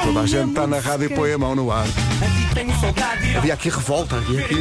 Toda 0.03 0.19
a 0.19 0.21
Ai, 0.21 0.27
gente 0.27 0.49
está 0.49 0.67
na 0.67 0.77
rádio 0.77 1.05
e 1.05 1.09
secreto. 1.09 1.15
põe 1.19 1.33
a 1.33 1.37
mão 1.39 1.55
no 1.55 1.71
ar. 1.71 1.87
Havia 3.35 3.55
aqui 3.55 3.69
revolta. 3.69 4.17
Havia 4.17 4.45
aqui... 4.45 4.55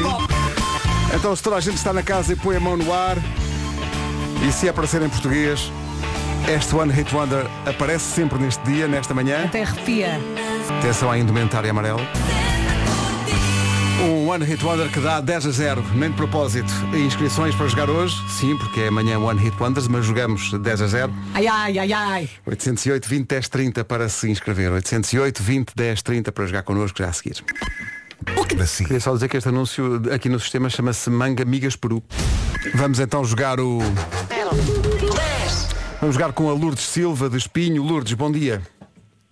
Então 1.14 1.36
se 1.36 1.42
toda 1.42 1.56
a 1.56 1.60
gente 1.60 1.76
está 1.76 1.92
na 1.92 2.02
casa 2.02 2.32
e 2.32 2.36
põe 2.36 2.56
a 2.56 2.60
mão 2.60 2.74
no 2.74 2.90
ar, 2.90 3.18
e 4.48 4.50
se 4.50 4.72
para 4.72 4.86
ser 4.86 5.02
em 5.02 5.10
português, 5.10 5.70
este 6.48 6.74
One 6.74 6.90
Hit 6.90 7.14
Wonder 7.14 7.46
aparece 7.66 8.04
sempre 8.14 8.38
neste 8.38 8.62
dia, 8.64 8.88
nesta 8.88 9.12
manhã. 9.12 9.44
Até 9.44 9.62
arrepia. 9.62 10.18
Atenção 10.78 11.10
à 11.10 11.18
indumentária 11.18 11.70
amarela. 11.70 12.00
Um 14.02 14.28
One 14.28 14.44
Hit 14.44 14.64
Wonder 14.64 14.90
que 14.90 14.98
dá 14.98 15.20
10 15.20 15.46
a 15.46 15.50
0, 15.50 15.84
nem 15.94 16.10
de 16.10 16.16
propósito. 16.16 16.72
Inscrições 16.94 17.54
para 17.54 17.68
jogar 17.68 17.90
hoje? 17.90 18.16
Sim, 18.30 18.56
porque 18.56 18.80
é 18.80 18.88
amanhã 18.88 19.18
One 19.18 19.38
Hit 19.38 19.54
Wonders, 19.60 19.88
mas 19.88 20.06
jogamos 20.06 20.50
10 20.52 20.82
a 20.82 20.86
0. 20.86 21.12
Ai, 21.34 21.46
ai, 21.46 21.78
ai, 21.78 21.92
ai. 21.92 22.30
808 22.46 23.08
20 23.08 23.28
10 23.28 23.48
30 23.48 23.84
para 23.84 24.08
se 24.08 24.30
inscrever. 24.30 24.72
808 24.72 25.42
20 25.42 25.72
10 25.76 26.02
30 26.02 26.32
para 26.32 26.46
jogar 26.46 26.62
connosco 26.62 26.98
já 26.98 27.08
a 27.08 27.12
seguir. 27.12 27.44
Queria 28.78 29.00
só 29.00 29.12
dizer 29.12 29.28
que 29.28 29.36
este 29.36 29.48
anúncio 29.48 30.02
aqui 30.12 30.28
no 30.28 30.40
sistema 30.40 30.70
chama-se 30.70 31.10
Manga 31.10 31.44
Migas 31.44 31.76
Peru. 31.76 32.02
Vamos 32.74 33.00
então 33.00 33.24
jogar 33.24 33.60
o. 33.60 33.80
Vamos 36.00 36.14
jogar 36.14 36.32
com 36.32 36.48
a 36.48 36.52
Lourdes 36.52 36.84
Silva 36.84 37.28
de 37.28 37.36
Espinho. 37.36 37.82
Lourdes, 37.82 38.14
bom 38.14 38.32
dia. 38.32 38.62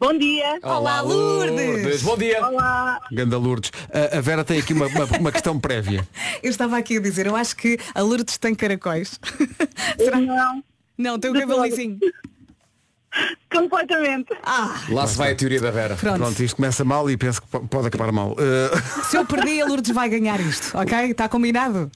Bom 0.00 0.16
dia. 0.16 0.60
Olá, 0.62 1.00
Lourdes. 1.00 2.02
Bom 2.02 2.16
dia. 2.16 2.46
Olá. 2.46 3.00
Ganda 3.10 3.36
Lourdes. 3.36 3.72
A, 3.92 4.18
a 4.18 4.20
Vera 4.20 4.44
tem 4.44 4.60
aqui 4.60 4.72
uma, 4.72 4.86
uma, 4.86 5.04
uma 5.18 5.32
questão 5.32 5.58
prévia. 5.58 6.06
Eu 6.42 6.50
estava 6.50 6.78
aqui 6.78 6.98
a 6.98 7.00
dizer, 7.00 7.26
eu 7.26 7.34
acho 7.34 7.56
que 7.56 7.78
a 7.94 8.00
Lourdes 8.00 8.38
tem 8.38 8.54
caracóis. 8.54 9.18
Não, 10.24 10.62
Não, 10.96 11.18
tem 11.18 11.30
o 11.30 11.34
De 11.34 11.40
cabelo 11.40 11.62
todo. 11.62 11.68
lisinho. 11.70 11.98
completamente. 13.52 14.28
Ah, 14.44 14.82
Lá 14.90 15.06
se 15.06 15.16
vai 15.18 15.32
a 15.32 15.34
teoria 15.34 15.60
da 15.60 15.70
Vera. 15.72 15.96
pronto. 15.96 16.18
Pronto, 16.18 16.42
isto 16.44 16.54
começa 16.56 16.84
mal 16.84 17.10
e 17.10 17.16
penso 17.16 17.42
que 17.42 17.48
po- 17.48 17.66
pode 17.66 17.88
acabar 17.88 18.12
mal. 18.12 18.32
Uh, 18.32 19.04
Se 19.04 19.16
eu 19.16 19.24
perdi, 19.26 19.60
a 19.60 19.66
Lourdes 19.66 19.90
vai 19.92 20.08
ganhar 20.08 20.38
isto, 20.40 20.78
ok? 20.78 21.10
Está 21.10 21.28
combinado? 21.28 21.90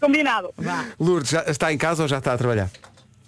Combinado. 0.00 0.54
Vá. 0.56 0.86
Lourdes, 0.98 1.30
já 1.30 1.42
está 1.42 1.70
em 1.72 1.76
casa 1.76 2.02
ou 2.02 2.08
já 2.08 2.16
está 2.18 2.32
a 2.32 2.38
trabalhar? 2.38 2.70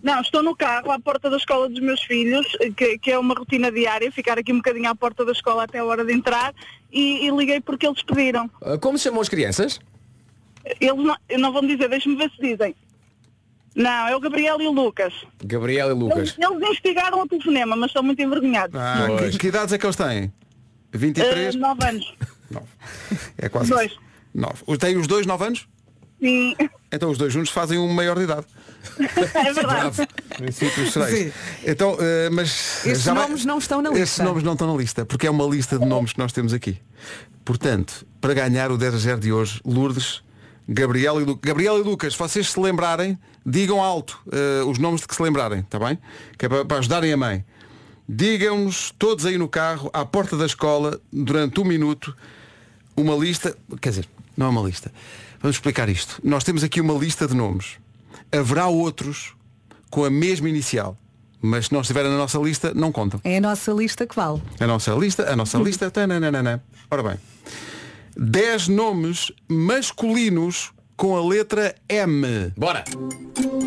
Não, 0.04 0.20
estou 0.20 0.42
no 0.42 0.54
carro 0.54 0.92
à 0.92 1.00
porta 1.00 1.30
da 1.30 1.38
escola 1.38 1.66
dos 1.66 1.80
meus 1.80 2.02
filhos, 2.02 2.46
que, 2.76 2.98
que 2.98 3.10
é 3.10 3.18
uma 3.18 3.34
rotina 3.34 3.72
diária, 3.72 4.12
ficar 4.12 4.38
aqui 4.38 4.52
um 4.52 4.56
bocadinho 4.56 4.90
à 4.90 4.94
porta 4.94 5.24
da 5.24 5.32
escola 5.32 5.64
até 5.64 5.78
a 5.78 5.84
hora 5.84 6.04
de 6.04 6.12
entrar 6.12 6.54
e, 6.92 7.26
e 7.26 7.30
liguei 7.30 7.58
porque 7.62 7.86
eles 7.86 8.02
pediram. 8.02 8.50
Ah, 8.60 8.76
Como 8.76 8.98
se 8.98 9.04
chamam 9.04 9.22
as 9.22 9.30
crianças? 9.30 9.80
Eles 10.78 11.02
não, 11.02 11.16
não 11.38 11.52
vão 11.54 11.66
dizer, 11.66 11.88
deixe-me 11.88 12.16
ver 12.16 12.30
se 12.32 12.40
dizem. 12.40 12.74
Não, 13.74 14.06
é 14.08 14.14
o 14.14 14.20
Gabriel 14.20 14.60
e 14.60 14.66
o 14.66 14.72
Lucas. 14.72 15.14
Gabriel 15.42 15.88
e 15.88 15.90
Eles, 15.92 16.02
Lucas. 16.02 16.36
eles 16.38 16.70
instigaram 16.70 17.22
o 17.22 17.26
telefonema, 17.26 17.74
mas 17.74 17.88
estão 17.88 18.02
muito 18.02 18.20
envergonhados. 18.20 18.78
Ah, 18.78 19.06
que, 19.30 19.38
que 19.38 19.46
idades 19.48 19.72
é 19.72 19.78
que 19.78 19.86
eles 19.86 19.96
têm? 19.96 20.24
Uh, 20.26 20.32
23? 20.98 21.54
nove 21.56 21.84
anos. 21.88 22.14
É 23.38 23.48
quase 23.48 23.70
Dois. 23.70 23.90
isso. 23.90 24.00
Nove. 24.34 24.62
Tem 24.78 24.96
os 24.96 25.06
dois 25.06 25.26
9 25.26 25.44
anos? 25.46 25.66
Sim, 26.20 26.54
Então 26.92 27.10
os 27.10 27.18
dois 27.18 27.32
juntos 27.32 27.50
fazem 27.50 27.78
um 27.78 27.92
maior 27.92 28.16
de 28.16 28.24
idade. 28.24 28.46
é 29.34 29.52
verdade. 29.52 30.08
Então, 31.64 31.96
eh, 32.00 32.28
mas 32.30 32.84
Estes 32.86 33.04
vai- 33.04 33.14
nomes 33.14 33.44
não 33.44 33.58
estão 33.58 33.80
na 33.82 33.90
Estes 33.90 34.00
lista. 34.02 34.24
nomes 34.24 34.42
não 34.42 34.52
estão 34.52 34.72
na 34.72 34.78
lista, 34.80 35.04
porque 35.04 35.26
é 35.26 35.30
uma 35.30 35.44
lista 35.46 35.78
de 35.78 35.84
nomes 35.86 36.12
que 36.12 36.18
nós 36.18 36.32
temos 36.32 36.52
aqui. 36.52 36.78
Portanto, 37.44 38.06
para 38.20 38.34
ganhar 38.34 38.70
o 38.70 38.78
10 38.78 38.94
a 38.94 38.98
0 38.98 39.20
de 39.20 39.32
hoje, 39.32 39.60
Lourdes, 39.64 40.22
Gabriel 40.68 41.20
e, 41.20 41.24
Lu... 41.24 41.38
Gabriel 41.42 41.78
e 41.78 41.82
Lucas, 41.82 42.14
se 42.14 42.18
vocês 42.18 42.50
se 42.50 42.58
lembrarem, 42.58 43.18
digam 43.44 43.82
alto 43.82 44.18
eh, 44.32 44.62
os 44.64 44.78
nomes 44.78 45.02
de 45.02 45.08
que 45.08 45.14
se 45.14 45.22
lembrarem, 45.22 45.60
está 45.60 45.78
bem? 45.78 45.98
Que 46.38 46.46
é 46.46 46.48
para, 46.48 46.64
para 46.64 46.78
ajudarem 46.78 47.12
a 47.12 47.16
mãe. 47.16 47.44
Digam-nos 48.08 48.92
todos 48.98 49.24
aí 49.24 49.38
no 49.38 49.48
carro, 49.48 49.90
à 49.92 50.04
porta 50.04 50.36
da 50.36 50.44
escola, 50.46 51.00
durante 51.12 51.60
um 51.60 51.64
minuto, 51.64 52.14
uma 52.96 53.14
lista. 53.14 53.56
Quer 53.80 53.90
dizer, 53.90 54.08
não 54.36 54.46
é 54.46 54.48
uma 54.50 54.62
lista. 54.62 54.92
Vamos 55.40 55.56
explicar 55.56 55.88
isto. 55.88 56.20
Nós 56.22 56.44
temos 56.44 56.62
aqui 56.62 56.80
uma 56.80 56.94
lista 56.94 57.26
de 57.26 57.34
nomes. 57.34 57.76
Haverá 58.32 58.66
outros 58.68 59.34
com 59.90 60.04
a 60.04 60.10
mesma 60.10 60.48
inicial. 60.48 60.96
Mas 61.40 61.66
se 61.66 61.72
não 61.72 61.82
estiverem 61.82 62.10
na 62.10 62.16
nossa 62.16 62.38
lista, 62.38 62.72
não 62.74 62.90
contam. 62.90 63.20
É 63.22 63.36
a 63.36 63.40
nossa 63.40 63.70
lista 63.72 64.06
que 64.06 64.16
vale. 64.16 64.40
A 64.58 64.66
nossa 64.66 64.92
lista, 64.94 65.30
a 65.30 65.36
nossa 65.36 65.58
lista. 65.62 65.90
tananana. 65.90 66.64
Ora 66.90 67.02
bem. 67.02 67.16
10 68.16 68.68
nomes 68.68 69.30
masculinos 69.48 70.72
com 70.96 71.16
a 71.16 71.26
letra 71.28 71.74
M. 71.88 72.52
Bora. 72.56 72.84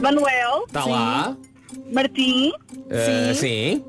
Manuel, 0.02 0.64
Está 0.68 0.86
lá. 0.86 1.38
Martim, 1.94 2.52
Ah, 2.90 3.34
sim. 3.34 3.84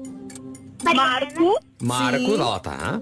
Marco, 0.85 1.59
Marco, 1.83 2.19
Sim. 2.19 2.37
lá 2.37 2.57
está. 2.59 3.01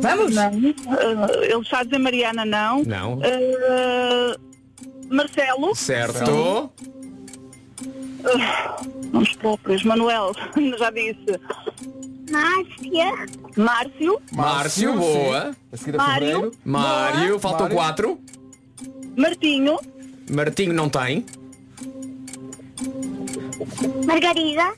Vamos? 0.00 0.34
Não. 0.34 0.50
Uh, 0.52 1.42
ele 1.42 1.60
está 1.60 1.80
a 1.80 1.84
dizer 1.84 1.98
Mariana, 1.98 2.44
não. 2.44 2.82
Não. 2.84 3.14
Uh, 3.14 4.36
Marcelo. 5.10 5.74
Certo. 5.74 6.70
Uh, 8.24 9.18
os 9.18 9.32
próprios. 9.34 9.84
Manuel, 9.84 10.32
já 10.78 10.90
disse. 10.90 11.40
Márcia. 12.30 13.26
Márcio. 13.56 14.20
Márcio, 14.32 14.92
sim. 14.92 14.98
boa. 14.98 15.56
A 15.72 15.76
seguir 15.76 15.94
a 15.94 15.98
Mário. 15.98 16.26
fevereiro. 16.26 16.52
Mário, 16.64 17.38
faltam 17.38 17.60
Mário. 17.62 17.76
quatro. 17.76 18.20
Martinho. 19.16 19.78
Martinho 20.30 20.72
não 20.72 20.88
tem. 20.88 21.24
Margarida. 24.04 24.74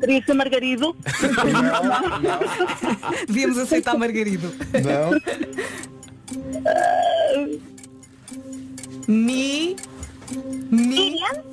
Teresa 0.00 0.34
Margarido. 0.34 0.94
Devíamos 3.26 3.58
aceitar 3.58 3.96
Margarido. 3.96 4.52
Não. 4.84 5.10
Mi. 7.46 7.62
Mi. 9.06 9.76
Miriam. 10.70 11.44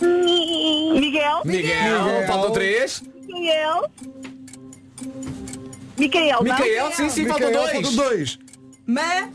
Mi- 0.00 1.00
Miguel. 1.00 1.40
Miguel, 1.44 2.26
faltam 2.26 2.52
três. 2.52 3.02
Miguel. 3.26 3.90
Micael? 5.98 6.42
Micael, 6.42 6.92
sim, 6.92 7.08
sim, 7.08 7.26
faltam 7.26 7.52
dois. 7.52 7.70
faltam 7.72 7.94
dois. 7.94 8.38
Ma. 8.86 9.28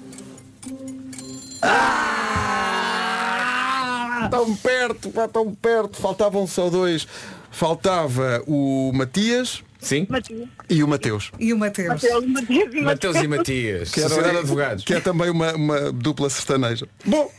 Tão 4.30 4.56
perto, 4.56 5.10
pá, 5.10 5.28
tão 5.28 5.54
perto. 5.54 5.98
Faltavam 5.98 6.46
só 6.48 6.70
dois. 6.70 7.08
Faltava 7.52 8.44
o 8.48 8.92
Matias 8.94 9.64
Sim. 9.82 10.06
Matias. 10.10 10.48
e 10.70 10.84
o 10.84 10.88
Mateus. 10.88 11.32
E 11.40 11.52
o 11.54 11.58
Mateus. 11.58 11.90
Mateus, 11.90 12.26
Matias 12.28 12.74
e 12.74 12.82
Mateus 12.82 13.16
e 13.18 13.28
Matias. 13.28 13.92
Que, 13.92 14.00
era- 14.00 14.10
Sociedade 14.10 14.34
de 14.36 14.40
Advogados. 14.42 14.84
que 14.86 14.94
é 14.94 15.00
também 15.00 15.30
uma, 15.30 15.54
uma 15.56 15.92
dupla 15.92 16.30
sertaneja. 16.30 16.88
Bom, 17.04 17.32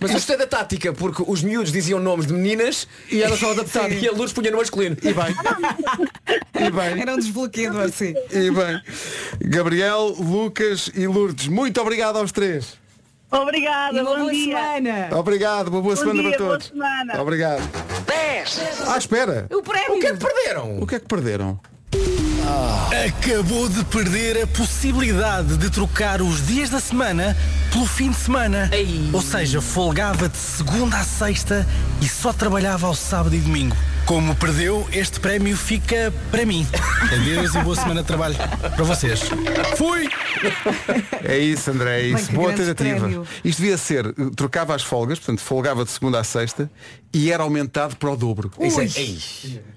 Mas 0.00 0.10
eu 0.10 0.14
gostei 0.16 0.36
da 0.36 0.46
tática, 0.46 0.92
porque 0.92 1.22
os 1.26 1.42
miúdos 1.42 1.70
diziam 1.70 2.00
nomes 2.00 2.26
de 2.26 2.32
meninas 2.32 2.88
e 3.10 3.22
era 3.22 3.36
só 3.36 3.52
adaptar. 3.52 3.92
e 3.92 4.08
a 4.08 4.12
luz 4.12 4.32
punha 4.32 4.50
no 4.50 4.56
masculino. 4.56 4.96
E 5.02 5.12
bem. 5.12 5.34
E 6.66 6.70
bem. 6.70 7.00
Era 7.02 7.14
um 7.14 7.18
desbloqueador, 7.18 7.90
sim. 7.90 8.14
E 8.30 8.50
bem. 8.50 8.82
Gabriel, 9.40 10.16
Lucas 10.18 10.90
e 10.94 11.06
Lourdes, 11.06 11.46
muito 11.48 11.80
obrigado 11.80 12.16
aos 12.16 12.32
três. 12.32 12.80
Obrigada, 13.32 13.96
E 13.96 14.00
uma 14.00 14.10
bom 14.10 14.18
boa 14.20 14.30
dia. 14.32 14.56
semana. 14.56 15.08
Obrigado, 15.18 15.68
uma 15.68 15.80
boa 15.82 15.94
Bom 15.94 16.00
semana 16.00 16.20
dia, 16.22 16.30
para 16.30 16.38
boa 16.38 16.50
todos. 16.52 16.66
semana. 16.68 17.20
Obrigado. 17.22 17.62
Ah, 18.86 18.98
espera. 18.98 19.46
O 19.50 19.62
prémio. 19.62 19.96
O 19.96 20.00
que 20.00 20.06
é 20.06 20.12
que 20.12 20.18
perderam? 20.18 20.78
O 20.82 20.86
que 20.86 20.94
é 20.96 21.00
que 21.00 21.06
perderam? 21.08 21.60
Acabou 23.06 23.68
de 23.68 23.84
perder 23.84 24.42
a 24.42 24.46
possibilidade 24.46 25.56
de 25.56 25.70
trocar 25.70 26.20
os 26.20 26.46
dias 26.46 26.68
da 26.70 26.80
semana 26.80 27.36
pelo 27.72 27.86
fim 27.86 28.10
de 28.10 28.16
semana. 28.16 28.68
Ei. 28.72 29.08
Ou 29.12 29.22
seja, 29.22 29.60
folgava 29.60 30.28
de 30.28 30.36
segunda 30.36 30.98
a 30.98 31.04
sexta 31.04 31.66
e 32.00 32.08
só 32.08 32.32
trabalhava 32.32 32.86
ao 32.86 32.94
sábado 32.94 33.34
e 33.34 33.38
domingo. 33.38 33.76
Como 34.12 34.34
perdeu, 34.36 34.86
este 34.92 35.18
prémio 35.18 35.56
fica 35.56 36.12
para 36.30 36.44
mim. 36.44 36.66
Adeus 37.10 37.54
e 37.54 37.58
boa 37.60 37.74
semana 37.74 38.02
de 38.02 38.06
trabalho 38.06 38.34
para 38.36 38.84
vocês. 38.84 39.22
Fui! 39.78 40.06
É 41.24 41.38
isso, 41.38 41.70
André, 41.70 42.02
é 42.02 42.06
isso. 42.08 42.30
Boa 42.30 42.52
tentativa. 42.52 43.00
prémio. 43.00 43.26
Isto 43.42 43.62
devia 43.62 43.78
ser, 43.78 44.04
eh, 44.08 44.12
trocava 44.36 44.74
as 44.74 44.82
folgas, 44.82 45.18
portanto, 45.18 45.40
folgava 45.40 45.82
de 45.82 45.90
segunda 45.92 46.20
a 46.20 46.24
sexta 46.24 46.70
e 47.10 47.32
era 47.32 47.42
aumentado 47.42 47.96
para 47.96 48.10
o 48.10 48.14
dobro. 48.16 48.50
Isso 48.60 48.82
é- 48.82 48.84
Ui. 48.84 48.90
Ei. 48.96 49.18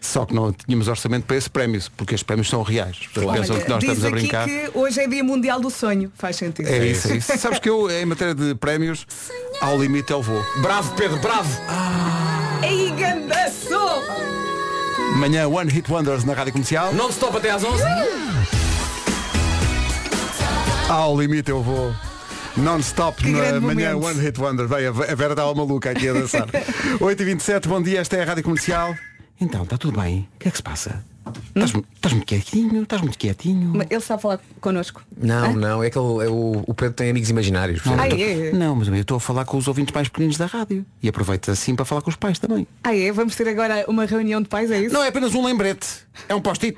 Só 0.01 0.25
que 0.25 0.33
não 0.35 0.51
tínhamos 0.51 0.89
orçamento 0.89 1.23
para 1.23 1.37
esse 1.37 1.49
prémio, 1.49 1.81
porque 1.95 2.13
estes 2.13 2.23
prémios 2.25 2.49
são 2.49 2.61
reais. 2.61 3.07
Pessoas 3.13 3.39
pensam 3.39 3.57
que 3.57 3.69
nós 3.69 3.79
diz 3.79 3.89
estamos 3.93 4.03
a 4.03 4.07
aqui 4.09 4.19
brincar. 4.19 4.45
que 4.49 4.69
hoje 4.73 4.99
é 4.99 5.07
dia 5.07 5.23
mundial 5.23 5.61
do 5.61 5.69
sonho. 5.69 6.11
Faz 6.13 6.35
sentido. 6.35 6.67
É 6.67 6.85
isso, 6.85 7.09
é 7.09 7.15
isso. 7.15 7.37
Sabes 7.37 7.57
que 7.59 7.69
eu, 7.69 7.89
em 7.89 8.03
matéria 8.05 8.35
de 8.35 8.53
prémios, 8.55 9.07
ao 9.61 9.81
limite 9.81 10.11
eu 10.11 10.21
vou. 10.21 10.43
Bravo, 10.61 10.93
Pedro, 10.95 11.19
bravo. 11.19 11.49
Ei, 12.63 12.91
gandaço! 12.91 13.69
Manhã 15.17 15.47
One 15.47 15.71
Hit 15.71 15.91
Wonders 15.91 16.23
na 16.23 16.33
Rádio 16.33 16.53
Comercial. 16.53 16.93
Não 16.93 17.09
stop 17.09 17.37
até 17.37 17.51
às 17.51 17.63
11. 17.63 17.83
Ao 20.89 21.19
limite 21.19 21.49
eu 21.49 21.61
vou. 21.61 21.93
Non-stop 22.57 23.21
Que 23.21 23.31
na 23.31 23.39
grande 23.39 23.59
manhã 23.65 23.93
momento. 23.95 24.07
One 24.07 24.21
Hit 24.25 24.39
Wonder. 24.39 24.67
Bem, 24.67 24.87
a 24.87 24.91
Vera 24.91 25.33
estava 25.33 25.53
maluca 25.53 25.89
aqui 25.91 26.07
a 26.07 26.13
dançar. 26.13 26.47
8h27, 26.99 27.67
bom 27.67 27.81
dia, 27.81 27.99
esta 27.99 28.15
é 28.17 28.23
a 28.23 28.25
Rádio 28.25 28.43
Comercial. 28.43 28.95
Então, 29.39 29.63
está 29.63 29.77
tudo 29.77 29.99
bem? 29.99 30.27
O 30.35 30.39
que 30.39 30.47
é 30.47 30.51
que 30.51 30.57
se 30.57 30.63
passa? 30.63 31.03
Estás, 31.55 31.71
mu- 31.73 31.85
estás 31.95 32.13
muito 32.13 32.25
quietinho? 32.27 32.83
Estás 32.83 33.01
muito 33.01 33.17
quietinho? 33.17 33.71
Mas 33.75 33.87
Ele 33.89 33.95
está 33.99 34.15
a 34.15 34.17
falar 34.17 34.39
connosco. 34.61 35.01
Não, 35.17 35.53
não, 35.53 35.83
é 35.83 35.89
que 35.89 35.97
ele- 35.97 36.25
é 36.25 36.29
o, 36.29 36.63
o 36.67 36.73
Pedro 36.73 36.93
tem 36.93 37.09
amigos 37.09 37.29
imaginários. 37.29 37.81
portanto, 37.81 38.01
Ah, 38.13 38.19
é? 38.19 38.51
Não, 38.51 38.75
mas 38.75 38.87
eu 38.87 38.95
estou 38.95 39.17
a 39.17 39.19
falar 39.19 39.45
com 39.45 39.57
os 39.57 39.67
ouvintes 39.67 39.93
mais 39.93 40.07
pequeninos 40.07 40.37
da 40.37 40.45
rádio. 40.45 40.85
E 41.01 41.07
aproveita 41.09 41.51
assim 41.51 41.75
para 41.75 41.85
falar 41.85 42.01
com 42.01 42.09
os 42.09 42.15
pais 42.15 42.37
também. 42.39 42.67
Ah, 42.83 42.95
é? 42.95 43.11
Vamos 43.11 43.35
ter 43.35 43.47
agora 43.47 43.85
uma 43.87 44.05
reunião 44.05 44.41
de 44.41 44.47
pais, 44.49 44.69
é 44.69 44.79
isso? 44.81 44.93
Não 44.93 45.03
é 45.03 45.07
apenas 45.07 45.33
um 45.33 45.45
lembrete, 45.45 45.87
é 46.29 46.35
um 46.35 46.41
post-it. 46.41 46.77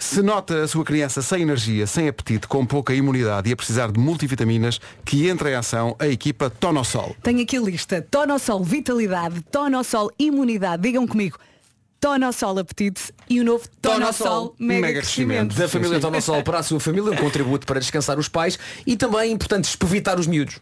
Se 0.00 0.20
nota 0.20 0.64
a 0.64 0.68
sua 0.68 0.84
criança 0.84 1.22
sem 1.22 1.42
energia, 1.42 1.86
sem 1.86 2.08
apetite, 2.08 2.48
com 2.48 2.66
pouca 2.66 2.92
imunidade 2.92 3.48
e 3.48 3.52
a 3.52 3.56
precisar 3.56 3.92
de 3.92 4.00
multivitaminas, 4.00 4.80
que 5.04 5.28
entre 5.28 5.50
em 5.52 5.54
ação 5.54 5.94
a 5.98 6.08
equipa 6.08 6.50
Tonosol. 6.50 7.14
Tenho 7.22 7.40
aqui 7.42 7.56
a 7.56 7.60
lista. 7.60 8.04
Tonosol 8.10 8.64
Vitalidade, 8.64 9.40
Tonosol 9.42 10.10
Imunidade. 10.18 10.82
Digam 10.82 11.06
comigo. 11.06 11.38
Tonosol 12.00 12.58
Apetite 12.58 13.12
e 13.28 13.40
o 13.40 13.44
novo 13.44 13.64
Tonosol 13.82 14.54
Mega, 14.58 14.80
Mega 14.80 15.00
Crescimento. 15.00 15.54
Da 15.54 15.68
família 15.68 16.00
Tonosol 16.00 16.42
para 16.42 16.60
a 16.60 16.62
sua 16.62 16.80
família, 16.80 17.12
um 17.12 17.16
contributo 17.16 17.66
para 17.66 17.78
descansar 17.78 18.18
os 18.18 18.28
pais 18.28 18.58
e 18.86 18.96
também, 18.96 19.30
importante, 19.30 19.64
espevitar 19.64 20.18
os 20.18 20.26
miúdos. 20.26 20.58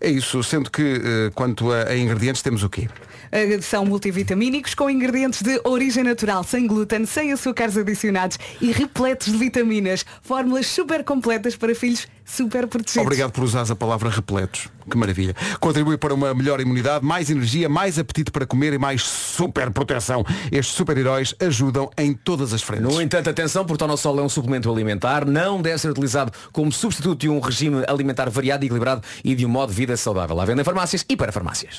É 0.00 0.08
isso, 0.08 0.42
sendo 0.42 0.70
que 0.70 0.82
eh, 0.82 1.30
quanto 1.34 1.70
a, 1.70 1.90
a 1.90 1.96
ingredientes 1.96 2.42
temos 2.42 2.64
o 2.64 2.70
quê? 2.70 2.88
Uh, 3.32 3.62
São 3.62 3.84
multivitamínicos 3.84 4.74
com 4.74 4.90
ingredientes 4.90 5.42
de 5.42 5.60
origem 5.64 6.04
natural, 6.04 6.42
sem 6.44 6.66
glúten, 6.66 7.06
sem 7.06 7.32
açúcares 7.32 7.76
adicionados 7.76 8.38
e 8.60 8.72
repletos 8.72 9.32
de 9.32 9.38
vitaminas. 9.38 10.04
Fórmulas 10.22 10.66
super 10.66 11.04
completas 11.04 11.56
para 11.56 11.74
filhos 11.74 12.06
super 12.24 12.66
protegidos. 12.66 13.04
Obrigado 13.04 13.32
por 13.32 13.44
usares 13.44 13.70
a 13.70 13.76
palavra 13.76 14.08
repletos. 14.08 14.68
Que 14.88 14.96
maravilha. 14.96 15.34
Contribui 15.60 15.96
para 15.96 16.14
uma 16.14 16.34
melhor 16.34 16.60
imunidade, 16.60 17.04
mais 17.04 17.30
energia, 17.30 17.68
mais 17.68 17.98
apetite 17.98 18.30
para 18.30 18.46
comer 18.46 18.72
e 18.72 18.78
mais 18.78 19.02
super 19.02 19.70
proteção. 19.70 20.24
Estes 20.50 20.74
super-heróis 20.74 21.34
ajudam 21.40 21.90
em 21.96 22.12
todas 22.12 22.52
as 22.52 22.62
frentes. 22.62 22.86
No 22.86 23.00
entanto, 23.00 23.30
atenção, 23.30 23.64
porque 23.64 23.74
o 23.74 23.78
Tonosol 23.78 24.18
é 24.18 24.22
um 24.22 24.28
suplemento 24.28 24.70
alimentar, 24.70 25.24
não 25.24 25.60
deve 25.60 25.78
ser 25.78 25.90
utilizado 25.90 26.32
como 26.52 26.72
substituto 26.72 27.20
de 27.20 27.28
um 27.28 27.40
regime 27.40 27.84
alimentar 27.86 28.28
variado 28.28 28.64
e 28.64 28.66
equilibrado 28.66 29.02
e 29.24 29.34
de 29.34 29.46
um 29.46 29.48
modo 29.48 29.70
de 29.70 29.76
vida 29.76 29.96
saudável. 29.96 30.40
À 30.40 30.44
venda 30.44 30.62
em 30.62 30.64
farmácias 30.64 31.04
e 31.08 31.16
para 31.16 31.30
farmácias. 31.32 31.78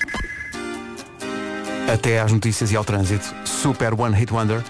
Até 1.88 2.20
às 2.20 2.32
notícias 2.32 2.72
e 2.72 2.76
ao 2.76 2.84
trânsito. 2.84 3.34
Super 3.46 3.94
One 4.00 4.16
Hit 4.16 4.34
Wonder. 4.34 4.64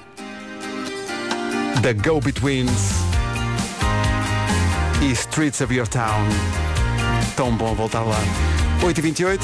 The 1.81 1.93
Go-Betweens. 1.93 2.71
E 5.01 5.11
Streets 5.11 5.61
of 5.61 5.73
Your 5.73 5.87
Town. 5.87 6.27
Tão 7.35 7.55
bom 7.55 7.73
voltar 7.73 8.01
lá. 8.01 8.19
8h28. 8.81 9.39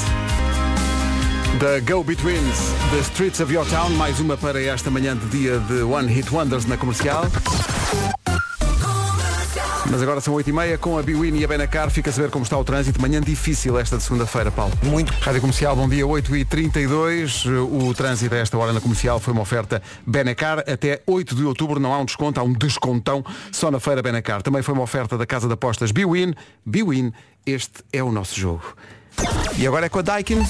The 1.58 1.80
Go-Betweens. 1.80 2.72
The 2.90 3.00
Streets 3.00 3.40
of 3.40 3.52
Your 3.52 3.66
Town. 3.66 3.90
Mais 3.90 4.20
uma 4.20 4.36
para 4.36 4.62
esta 4.62 4.90
manhã 4.90 5.16
de 5.16 5.26
dia 5.26 5.58
de 5.58 5.82
One 5.82 6.12
Hit 6.12 6.32
Wonders 6.32 6.66
na 6.66 6.76
comercial. 6.76 7.24
Mas 9.86 10.02
agora 10.02 10.20
são 10.20 10.34
8h30 10.34 10.78
com 10.78 10.98
a 10.98 11.02
Biwin 11.02 11.36
e 11.38 11.44
a 11.44 11.48
Benacar. 11.48 11.90
Fica 11.90 12.10
a 12.10 12.12
saber 12.12 12.30
como 12.30 12.42
está 12.42 12.58
o 12.58 12.64
trânsito. 12.64 13.00
Manhã 13.00 13.20
difícil 13.20 13.78
esta 13.78 13.96
de 13.96 14.02
segunda-feira, 14.02 14.50
Paulo. 14.50 14.72
Muito. 14.82 15.12
Rádio 15.20 15.40
Comercial, 15.40 15.74
bom 15.74 15.88
dia, 15.88 16.04
8h32. 16.04 17.46
O 17.70 17.94
trânsito 17.94 18.34
a 18.34 18.38
esta 18.38 18.58
hora 18.58 18.72
na 18.72 18.80
comercial 18.80 19.18
foi 19.18 19.32
uma 19.32 19.42
oferta 19.42 19.82
Benacar. 20.06 20.58
Até 20.60 21.02
8 21.06 21.34
de 21.34 21.44
outubro 21.44 21.80
não 21.80 21.92
há 21.92 21.98
um 21.98 22.04
desconto, 22.04 22.40
há 22.40 22.42
um 22.42 22.52
descontão 22.52 23.24
só 23.50 23.70
na 23.70 23.80
feira 23.80 24.02
Benacar. 24.02 24.42
Também 24.42 24.62
foi 24.62 24.74
uma 24.74 24.82
oferta 24.82 25.16
da 25.16 25.26
Casa 25.26 25.46
de 25.46 25.54
Apostas 25.54 25.92
Biwin. 25.92 26.34
Biwin, 26.64 27.12
este 27.46 27.84
é 27.92 28.02
o 28.02 28.12
nosso 28.12 28.38
jogo. 28.38 28.74
E 29.56 29.66
agora 29.66 29.86
é 29.86 29.88
com 29.88 29.98
a 29.98 30.02
Daikin. 30.02 30.44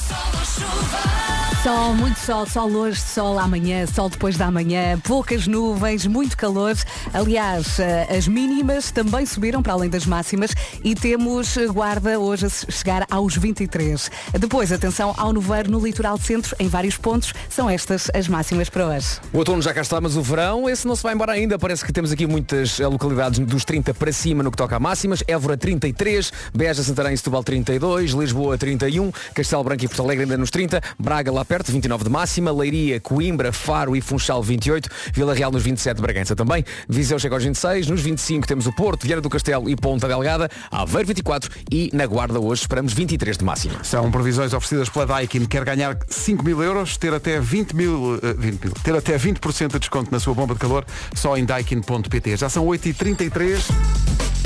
Sol, 1.69 1.93
muito 1.93 2.19
sol, 2.19 2.47
sol 2.47 2.71
hoje, 2.71 2.99
sol 2.99 3.39
amanhã, 3.39 3.87
sol 3.87 4.09
depois 4.09 4.39
da 4.39 4.51
manhã, 4.51 4.99
poucas 5.01 5.47
nuvens, 5.47 6.07
muito 6.07 6.35
calor. 6.35 6.75
Aliás, 7.13 7.79
eh, 7.79 8.07
as 8.09 8.27
mínimas 8.27 8.91
também 8.91 9.27
subiram 9.27 9.63
para 9.63 9.75
além 9.75 9.91
das 9.91 10.07
máximas 10.07 10.53
e 10.83 10.95
temos 10.95 11.59
guarda 11.71 12.19
hoje 12.19 12.47
a 12.47 12.49
chegar 12.49 13.07
aos 13.11 13.37
23. 13.37 14.11
Depois, 14.41 14.73
atenção 14.73 15.13
ao 15.19 15.31
nevoeiro 15.31 15.71
no 15.71 15.79
litoral 15.79 16.17
centro, 16.17 16.57
em 16.59 16.69
vários 16.69 16.97
pontos. 16.97 17.35
São 17.51 17.69
estas 17.69 18.11
as 18.15 18.29
máximas 18.29 18.71
para 18.71 18.87
hoje. 18.87 19.21
O 19.31 19.37
outono 19.37 19.61
já 19.61 19.75
cá 19.75 19.83
está, 19.83 20.01
mas 20.01 20.17
o 20.17 20.23
verão, 20.23 20.71
esse 20.71 20.87
não 20.87 20.97
se 20.97 21.03
vai 21.03 21.13
embora 21.13 21.33
ainda. 21.33 21.59
Parece 21.59 21.85
que 21.85 21.93
temos 21.93 22.11
aqui 22.11 22.27
muitas 22.27 22.81
eh, 22.81 22.87
localidades 22.87 23.41
dos 23.41 23.67
30 23.67 23.93
para 23.93 24.11
cima 24.11 24.43
no 24.43 24.51
que 24.51 24.57
toca 24.57 24.77
a 24.77 24.81
máximas. 24.81 25.23
Évora 25.29 25.55
33, 25.55 26.33
Beja, 26.55 26.83
Santarém 26.83 27.13
e 27.13 27.19
Setúbal 27.19 27.45
32, 27.45 28.13
Lisboa 28.13 28.57
31, 28.57 29.13
Castelo 29.35 29.65
Branco 29.65 29.85
e 29.85 29.89
Porto 29.89 30.03
Alegre 30.03 30.25
ainda 30.25 30.39
nos 30.39 30.51
30, 30.51 30.81
Braga 30.99 31.31
lá 31.31 31.45
perto, 31.45 31.58
29 31.67 32.05
de 32.05 32.11
máxima, 32.11 32.53
Leiria, 32.53 33.01
Coimbra, 33.01 33.53
Faro 33.53 33.97
e 33.97 34.01
Funchal 34.01 34.43
28, 34.43 34.89
Vila 35.13 35.35
Real 35.35 35.51
nos 35.51 35.63
27, 35.63 36.01
Bragança 36.01 36.37
também, 36.37 36.65
Viseu 36.89 37.19
chega 37.19 37.35
aos 37.35 37.45
26, 37.45 37.89
nos 37.89 38.01
25 38.01 38.47
temos 38.47 38.67
o 38.67 38.73
Porto, 38.73 39.05
Vieira 39.05 39.21
do 39.21 39.29
Castelo 39.29 39.69
e 39.69 39.77
Ponta 39.77 40.07
Delgada, 40.07 40.49
Aveiro 40.71 41.09
24 41.09 41.51
e 41.71 41.91
na 41.93 42.07
Guarda 42.07 42.41
hoje 42.41 42.63
esperamos 42.63 42.93
23 42.93 43.37
de 43.37 43.45
máxima. 43.45 43.83
São 43.85 44.11
previsões 44.11 44.53
oferecidas 44.53 44.89
pela 44.89 45.07
Daikin. 45.07 45.45
Quer 45.47 45.65
ganhar 45.65 45.99
5 46.09 46.45
mil 46.45 46.63
euros, 46.63 46.97
ter 46.97 47.13
até 47.13 47.41
20 47.41 47.75
mil, 47.75 48.21
eh, 48.23 48.35
20 48.37 48.65
mil, 48.65 48.73
ter 48.83 48.95
até 48.95 49.17
20% 49.19 49.73
de 49.73 49.79
desconto 49.79 50.11
na 50.11 50.21
sua 50.21 50.35
bomba 50.35 50.55
de 50.55 50.61
calor, 50.61 50.85
só 51.15 51.37
em 51.37 51.45
daikin.pt. 51.45 52.37
Já 52.37 52.49
são 52.49 52.67
8h33. 52.67 53.69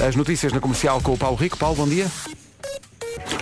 As 0.07 0.17
notícias 0.17 0.53
na 0.53 0.61
comercial 0.61 1.01
com 1.01 1.13
o 1.13 1.19
Paulo 1.19 1.37
Rico. 1.37 1.57
Paulo, 1.57 1.77
bom 1.77 1.89
dia. 1.89 2.07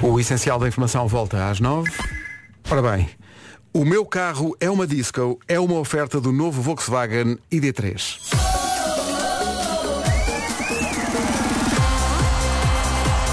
O 0.02 0.18
essencial 0.18 0.58
da 0.58 0.68
informação 0.68 1.06
volta 1.06 1.48
às 1.48 1.60
9. 1.60 1.90
Ora 2.70 2.82
bem, 2.82 3.08
o 3.72 3.84
meu 3.84 4.04
carro 4.04 4.56
é 4.58 4.68
uma 4.68 4.86
disco, 4.86 5.38
é 5.46 5.58
uma 5.58 5.76
oferta 5.78 6.20
do 6.20 6.32
novo 6.32 6.60
Volkswagen 6.60 7.38
ID3. 7.52 8.18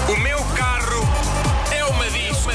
O 0.08 0.16
meu 0.16 0.38
carro 0.56 1.02
é 1.72 1.84
uma 1.84 2.04
disco. 2.10 2.50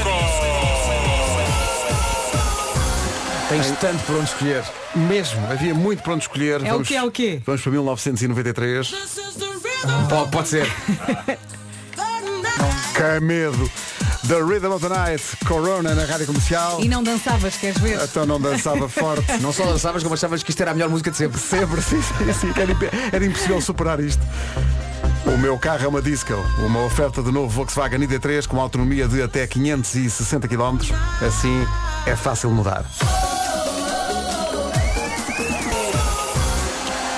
Tens 3.48 3.70
tanto 3.78 4.02
por 4.04 4.16
onde 4.16 4.30
escolher. 4.30 4.64
Mesmo, 4.94 5.46
havia 5.50 5.74
muito 5.74 6.02
para 6.02 6.14
onde 6.14 6.22
escolher. 6.22 6.64
É 6.64 6.74
o 6.74 6.82
quê, 6.82 6.94
é 6.94 7.02
o 7.02 7.10
quê? 7.10 7.42
Vamos 7.44 7.60
para 7.60 7.72
1993. 7.72 8.94
Pode, 10.08 10.30
pode 10.30 10.48
ser. 10.48 10.66
Que 12.94 13.20
medo. 13.20 13.70
The 14.28 14.40
Rhythm 14.40 14.72
of 14.72 14.80
the 14.80 14.88
Night, 14.88 15.22
Corona 15.46 15.94
na 15.94 16.04
rádio 16.06 16.26
comercial. 16.26 16.80
E 16.80 16.88
não 16.88 17.02
dançavas, 17.02 17.56
queres 17.56 17.78
ver? 17.80 18.00
Então 18.02 18.24
não 18.24 18.40
dançava 18.40 18.88
forte. 18.88 19.24
Não 19.40 19.52
só 19.52 19.64
dançavas 19.66 20.02
como 20.02 20.14
achavas 20.14 20.42
que 20.42 20.50
isto 20.50 20.60
era 20.62 20.70
a 20.70 20.74
melhor 20.74 20.88
música 20.88 21.10
de 21.10 21.16
sempre. 21.16 21.38
Sempre, 21.38 21.82
sim, 21.82 22.00
sim, 22.00 22.32
sim. 22.32 22.52
que 22.52 22.60
Era, 22.60 22.72
imp- 22.72 22.94
era 23.12 23.24
impossível 23.26 23.60
superar 23.60 24.00
isto. 24.00 24.22
O 25.26 25.36
meu 25.38 25.58
carro 25.58 25.84
é 25.84 25.88
uma 25.88 26.00
disco, 26.02 26.32
uma 26.58 26.84
oferta 26.84 27.22
do 27.22 27.30
novo 27.32 27.48
Volkswagen 27.48 27.98
ID3 28.00 28.46
com 28.46 28.60
autonomia 28.60 29.06
de 29.06 29.22
até 29.22 29.46
560 29.46 30.48
km. 30.48 30.78
Assim 31.26 31.66
é 32.06 32.16
fácil 32.16 32.50
mudar. 32.50 32.84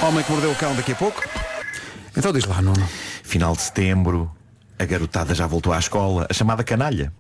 Homem 0.03 0.23
que 0.25 0.31
mordeu 0.31 0.51
o 0.51 0.55
cão 0.57 0.75
daqui 0.75 0.93
a 0.93 0.97
pouco. 0.97 1.23
Então 2.17 2.33
diz 2.33 2.45
lá, 2.45 2.61
Nuno. 2.63 2.89
Final 3.23 3.55
de 3.57 3.63
setembro, 3.63 4.31
a 4.79 4.85
garotada 4.85 5.35
já 5.35 5.47
voltou 5.47 5.73
à 5.73 5.79
escola, 5.79 6.27
a 6.29 6.35
chamada 6.35 6.63
canalha. 6.65 7.13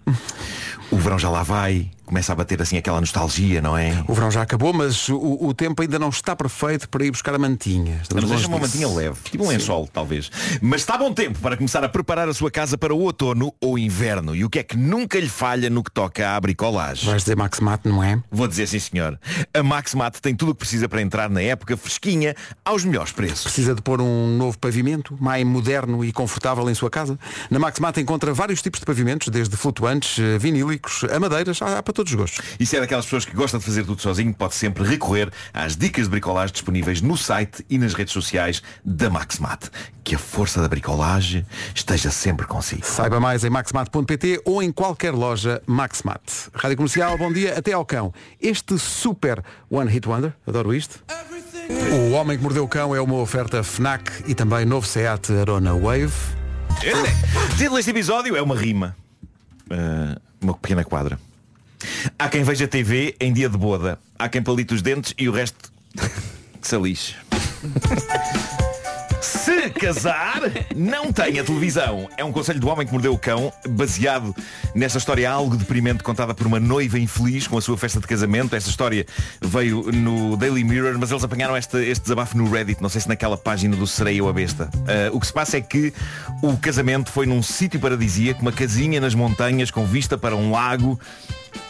O 0.90 0.96
verão 0.96 1.18
já 1.18 1.28
lá 1.30 1.42
vai, 1.42 1.90
começa 2.06 2.32
a 2.32 2.36
bater 2.36 2.62
assim 2.62 2.78
aquela 2.78 3.00
nostalgia, 3.00 3.60
não 3.60 3.76
é? 3.76 4.04
O 4.06 4.14
verão 4.14 4.30
já 4.30 4.42
acabou, 4.42 4.72
mas 4.72 5.08
o, 5.08 5.46
o 5.46 5.52
tempo 5.52 5.82
ainda 5.82 5.98
não 5.98 6.08
está 6.08 6.34
perfeito 6.36 6.88
para 6.88 7.04
ir 7.04 7.10
buscar 7.10 7.34
a 7.34 7.38
mantinha. 7.38 7.98
Estamos 8.00 8.24
Mas 8.24 8.44
uma 8.44 8.58
mantinha 8.58 8.88
leve, 8.88 9.16
tipo 9.24 9.44
um 9.44 9.48
lençol, 9.48 9.88
talvez. 9.92 10.30
Mas 10.62 10.82
está 10.82 10.96
bom 10.96 11.12
tempo 11.12 11.38
para 11.40 11.56
começar 11.56 11.82
a 11.82 11.88
preparar 11.88 12.28
a 12.28 12.34
sua 12.34 12.50
casa 12.50 12.78
para 12.78 12.94
o 12.94 13.00
outono 13.00 13.52
ou 13.60 13.78
inverno. 13.78 14.34
E 14.34 14.44
o 14.44 14.50
que 14.50 14.60
é 14.60 14.62
que 14.62 14.76
nunca 14.76 15.18
lhe 15.18 15.28
falha 15.28 15.68
no 15.68 15.82
que 15.82 15.90
toca 15.90 16.30
à 16.30 16.40
bricolagem? 16.40 17.06
Vais 17.06 17.22
dizer 17.22 17.36
Max 17.36 17.60
Mate, 17.60 17.88
não 17.88 18.02
é? 18.02 18.22
Vou 18.30 18.46
dizer 18.46 18.66
sim, 18.68 18.78
senhor. 18.78 19.18
A 19.52 19.62
Maxmat 19.62 20.20
tem 20.20 20.34
tudo 20.34 20.52
o 20.52 20.54
que 20.54 20.60
precisa 20.60 20.88
para 20.88 21.02
entrar 21.02 21.28
na 21.28 21.42
época 21.42 21.76
fresquinha 21.76 22.34
aos 22.64 22.84
melhores 22.84 23.12
preços. 23.12 23.42
Precisa 23.42 23.74
de 23.74 23.82
pôr 23.82 24.00
um 24.00 24.36
novo 24.36 24.58
pavimento, 24.58 25.16
mais 25.20 25.44
moderno 25.44 26.04
e 26.04 26.12
confortável 26.12 26.68
em 26.70 26.74
sua 26.74 26.90
casa? 26.90 27.18
Na 27.50 27.58
Maxmat 27.58 27.98
encontra 27.98 28.32
vários 28.32 28.62
tipos 28.62 28.78
de 28.80 28.86
pavimentos, 28.86 29.28
desde 29.28 29.56
flutuantes, 29.56 30.18
eh, 30.18 30.38
vinílicos, 30.38 31.04
a 31.04 31.18
madeiras, 31.18 31.58
para 31.58 31.92
todos 31.96 32.12
os 32.12 32.16
gostos. 32.16 32.44
E 32.60 32.66
se 32.66 32.76
é 32.76 32.80
daquelas 32.80 33.06
pessoas 33.06 33.24
que 33.24 33.34
gosta 33.34 33.58
de 33.58 33.64
fazer 33.64 33.84
tudo 33.84 34.00
sozinho, 34.00 34.32
pode 34.32 34.54
sempre 34.54 34.84
recorrer 34.84 35.30
às 35.52 35.76
dicas 35.76 36.04
de 36.04 36.10
bricolagem 36.10 36.52
disponíveis 36.52 37.00
no 37.00 37.16
site 37.16 37.64
e 37.68 37.78
nas 37.78 37.94
redes 37.94 38.12
sociais 38.12 38.62
da 38.84 39.08
Maxmat. 39.08 39.68
Que 40.04 40.14
a 40.14 40.18
força 40.18 40.60
da 40.60 40.68
bricolagem 40.68 41.44
esteja 41.74 42.10
sempre 42.10 42.46
consigo. 42.46 42.84
Saiba 42.84 43.18
mais 43.18 43.42
em 43.42 43.50
maxmat.pt 43.50 44.42
ou 44.44 44.62
em 44.62 44.70
qualquer 44.70 45.12
loja 45.12 45.60
Maxmat. 45.66 46.20
Rádio 46.54 46.76
Comercial, 46.76 47.18
bom 47.18 47.32
dia, 47.32 47.58
até 47.58 47.72
ao 47.72 47.84
cão. 47.84 48.12
Este 48.40 48.78
super 48.78 49.42
One 49.68 49.90
Hit 49.90 50.06
Wonder, 50.06 50.32
adoro 50.46 50.74
isto. 50.74 51.02
O 51.92 52.12
Homem 52.12 52.36
que 52.36 52.42
Mordeu 52.44 52.62
o 52.62 52.68
Cão 52.68 52.94
é 52.94 53.00
uma 53.00 53.16
oferta 53.16 53.64
FNAC 53.64 54.24
e 54.28 54.34
também 54.34 54.64
novo 54.64 54.86
Seat 54.86 55.32
Arona 55.32 55.74
Wave. 55.74 56.12
Título 57.56 57.76
deste 57.76 57.90
episódio 57.90 58.36
é 58.36 58.42
uma 58.42 58.54
rima. 58.54 58.94
Ah, 59.70 60.20
uma 60.40 60.54
pequena 60.54 60.84
quadra. 60.84 61.18
Há 62.18 62.28
quem 62.28 62.42
veja 62.42 62.66
TV 62.66 63.14
em 63.20 63.32
dia 63.32 63.48
de 63.48 63.58
boda. 63.58 63.98
Há 64.18 64.28
quem 64.28 64.42
palite 64.42 64.74
os 64.74 64.82
dentes 64.82 65.14
e 65.18 65.28
o 65.28 65.32
resto 65.32 65.72
que 66.60 66.66
se 66.66 66.78
lixe. 66.78 67.14
Se 69.20 69.70
casar, 69.70 70.40
não 70.74 71.12
tenha 71.12 71.42
televisão. 71.42 72.08
É 72.16 72.24
um 72.24 72.32
conselho 72.32 72.60
do 72.60 72.68
homem 72.68 72.86
que 72.86 72.92
mordeu 72.92 73.12
o 73.12 73.18
cão, 73.18 73.52
baseado 73.68 74.34
nesta 74.74 74.98
história 74.98 75.30
algo 75.30 75.56
deprimente 75.56 76.02
contada 76.02 76.34
por 76.34 76.46
uma 76.46 76.60
noiva 76.60 76.98
infeliz 76.98 77.46
com 77.46 77.58
a 77.58 77.60
sua 77.60 77.76
festa 77.76 78.00
de 78.00 78.06
casamento. 78.06 78.54
Esta 78.54 78.70
história 78.70 79.06
veio 79.40 79.90
no 79.92 80.36
Daily 80.36 80.64
Mirror, 80.64 80.96
mas 80.98 81.10
eles 81.10 81.24
apanharam 81.24 81.56
este, 81.56 81.78
este 81.78 82.02
desabafo 82.02 82.36
no 82.36 82.50
Reddit, 82.50 82.82
não 82.82 82.88
sei 82.88 83.00
se 83.00 83.08
naquela 83.08 83.36
página 83.36 83.76
do 83.76 83.86
Serei 83.86 84.20
eu 84.20 84.28
a 84.28 84.32
Besta. 84.32 84.68
Ah, 84.86 85.10
o 85.12 85.20
que 85.20 85.26
se 85.26 85.32
passa 85.32 85.56
é 85.56 85.60
que 85.60 85.92
o 86.42 86.56
casamento 86.56 87.10
foi 87.10 87.26
num 87.26 87.42
sítio 87.42 87.80
paradisíaco, 87.80 88.42
uma 88.42 88.52
casinha 88.52 89.00
nas 89.00 89.14
montanhas 89.14 89.70
com 89.70 89.84
vista 89.86 90.16
para 90.18 90.36
um 90.36 90.50
lago. 90.50 90.98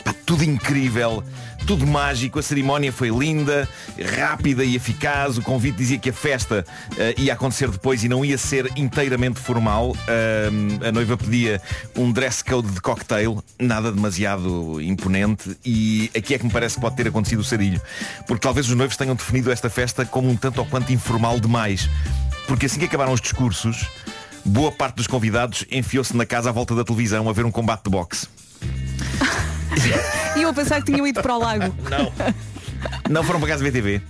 Pá, 0.04 0.14
tudo 0.24 0.44
incrível, 0.44 1.22
tudo 1.66 1.84
mágico, 1.84 2.38
a 2.38 2.42
cerimónia 2.42 2.92
foi 2.92 3.10
linda, 3.10 3.68
rápida 4.16 4.64
e 4.64 4.76
eficaz, 4.76 5.36
o 5.36 5.42
convite 5.42 5.76
dizia 5.76 5.98
que 5.98 6.10
a 6.10 6.12
festa 6.12 6.64
eh, 6.96 7.14
ia 7.18 7.32
acontecer 7.32 7.68
depois 7.68 8.04
e 8.04 8.08
não 8.08 8.24
ia 8.24 8.38
ser 8.38 8.70
inteiramente 8.76 9.40
formal. 9.40 9.96
Ahm, 10.06 10.86
a 10.86 10.92
noiva 10.92 11.16
pedia 11.16 11.60
um 11.96 12.12
dress 12.12 12.42
code 12.44 12.70
de 12.70 12.80
cocktail, 12.80 13.42
nada 13.58 13.90
demasiado 13.90 14.80
imponente, 14.80 15.56
e 15.64 16.08
aqui 16.16 16.34
é 16.34 16.38
que 16.38 16.44
me 16.44 16.52
parece 16.52 16.76
que 16.76 16.80
pode 16.80 16.94
ter 16.94 17.08
acontecido 17.08 17.40
o 17.40 17.44
sarilho. 17.44 17.82
Porque 18.28 18.42
talvez 18.42 18.68
os 18.68 18.76
noivos 18.76 18.96
tenham 18.96 19.16
definido 19.16 19.50
esta 19.50 19.68
festa 19.68 20.06
como 20.06 20.30
um 20.30 20.36
tanto 20.36 20.58
ou 20.60 20.66
quanto 20.66 20.92
informal 20.92 21.40
demais. 21.40 21.90
Porque 22.46 22.66
assim 22.66 22.78
que 22.78 22.84
acabaram 22.84 23.12
os 23.12 23.20
discursos, 23.20 23.88
boa 24.44 24.70
parte 24.70 24.96
dos 24.96 25.08
convidados 25.08 25.66
enfiou-se 25.68 26.16
na 26.16 26.24
casa 26.24 26.50
à 26.50 26.52
volta 26.52 26.76
da 26.76 26.84
televisão 26.84 27.28
a 27.28 27.32
ver 27.32 27.44
um 27.44 27.50
combate 27.50 27.84
de 27.84 27.90
boxe. 27.90 28.28
E 30.36 30.42
eu 30.42 30.50
a 30.50 30.52
pensar 30.52 30.82
que 30.82 30.92
tinham 30.92 31.06
ido 31.06 31.22
para 31.22 31.34
o 31.34 31.38
lago. 31.38 31.74
Não. 31.90 32.12
Não 33.08 33.24
foram 33.24 33.40
para 33.40 33.48
casa 33.50 33.64
VTV. 33.64 34.02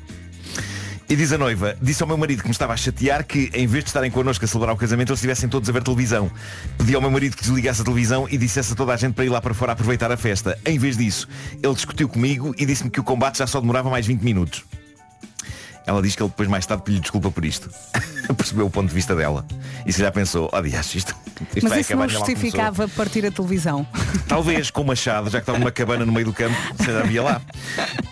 E 1.09 1.15
diz 1.15 1.31
a 1.31 1.39
noiva, 1.39 1.77
disse 1.81 2.03
ao 2.03 2.09
meu 2.09 2.19
marido 2.19 2.43
que 2.43 2.49
me 2.49 2.53
estava 2.53 2.73
a 2.73 2.77
chatear 2.77 3.25
que, 3.25 3.49
em 3.55 3.65
vez 3.65 3.85
de 3.85 3.91
estarem 3.91 4.11
connosco 4.11 4.45
a 4.45 4.49
celebrar 4.49 4.75
o 4.75 4.77
casamento, 4.77 5.11
eles 5.11 5.21
estivessem 5.21 5.49
todos 5.49 5.69
a 5.69 5.73
ver 5.73 5.85
televisão. 5.85 6.29
Pedi 6.77 6.97
ao 6.97 7.01
meu 7.01 7.13
marido 7.13 7.37
que 7.37 7.43
desligasse 7.45 7.81
a 7.81 7.85
televisão 7.85 8.27
e 8.29 8.37
dissesse 8.37 8.73
a 8.73 8.77
toda 8.77 8.93
a 8.93 8.97
gente 8.97 9.15
para 9.15 9.25
ir 9.25 9.29
lá 9.29 9.41
para 9.41 9.55
fora 9.55 9.71
aproveitar 9.71 10.11
a 10.11 10.17
festa. 10.17 10.59
Em 10.67 10.79
vez 10.79 10.97
disso, 10.97 11.29
ele 11.63 11.75
discutiu 11.75 12.09
comigo 12.09 12.53
e 12.59 12.67
disse-me 12.67 12.91
que 12.91 12.99
o 12.99 13.05
combate 13.05 13.39
já 13.39 13.47
só 13.47 13.61
demorava 13.61 13.89
mais 13.89 14.05
20 14.05 14.23
minutos. 14.23 14.65
Ela 15.87 16.03
diz 16.03 16.17
que 16.17 16.23
ele 16.23 16.31
depois 16.31 16.49
mais 16.49 16.67
tarde 16.67 16.83
pediu 16.83 17.01
desculpa 17.01 17.31
por 17.31 17.45
isto. 17.45 17.71
Percebeu 18.37 18.67
o 18.67 18.71
ponto 18.71 18.89
de 18.89 18.95
vista 18.95 19.15
dela. 19.15 19.47
E 19.87 19.93
se 19.93 20.01
já 20.01 20.11
pensou, 20.11 20.51
oh 20.53 20.61
dias, 20.61 20.95
isto, 20.95 21.15
isto 21.55 21.63
Mas 21.63 21.71
vai 21.71 21.81
isso 21.81 21.95
não 21.95 22.03
acabar 22.03 22.09
já 22.09 22.19
mal 22.19 22.27
começou." 22.27 22.27
justificava 22.27 22.89
partir 22.89 23.25
a 23.25 23.31
televisão. 23.31 23.87
Talvez 24.27 24.71
com 24.71 24.83
machado, 24.83 25.31
já 25.31 25.39
que 25.39 25.43
estava 25.43 25.59
numa 25.59 25.71
cabana 25.71 26.05
no 26.05 26.13
meio 26.13 26.27
do 26.27 26.33
campo, 26.33 26.57
se 26.83 26.91
havia 26.91 27.23
lá. 27.23 27.41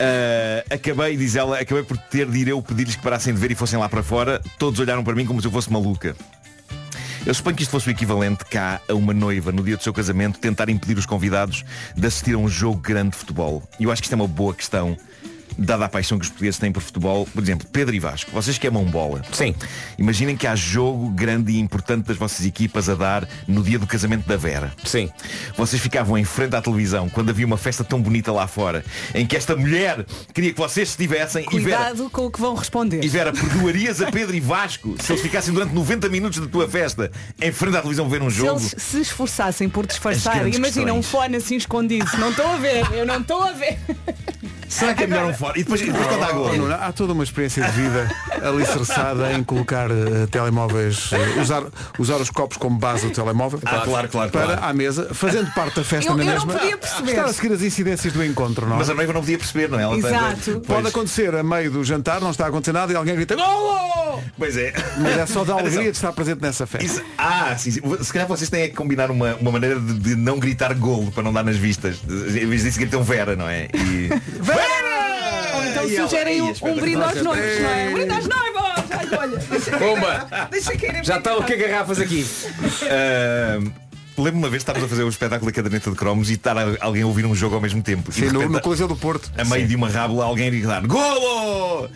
Ah, 0.01 0.75
acabei, 0.75 1.17
diz 1.17 1.35
ela, 1.35 1.59
acabei 1.59 1.83
por 1.83 1.97
ter 1.97 2.31
de 2.31 2.39
ir 2.39 2.49
eu 2.49 2.63
pedir-lhes 2.63 2.95
que 2.97 3.03
parassem 3.03 3.35
de 3.35 3.41
ver 3.41 3.51
e 3.51 3.55
fossem 3.55 3.79
lá 3.79 3.89
para 3.89 4.03
fora. 4.03 4.41
Todos 4.59 4.79
olharam 4.79 5.03
para 5.03 5.15
mim 5.15 5.27
como 5.27 5.41
se 5.41 5.47
eu 5.47 5.51
fosse 5.51 5.71
maluca. 5.73 6.15
Eu 7.27 7.33
suponho 7.33 7.57
que 7.57 7.63
isto 7.63 7.71
fosse 7.71 7.89
o 7.89 7.91
equivalente 7.91 8.45
cá 8.45 8.83
a 8.87 8.93
uma 8.93 9.15
noiva, 9.15 9.51
no 9.51 9.63
dia 9.63 9.79
do 9.79 9.83
seu 9.83 9.95
casamento, 9.95 10.39
tentar 10.39 10.69
impedir 10.69 10.99
os 10.99 11.07
convidados 11.07 11.65
de 11.97 12.07
assistir 12.07 12.35
a 12.35 12.39
um 12.39 12.47
jogo 12.47 12.79
grande 12.79 13.11
de 13.13 13.17
futebol. 13.17 13.63
E 13.81 13.85
eu 13.85 13.91
acho 13.91 14.03
que 14.03 14.07
isto 14.07 14.13
é 14.13 14.17
uma 14.17 14.29
boa 14.29 14.53
questão, 14.53 14.95
dada 15.59 15.85
a 15.85 15.89
paixão 15.89 16.19
que 16.19 16.25
os 16.25 16.31
portugueses 16.31 16.59
têm 16.59 16.73
por 16.73 16.83
futebol. 16.83 17.27
Por 17.27 17.43
exemplo, 17.43 17.67
Pedro 17.71 17.95
e 17.95 17.99
Vasco, 18.01 18.31
vocês 18.31 18.59
que 18.59 18.67
amam 18.67 18.85
bola. 18.85 19.23
Sim. 19.33 19.55
Imaginem 19.99 20.37
que 20.37 20.47
há 20.47 20.55
jogo 20.55 21.09
grande 21.11 21.53
e 21.53 21.59
importante 21.59 22.07
das 22.07 22.17
vossas 22.17 22.45
equipas 22.45 22.89
a 22.89 22.95
dar 22.95 23.29
no 23.47 23.63
dia 23.63 23.79
do 23.79 23.87
casamento 23.87 24.27
da 24.27 24.37
Vera. 24.37 24.73
Sim. 24.85 25.11
Vocês 25.57 25.81
ficavam 25.81 26.17
em 26.19 26.25
frente 26.25 26.57
à 26.57 26.63
televisão 26.63 27.09
quando 27.09 27.31
havia 27.31 27.47
uma 27.47 27.57
festa 27.57 27.83
tão 27.85 28.01
bonita 28.01 28.33
lá 28.33 28.47
fora, 28.47 28.85
em 29.15 29.27
que 29.27 29.37
esta 29.37 29.55
mulher 29.57 30.05
queria 30.33 30.53
que 30.53 30.59
vocês 30.59 30.91
estivessem 30.91 31.45
e 31.53 31.59
Vera, 31.61 31.77
Cuidado 31.91 32.11
com 32.11 32.27
o 32.27 32.31
que 32.31 32.41
vão 32.41 32.55
responder. 32.55 33.03
e 33.05 33.09
Vera, 33.09 33.33
perdoarias 33.33 34.01
a 34.03 34.11
Pedro 34.11 34.35
e 34.35 34.41
Vasco 34.41 34.97
se 35.01 35.13
eles 35.13 35.23
ficassem 35.23 35.53
durante 35.55 35.75
90 35.75 36.09
minutos 36.09 36.39
da 36.41 36.47
tua 36.47 36.69
festa 36.69 37.11
em 37.41 37.53
frente 37.53 37.77
à 37.77 37.81
televisão 37.81 38.09
ver 38.09 38.23
um 38.23 38.31
Se 38.31 38.37
jogo? 38.37 38.61
eles 38.61 38.75
se 38.79 39.01
esforçassem 39.01 39.69
por 39.69 39.87
disfarçar, 39.87 40.37
imagina 40.49 40.93
um 40.93 41.01
questões. 41.01 41.07
fone 41.07 41.37
assim 41.37 41.57
escondido. 41.57 42.07
Não 42.19 42.31
estou 42.31 42.47
a 42.47 42.57
ver, 42.57 42.87
eu 42.93 43.07
não 43.07 43.21
estou 43.21 43.43
a 43.43 43.53
ver. 43.53 43.79
Será 44.69 44.95
que 44.95 45.05
é 45.05 45.07
melhor 45.07 45.27
um 45.27 45.35
fora? 45.47 45.59
E 45.59 45.63
depois, 45.63 45.81
e 45.81 45.85
depois 45.87 46.07
quando 46.07 46.23
há 46.23 46.31
Oh, 46.31 46.35
gol. 46.35 46.57
Nuno, 46.57 46.75
há 46.75 46.93
toda 46.93 47.13
uma 47.13 47.23
experiência 47.25 47.63
de 47.65 47.71
vida 47.73 48.11
alicerçada 48.43 49.33
em 49.33 49.45
colocar 49.45 49.91
eh, 49.91 50.27
telemóveis, 50.31 51.11
eh, 51.13 51.41
usar, 51.41 51.63
usar 51.99 52.17
os 52.17 52.31
copos 52.31 52.57
como 52.57 52.79
base 52.79 53.07
do 53.07 53.13
telemóvel 53.13 53.61
Ah, 53.65 53.81
claro, 53.85 54.09
claro, 54.09 54.31
para 54.31 54.47
claro. 54.47 54.65
à 54.65 54.73
mesa, 54.73 55.11
fazendo 55.15 55.51
parte 55.53 55.77
da 55.77 55.85
festa 55.85 56.11
Eu- 56.11 56.17
na 56.17 56.23
eu 56.23 56.27
não 56.27 56.33
mesma. 56.35 56.53
podia 56.55 56.77
perceber. 56.77 57.11
Estar 57.11 57.25
a 57.25 57.33
seguir 57.33 57.53
as 57.53 57.63
incidências 57.63 58.13
do 58.13 58.25
encontro, 58.25 58.67
não 58.67 58.77
é? 58.77 58.79
Mas 58.79 58.91
a 58.91 58.95
noiva 58.95 59.13
não 59.13 59.21
podia 59.21 59.39
perceber, 59.39 59.69
não 59.69 59.79
é? 59.79 59.83
Ela 59.83 59.97
Exato. 59.97 60.51
Pois, 60.53 60.67
Pode 60.67 60.89
acontecer 60.89 61.35
a 61.35 61.43
meio 61.43 61.71
do 61.71 61.85
jantar, 61.85 62.21
não 62.21 62.31
está 62.31 62.47
a 62.47 62.49
acontecer 62.49 62.73
nada 62.73 62.93
e 62.93 62.97
alguém 62.97 63.15
grita 63.15 63.37
Golo! 63.37 64.23
Pois 64.39 64.57
é. 64.57 64.73
Mas 64.99 65.17
é 65.19 65.27
só 65.27 65.45
da 65.45 65.53
alegria 65.55 65.73
Atenção. 65.81 65.83
de 65.91 65.97
estar 65.97 66.13
presente 66.13 66.41
nessa 66.43 66.67
festa. 66.67 66.87
Isso- 66.87 67.03
ah, 67.19 67.55
sim, 67.57 67.71
sim. 67.71 67.81
Se 68.03 68.13
calhar 68.13 68.27
vocês 68.29 68.49
têm 68.51 68.69
que 68.69 68.75
combinar 68.75 69.11
uma, 69.11 69.35
uma 69.37 69.53
maneira 69.53 69.79
de, 69.79 69.95
de 69.95 70.17
não 70.17 70.39
gritar 70.39 70.73
golo 70.75 71.11
para 71.13 71.23
não 71.23 71.33
dar 71.33 71.45
nas 71.45 71.57
vistas. 71.57 71.99
Em 72.09 72.47
vez 72.47 72.63
disso 72.63 72.79
gritam 72.79 73.03
Vera, 73.03 73.37
não 73.37 73.49
é? 73.49 73.69
E... 73.75 74.09
Vera! 74.41 75.14
Então 75.75 75.85
E 75.91 75.97
sugerem 75.97 76.41
um, 76.43 76.47
um 76.47 76.51
espetacular. 76.53 76.81
brinde 76.83 77.03
aos 77.03 77.23
noivos, 77.23 77.61
não 77.61 77.71
é? 77.71 77.89
Um 77.89 77.93
brinde 77.95 78.11
aos 78.13 78.27
noivos! 78.27 78.63
Ai, 78.91 79.19
olha, 79.19 79.37
deixa 79.39 79.79
Bomba! 79.79 80.49
deixa 80.51 80.77
cair 80.77 81.05
Já 81.05 81.17
estão 81.19 81.39
aqui 81.39 81.57
garrafas 81.57 81.99
aqui. 82.01 82.27
Ah, 82.91 83.59
Lembro-me 84.17 84.39
uma 84.45 84.49
vez 84.49 84.63
que 84.63 84.71
estávamos 84.71 84.87
a 84.87 84.89
fazer 84.89 85.03
o 85.03 85.09
espetáculo 85.09 85.51
da 85.51 85.55
caderneta 85.57 85.91
de 85.91 85.97
cromos 85.97 86.31
e 86.31 86.35
estar 86.35 86.57
a- 86.57 86.77
alguém 86.81 87.03
a 87.03 87.07
ouvir 87.07 87.27
um 87.27 87.35
jogo 87.35 87.57
ao 87.57 87.61
mesmo 87.61 87.83
tempo. 87.83 88.11
E 88.11 88.15
Sim, 88.15 88.27
no, 88.27 88.39
repente, 88.39 88.53
no 88.53 88.61
Coliseu 88.61 88.87
do 88.87 88.95
Porto. 88.95 89.29
a 89.37 89.45
meio 89.45 89.67
de 89.67 89.75
uma 89.75 89.89
rábula 89.89 90.25
alguém 90.25 90.47
a 90.47 90.51
gritar 90.51 90.87
Golo! 90.87 91.89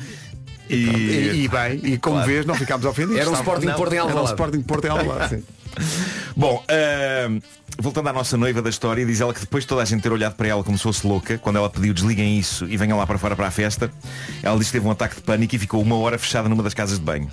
E, 0.68 0.74
E, 0.74 1.44
e 1.44 1.48
bem, 1.48 1.80
e 1.84 1.96
como 1.96 2.16
Claro. 2.16 2.28
vês, 2.30 2.44
não 2.44 2.56
ficámos 2.56 2.84
ofendidos. 2.84 3.20
Era 3.20 3.30
um 3.30 3.34
Sporting 3.34 3.68
Porto 3.70 3.92
em 3.92 3.96
Era 3.98 4.04
um 4.04 4.08
Alvalade. 4.08 4.30
Sporting 4.32 4.60
Porto 4.62 4.84
em 4.84 4.90
Alvalade, 4.90 5.28
sim. 5.36 5.44
Bom, 6.38 6.62
ah, 6.68 7.40
voltando 7.80 8.08
à 8.10 8.12
nossa 8.12 8.36
noiva 8.36 8.62
da 8.62 8.70
história, 8.70 9.04
diz 9.04 9.20
ela 9.20 9.34
que 9.34 9.40
depois 9.40 9.64
de 9.64 9.68
toda 9.68 9.82
a 9.82 9.84
gente 9.84 10.02
ter 10.02 10.12
olhado 10.12 10.36
para 10.36 10.46
ela 10.46 10.62
como 10.62 10.78
se 10.78 10.84
fosse 10.84 11.04
louca, 11.04 11.36
quando 11.36 11.56
ela 11.56 11.68
pediu 11.68 11.92
desliguem 11.92 12.38
isso 12.38 12.64
e 12.68 12.76
venham 12.76 12.96
lá 12.96 13.04
para 13.04 13.18
fora 13.18 13.34
para 13.34 13.48
a 13.48 13.50
festa, 13.50 13.90
ela 14.40 14.56
disse 14.56 14.70
que 14.70 14.78
teve 14.78 14.86
um 14.86 14.92
ataque 14.92 15.16
de 15.16 15.22
pânico 15.22 15.56
e 15.56 15.58
ficou 15.58 15.82
uma 15.82 15.96
hora 15.98 16.16
fechada 16.16 16.48
numa 16.48 16.62
das 16.62 16.74
casas 16.74 16.96
de 16.96 17.04
banho. 17.04 17.28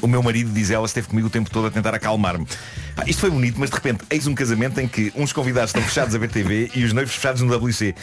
O 0.00 0.08
meu 0.08 0.20
marido, 0.20 0.50
diz 0.50 0.72
ela, 0.72 0.84
esteve 0.84 1.06
comigo 1.06 1.28
o 1.28 1.30
tempo 1.30 1.48
todo 1.48 1.68
a 1.68 1.70
tentar 1.70 1.94
acalmar-me. 1.94 2.44
Pá, 2.96 3.04
isto 3.06 3.20
foi 3.20 3.30
bonito, 3.30 3.60
mas 3.60 3.70
de 3.70 3.76
repente 3.76 4.02
eis 4.10 4.26
um 4.26 4.34
casamento 4.34 4.80
em 4.80 4.88
que 4.88 5.12
uns 5.14 5.32
convidados 5.32 5.70
estão 5.70 5.82
fechados 5.82 6.12
a 6.12 6.18
ver 6.18 6.28
TV 6.28 6.72
e 6.74 6.82
os 6.82 6.92
noivos 6.92 7.14
fechados 7.14 7.40
no 7.40 7.56
WC. 7.56 7.94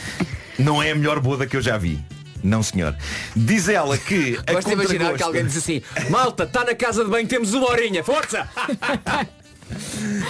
Não 0.58 0.82
é 0.82 0.92
a 0.92 0.94
melhor 0.94 1.20
boda 1.20 1.46
que 1.46 1.58
eu 1.58 1.60
já 1.60 1.76
vi. 1.76 2.02
Não, 2.42 2.62
senhor. 2.62 2.96
Diz 3.36 3.68
ela 3.68 3.98
que 3.98 4.40
a 4.46 4.52
Gosto 4.54 4.68
de 4.68 4.72
imaginar 4.72 5.12
que 5.12 5.22
alguém 5.22 5.44
diz 5.44 5.58
assim 5.58 5.82
Malta, 6.08 6.44
está 6.44 6.64
na 6.64 6.74
casa 6.74 7.04
de 7.04 7.10
banho, 7.10 7.28
temos 7.28 7.52
uma 7.52 7.68
horinha, 7.68 8.02
força! 8.02 8.48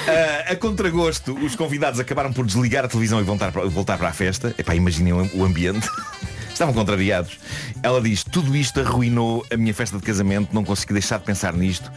Ah, 0.08 0.52
a 0.52 0.56
contragosto, 0.56 1.34
os 1.44 1.54
convidados 1.56 2.00
acabaram 2.00 2.32
por 2.32 2.46
desligar 2.46 2.84
a 2.84 2.88
televisão 2.88 3.20
e 3.20 3.22
voltar 3.22 3.52
para, 3.52 3.66
voltar 3.68 3.98
para 3.98 4.08
a 4.08 4.12
festa. 4.12 4.54
Epá, 4.58 4.74
imaginem 4.74 5.12
o 5.12 5.44
ambiente. 5.44 5.88
Estavam 6.60 6.74
contrariados. 6.74 7.38
Ela 7.82 8.02
diz, 8.02 8.22
tudo 8.22 8.54
isto 8.54 8.80
arruinou 8.80 9.46
a 9.50 9.56
minha 9.56 9.72
festa 9.72 9.96
de 9.96 10.02
casamento, 10.02 10.52
não 10.52 10.62
consegui 10.62 10.92
deixar 10.92 11.18
de 11.18 11.24
pensar 11.24 11.54
nisto. 11.54 11.90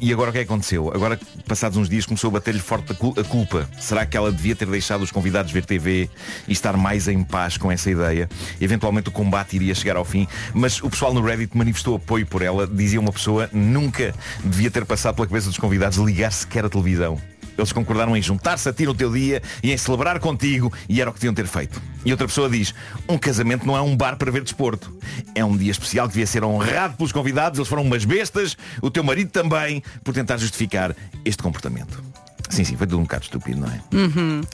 E 0.00 0.12
agora 0.12 0.30
o 0.30 0.32
que 0.32 0.38
é 0.38 0.44
que 0.44 0.48
aconteceu? 0.48 0.92
Agora, 0.94 1.18
passados 1.44 1.76
uns 1.76 1.88
dias, 1.88 2.06
começou 2.06 2.28
a 2.28 2.34
bater-lhe 2.34 2.60
forte 2.60 2.92
a 2.92 3.24
culpa. 3.24 3.68
Será 3.76 4.06
que 4.06 4.16
ela 4.16 4.30
devia 4.30 4.54
ter 4.54 4.68
deixado 4.68 5.02
os 5.02 5.10
convidados 5.10 5.50
ver 5.50 5.64
TV 5.64 6.08
e 6.46 6.52
estar 6.52 6.76
mais 6.76 7.08
em 7.08 7.24
paz 7.24 7.56
com 7.56 7.68
essa 7.68 7.90
ideia? 7.90 8.28
Eventualmente 8.60 9.08
o 9.08 9.12
combate 9.12 9.56
iria 9.56 9.74
chegar 9.74 9.96
ao 9.96 10.04
fim, 10.04 10.28
mas 10.54 10.80
o 10.80 10.88
pessoal 10.88 11.12
no 11.12 11.20
Reddit 11.20 11.58
manifestou 11.58 11.96
apoio 11.96 12.24
por 12.24 12.42
ela. 12.42 12.68
Dizia 12.68 13.00
uma 13.00 13.12
pessoa, 13.12 13.50
nunca 13.52 14.14
devia 14.44 14.70
ter 14.70 14.84
passado 14.84 15.16
pela 15.16 15.26
cabeça 15.26 15.48
dos 15.48 15.58
convidados 15.58 15.98
ligar 15.98 16.30
sequer 16.30 16.64
a 16.64 16.68
televisão. 16.68 17.20
Eles 17.56 17.72
concordaram 17.72 18.16
em 18.16 18.22
juntar-se 18.22 18.68
a 18.68 18.72
ti 18.72 18.84
no 18.84 18.94
teu 18.94 19.12
dia 19.12 19.42
e 19.62 19.72
em 19.72 19.76
celebrar 19.76 20.18
contigo 20.18 20.72
e 20.88 21.00
era 21.00 21.10
o 21.10 21.12
que 21.12 21.20
deviam 21.20 21.34
ter 21.34 21.46
feito. 21.46 21.80
E 22.04 22.10
outra 22.10 22.26
pessoa 22.26 22.48
diz, 22.48 22.74
um 23.08 23.16
casamento 23.16 23.66
não 23.66 23.76
é 23.76 23.80
um 23.80 23.96
bar 23.96 24.16
para 24.16 24.30
ver 24.30 24.42
desporto. 24.42 24.96
É 25.34 25.44
um 25.44 25.56
dia 25.56 25.70
especial 25.70 26.06
que 26.06 26.14
devia 26.14 26.26
ser 26.26 26.44
honrado 26.44 26.96
pelos 26.96 27.12
convidados, 27.12 27.58
eles 27.58 27.68
foram 27.68 27.82
umas 27.82 28.04
bestas, 28.04 28.56
o 28.82 28.90
teu 28.90 29.02
marido 29.02 29.30
também, 29.30 29.82
por 30.02 30.12
tentar 30.12 30.36
justificar 30.36 30.94
este 31.24 31.42
comportamento. 31.42 32.02
Sim, 32.50 32.62
sim, 32.62 32.76
foi 32.76 32.86
tudo 32.86 33.00
um 33.00 33.04
bocado 33.04 33.24
estúpido, 33.24 33.60
não 33.60 33.68
é? 33.68 33.80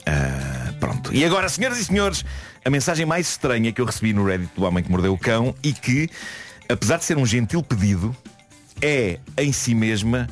Ah, 0.05 0.73
pronto. 0.79 1.13
E 1.13 1.25
agora, 1.25 1.49
senhoras 1.49 1.77
e 1.77 1.85
senhores, 1.85 2.23
a 2.63 2.69
mensagem 2.69 3.05
mais 3.05 3.29
estranha 3.29 3.71
que 3.71 3.81
eu 3.81 3.85
recebi 3.85 4.13
no 4.13 4.25
Reddit 4.25 4.51
do 4.55 4.63
Homem 4.63 4.83
que 4.83 4.89
Mordeu 4.89 5.13
o 5.13 5.17
Cão 5.17 5.53
e 5.61 5.73
que, 5.73 6.09
apesar 6.69 6.97
de 6.97 7.05
ser 7.05 7.17
um 7.17 7.25
gentil 7.25 7.61
pedido, 7.61 8.15
é, 8.81 9.19
em 9.37 9.51
si 9.51 9.75
mesma, 9.75 10.27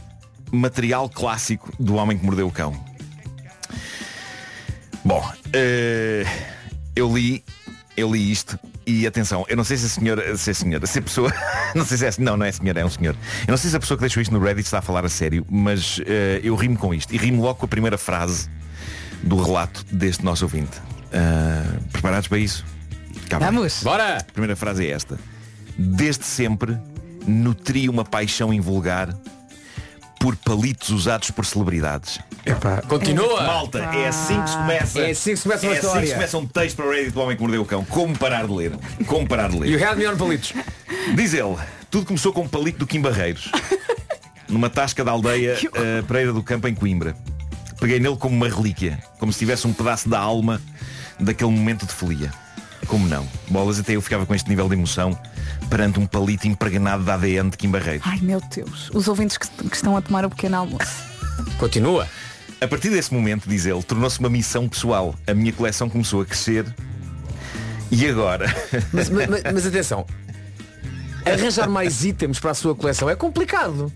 material 0.51 1.09
clássico 1.09 1.71
do 1.79 1.95
Homem 1.95 2.17
que 2.17 2.25
Mordeu 2.25 2.47
o 2.47 2.51
Cão. 2.51 2.73
Bom, 5.03 5.23
eh, 5.53 6.25
eu 6.95 7.11
li, 7.15 7.43
eu 7.95 8.11
li 8.11 8.31
isto 8.31 8.59
e 8.85 9.07
atenção, 9.07 9.45
eu 9.47 9.55
não 9.55 9.63
sei 9.63 9.77
se 9.77 9.85
a 9.85 9.89
senhora, 9.89 10.37
se 10.37 10.49
a 10.49 10.53
senhora, 10.53 10.87
se 10.87 10.99
a 10.99 11.01
pessoa, 11.01 11.33
não 11.75 11.85
sei 11.85 11.97
se 11.97 12.05
é, 12.05 12.11
não, 12.19 12.35
não 12.35 12.45
é 12.45 12.51
senhora, 12.51 12.81
é 12.81 12.85
um 12.85 12.89
senhor. 12.89 13.15
Eu 13.47 13.51
não 13.51 13.57
sei 13.57 13.69
se 13.69 13.75
a 13.75 13.79
pessoa 13.79 13.97
que 13.97 14.01
deixou 14.01 14.21
isto 14.21 14.33
no 14.33 14.39
Reddit 14.39 14.65
está 14.65 14.79
a 14.79 14.81
falar 14.81 15.05
a 15.05 15.09
sério, 15.09 15.45
mas 15.49 16.01
eh, 16.05 16.41
eu 16.43 16.55
rimo 16.55 16.77
com 16.77 16.93
isto 16.93 17.13
e 17.13 17.17
rimo 17.17 17.41
logo 17.41 17.55
com 17.55 17.65
a 17.65 17.69
primeira 17.69 17.97
frase 17.97 18.49
do 19.23 19.41
relato 19.41 19.85
deste 19.91 20.23
nosso 20.23 20.45
ouvinte. 20.45 20.79
Ah, 21.13 21.79
preparados 21.91 22.27
para 22.27 22.37
isso? 22.37 22.65
Cá 23.29 23.39
vai. 23.39 23.51
Vamos. 23.51 23.83
Bora! 23.83 24.17
A 24.17 24.23
primeira 24.23 24.55
frase 24.55 24.85
é 24.85 24.91
esta. 24.91 25.19
Desde 25.77 26.25
sempre 26.25 26.77
nutri 27.25 27.89
uma 27.89 28.03
paixão 28.03 28.53
invulgar 28.53 29.13
por 30.19 30.35
palitos 30.35 30.89
usados 30.89 31.31
por 31.31 31.45
celebridades. 31.45 32.19
Epá, 32.45 32.81
Continua! 32.81 33.41
Malta, 33.41 33.79
é 33.79 34.07
assim 34.07 34.41
que 34.41 34.49
se 34.49 34.57
começa. 34.57 34.99
É 34.99 35.11
assim 35.11 35.31
que 35.31 35.37
se 35.37 35.43
começa 35.43 35.65
uma 35.65 35.73
é 35.73 35.77
assim 35.77 35.81
que 35.81 35.85
história. 35.87 36.07
se 36.07 36.13
começa 36.13 36.37
um 36.37 36.45
texto 36.45 36.75
para 36.75 36.85
o 36.85 36.91
Reddit 36.91 37.11
do 37.11 37.21
Homem 37.21 37.35
que 37.37 37.41
Mordeu 37.41 37.61
o 37.61 37.65
Cão. 37.65 37.85
Como 37.85 38.17
parar 38.17 38.45
de 38.45 38.53
ler? 38.53 38.73
Como 39.07 39.27
parar 39.27 39.49
de 39.49 39.57
ler? 39.59 39.69
You 39.69 39.83
had 39.83 39.95
me 39.97 40.07
on 40.07 40.17
palitos. 40.17 40.53
Diz 41.15 41.33
ele, 41.33 41.55
tudo 41.89 42.05
começou 42.05 42.33
com 42.33 42.41
um 42.41 42.47
palito 42.47 42.79
do 42.79 42.85
Kim 42.87 43.01
Barreiros. 43.01 43.49
numa 44.49 44.69
tasca 44.69 45.03
da 45.03 45.11
aldeia 45.11 45.57
eh, 45.73 46.01
Pereira 46.07 46.33
do 46.33 46.43
Campo 46.43 46.67
em 46.67 46.75
Coimbra. 46.75 47.15
Peguei 47.79 47.99
nele 47.99 48.17
como 48.17 48.35
uma 48.35 48.49
relíquia, 48.49 48.99
como 49.19 49.31
se 49.31 49.39
tivesse 49.39 49.65
um 49.65 49.71
pedaço 49.73 50.09
da 50.09 50.19
alma 50.19 50.61
daquele 51.19 51.51
momento 51.51 51.85
de 51.85 51.93
folia. 51.93 52.31
Como 52.89 53.07
não? 53.07 53.25
Bolas, 53.49 53.79
até 53.79 53.95
eu 53.95 54.01
ficava 54.01 54.25
com 54.25 54.33
este 54.35 54.49
nível 54.49 54.67
de 54.67 54.73
emoção 54.75 55.17
perante 55.69 55.99
um 55.99 56.05
palito 56.07 56.47
impregnado 56.47 57.03
de 57.03 57.11
ADN 57.11 57.49
de 57.51 57.57
Kim 57.57 57.69
Barreiros. 57.69 58.05
Ai 58.05 58.19
meu 58.21 58.41
Deus, 58.53 58.89
os 58.93 59.07
ouvintes 59.07 59.37
que, 59.37 59.47
que 59.47 59.75
estão 59.75 59.95
a 59.95 60.01
tomar 60.01 60.25
o 60.25 60.29
pequeno 60.29 60.57
almoço. 60.57 61.03
Continua. 61.59 62.07
A 62.59 62.67
partir 62.67 62.89
desse 62.89 63.13
momento, 63.13 63.47
diz 63.47 63.65
ele, 63.65 63.81
tornou-se 63.83 64.19
uma 64.19 64.29
missão 64.29 64.67
pessoal. 64.67 65.15
A 65.27 65.33
minha 65.33 65.53
coleção 65.53 65.87
começou 65.89 66.21
a 66.21 66.25
crescer. 66.25 66.65
E 67.91 68.05
agora? 68.07 68.47
Mas, 68.91 69.09
mas- 69.09 69.29
mas 69.53 69.65
atenção. 69.65 70.05
Arranjar 71.25 71.69
mais 71.69 72.03
itens 72.05 72.39
para 72.39 72.51
a 72.51 72.53
sua 72.53 72.75
coleção 72.75 73.09
é 73.09 73.15
complicado. 73.15 73.91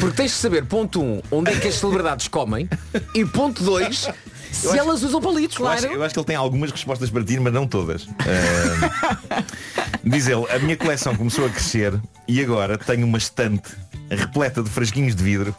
Porque 0.00 0.16
tens 0.16 0.30
de 0.32 0.36
saber, 0.38 0.64
ponto 0.64 1.02
1, 1.02 1.04
um, 1.04 1.22
onde 1.30 1.50
é 1.52 1.56
que 1.56 1.68
as 1.68 1.74
celebridades 1.74 2.28
comem 2.28 2.68
e 3.14 3.24
ponto 3.24 3.62
2, 3.62 4.08
se 4.52 4.66
acho- 4.68 4.76
elas 4.76 5.02
usam 5.02 5.20
palitos, 5.20 5.58
Eu 5.58 5.66
acho, 5.68 5.82
claro. 5.82 5.96
eu 5.96 6.04
acho 6.04 6.14
que 6.14 6.20
ele 6.20 6.26
tem 6.26 6.36
algumas 6.36 6.70
respostas 6.70 7.10
para 7.10 7.24
ti, 7.24 7.38
mas 7.40 7.52
não 7.52 7.66
todas. 7.66 8.08
Ah, 8.20 9.42
diz 10.04 10.26
ele, 10.26 10.44
a 10.50 10.58
minha 10.58 10.76
coleção 10.76 11.14
começou 11.16 11.46
a 11.46 11.50
crescer 11.50 11.98
e 12.26 12.40
agora 12.40 12.76
tenho 12.78 13.06
uma 13.06 13.18
estante 13.18 13.70
repleta 14.10 14.62
de 14.62 14.70
frasquinhos 14.70 15.14
de 15.14 15.22
vidro, 15.22 15.54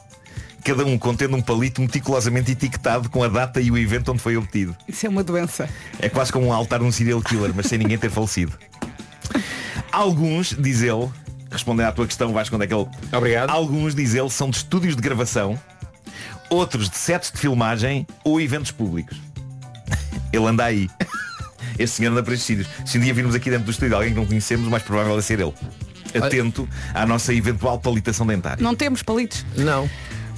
cada 0.64 0.84
um 0.86 0.98
contendo 0.98 1.36
um 1.38 1.42
palito 1.42 1.82
meticulosamente 1.82 2.52
etiquetado 2.52 3.10
com 3.10 3.24
a 3.24 3.28
data 3.28 3.62
e 3.62 3.70
o 3.72 3.78
evento 3.78 4.12
onde 4.12 4.22
foi 4.22 4.36
obtido. 4.38 4.76
Isso 4.88 5.06
é 5.06 5.10
uma 5.10 5.24
doença. 5.24 5.70
É 6.00 6.10
quase 6.10 6.32
como 6.32 6.48
um 6.48 6.54
altar 6.54 6.80
de 6.80 6.86
um 6.86 6.92
serial 6.92 7.22
killer, 7.22 7.52
mas 7.56 7.68
sem 7.68 7.78
ninguém 7.78 7.98
ter 7.98 8.10
falecido. 8.10 8.54
Alguns, 9.92 10.56
diz 10.58 10.82
ele, 10.82 11.10
respondendo 11.52 11.88
à 11.88 11.92
tua 11.92 12.06
questão, 12.06 12.32
Vasco, 12.34 12.56
onde 12.56 12.66
é 12.66 12.68
que 12.68 12.74
ele. 12.74 12.88
Obrigado. 13.12 13.50
Alguns, 13.50 13.96
diz 13.96 14.14
ele, 14.14 14.30
são 14.30 14.50
de 14.50 14.58
estúdios 14.58 14.96
de 14.96 15.02
gravação, 15.02 15.60
outros 16.50 16.90
de 16.90 16.98
sets 16.98 17.32
de 17.32 17.38
filmagem 17.38 18.06
ou 18.24 18.40
eventos 18.40 18.72
públicos. 18.72 19.18
Ele 20.34 20.46
anda 20.46 20.66
aí. 20.66 20.90
Este 21.78 21.98
senhor 21.98 22.12
anda 22.12 22.22
para 22.22 22.34
estes 22.34 22.46
sítios. 22.46 22.68
Se 22.86 22.98
um 22.98 23.02
dia 23.02 23.14
virmos 23.14 23.34
aqui 23.34 23.50
dentro 23.50 23.66
do 23.66 23.72
estúdio 23.72 23.96
alguém 23.96 24.12
que 24.12 24.20
não 24.20 24.26
conhecemos, 24.26 24.68
o 24.68 24.70
mais 24.70 24.84
provável 24.84 25.18
é 25.18 25.22
ser 25.22 25.40
ele. 25.40 25.54
Atento 26.14 26.68
à 26.94 27.06
nossa 27.06 27.34
eventual 27.34 27.80
palitação 27.80 28.28
dentária. 28.28 28.62
Não 28.62 28.76
temos 28.76 29.02
palitos. 29.02 29.46
Não. 29.56 29.90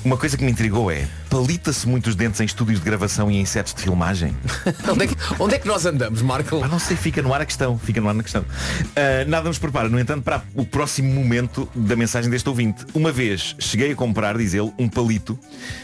Uma 0.04 0.18
coisa 0.18 0.36
que 0.36 0.44
me 0.44 0.52
intrigou 0.52 0.90
é, 0.90 1.08
palita-se 1.30 1.88
muitos 1.88 2.16
dentes 2.16 2.42
em 2.42 2.46
estúdios 2.46 2.80
de 2.80 2.86
gravação 2.86 3.30
e 3.30 3.38
em 3.38 3.46
sets 3.46 3.72
de 3.72 3.84
filmagem? 3.84 4.36
Onde 4.92 5.04
é 5.04 5.08
que, 5.08 5.16
onde 5.40 5.56
é 5.56 5.60
que 5.60 5.68
nós 5.68 5.86
andamos, 5.86 6.24
Marco? 6.24 6.60
Ah, 6.64 6.68
não 6.68 6.80
sei, 6.80 6.98
fica 6.98 7.22
no 7.22 7.32
ar 7.32 7.42
a 7.42 7.46
questão. 7.46 7.78
Fica 7.78 8.02
no 8.02 8.10
ar 8.10 8.16
na 8.16 8.24
questão. 8.24 8.44
Ah, 8.96 9.24
nada 9.28 9.48
nos 9.48 9.60
prepara, 9.60 9.88
no 9.90 10.00
entanto, 10.00 10.24
para 10.24 10.42
o 10.56 10.66
próximo 10.66 11.14
momento 11.14 11.70
da 11.76 11.96
mensagem 11.96 12.32
deste 12.32 12.50
ouvinte. 12.50 12.84
Uma 12.96 13.12
vez 13.12 13.56
cheguei 13.60 13.92
a 13.92 13.96
comprar, 13.96 14.38
diz 14.38 14.56
ele, 14.56 14.74
um 14.80 14.90
palito 14.90 15.38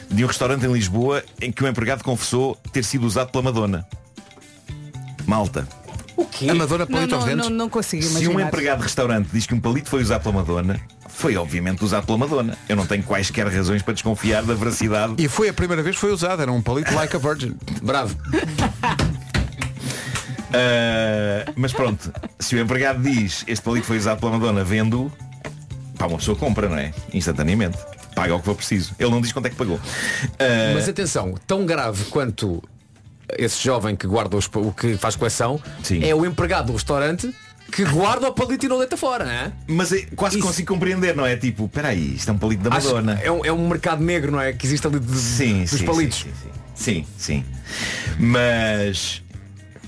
de 0.10 0.24
um 0.24 0.28
restaurante 0.28 0.66
em 0.66 0.74
Lisboa 0.74 1.24
em 1.40 1.52
que 1.52 1.64
o 1.64 1.68
empregado 1.68 2.04
confessou 2.04 2.56
ter 2.74 2.84
sido 2.84 3.06
usado 3.06 3.32
pela 3.32 3.44
Madonna. 3.44 3.86
Malta. 5.28 5.68
O 6.18 6.26
quê? 6.26 6.50
a 6.50 6.56
Madonna 6.56 6.80
Não, 6.80 6.88
palito 6.92 7.16
aos 7.16 7.24
não, 7.26 7.32
dentes. 7.36 7.50
não, 7.50 7.56
não 7.58 7.70
consigo 7.70 8.02
Se 8.04 8.10
imaginar. 8.10 8.34
um 8.36 8.40
empregado 8.48 8.78
de 8.80 8.84
restaurante 8.86 9.30
diz 9.32 9.46
que 9.46 9.54
um 9.54 9.60
palito 9.62 9.88
foi 9.90 10.02
usado 10.02 10.24
pela 10.24 10.34
Madonna, 10.36 10.80
foi 11.08 11.38
obviamente 11.38 11.84
usado 11.86 12.06
pela 12.08 12.18
Madonna. 12.18 12.58
Eu 12.68 12.76
não 12.76 12.86
tenho 12.88 13.04
quaisquer 13.04 13.48
razões 13.48 13.82
para 13.84 13.94
desconfiar 13.94 14.44
da 14.44 14.54
veracidade 14.56 15.14
E 15.18 15.28
foi 15.28 15.48
a 15.50 15.54
primeira 15.54 15.82
vez 15.84 15.96
que 15.96 16.02
foi 16.02 16.12
usado, 16.12 16.42
era 16.42 16.52
um 16.52 16.62
palito 16.62 16.94
like 16.94 17.16
a 17.16 17.20
virgin. 17.20 17.56
Bravo. 17.84 18.16
Ah, 20.54 21.52
mas 21.56 21.74
pronto, 21.74 22.12
se 22.40 22.56
o 22.56 22.60
empregado 22.60 23.02
diz 23.02 23.44
este 23.48 23.64
palito 23.64 23.86
foi 23.86 23.98
usado 23.98 24.20
pela 24.20 24.32
Madonna, 24.32 24.64
vendo, 24.64 25.12
pá, 25.98 26.08
uma 26.08 26.18
pessoa 26.18 26.38
compra, 26.38 26.70
não 26.70 26.78
é? 26.78 26.94
Instantaneamente. 27.14 27.78
Paga 28.16 28.34
o 28.36 28.40
que 28.40 28.46
for 28.46 28.56
preciso. 28.56 28.96
Ele 28.98 29.12
não 29.12 29.22
diz 29.22 29.32
quanto 29.32 29.46
é 29.46 29.50
que 29.50 29.56
pagou. 29.56 29.80
Ah, 30.40 30.72
Mas 30.74 30.90
atenção, 30.90 31.36
tão 31.46 31.66
grave 31.66 32.06
quanto 32.06 32.64
esse 33.38 33.64
jovem 33.64 33.96
que 33.96 34.08
guarda 34.08 34.38
os, 34.38 34.50
o 34.54 34.72
que 34.72 34.96
faz 34.98 35.16
coleção 35.16 35.60
é 36.02 36.14
o 36.16 36.26
empregado 36.26 36.68
do 36.68 36.74
restaurante 36.74 37.34
que 37.72 37.84
guarda 37.84 38.30
o 38.30 38.34
palito 38.34 38.66
e 38.66 38.70
não 38.70 38.80
deita 38.80 38.96
fora, 38.96 39.26
não 39.26 39.32
é? 39.32 39.52
Mas 39.68 39.92
é, 39.92 40.04
quase 40.16 40.40
consigo 40.40 40.74
compreender, 40.74 41.14
não 41.16 41.26
é? 41.26 41.36
Tipo, 41.36 41.66
espera 41.66 41.90
aí, 41.90 42.16
isto 42.16 42.30
é 42.30 42.34
um 42.34 42.38
palito 42.38 42.64
da 42.64 42.76
Acho- 42.76 42.88
Madonna. 42.88 43.20
é, 43.22 43.30
um, 43.30 43.44
é 43.44 43.52
um 43.52 43.68
mercado 43.68 44.02
negro, 44.02 44.32
não 44.32 44.40
é? 44.40 44.54
Que 44.54 44.66
existe 44.66 44.88
ali 44.88 45.00
de, 45.02 45.18
Sim, 45.18 45.62
dos 45.64 45.72
sim, 45.72 45.86
palitos. 45.86 46.20
Sim, 46.20 46.30
sim, 46.32 46.50
sim. 46.76 47.06
Sim, 47.18 47.44
sim. 47.44 47.46
Mas 48.18 49.22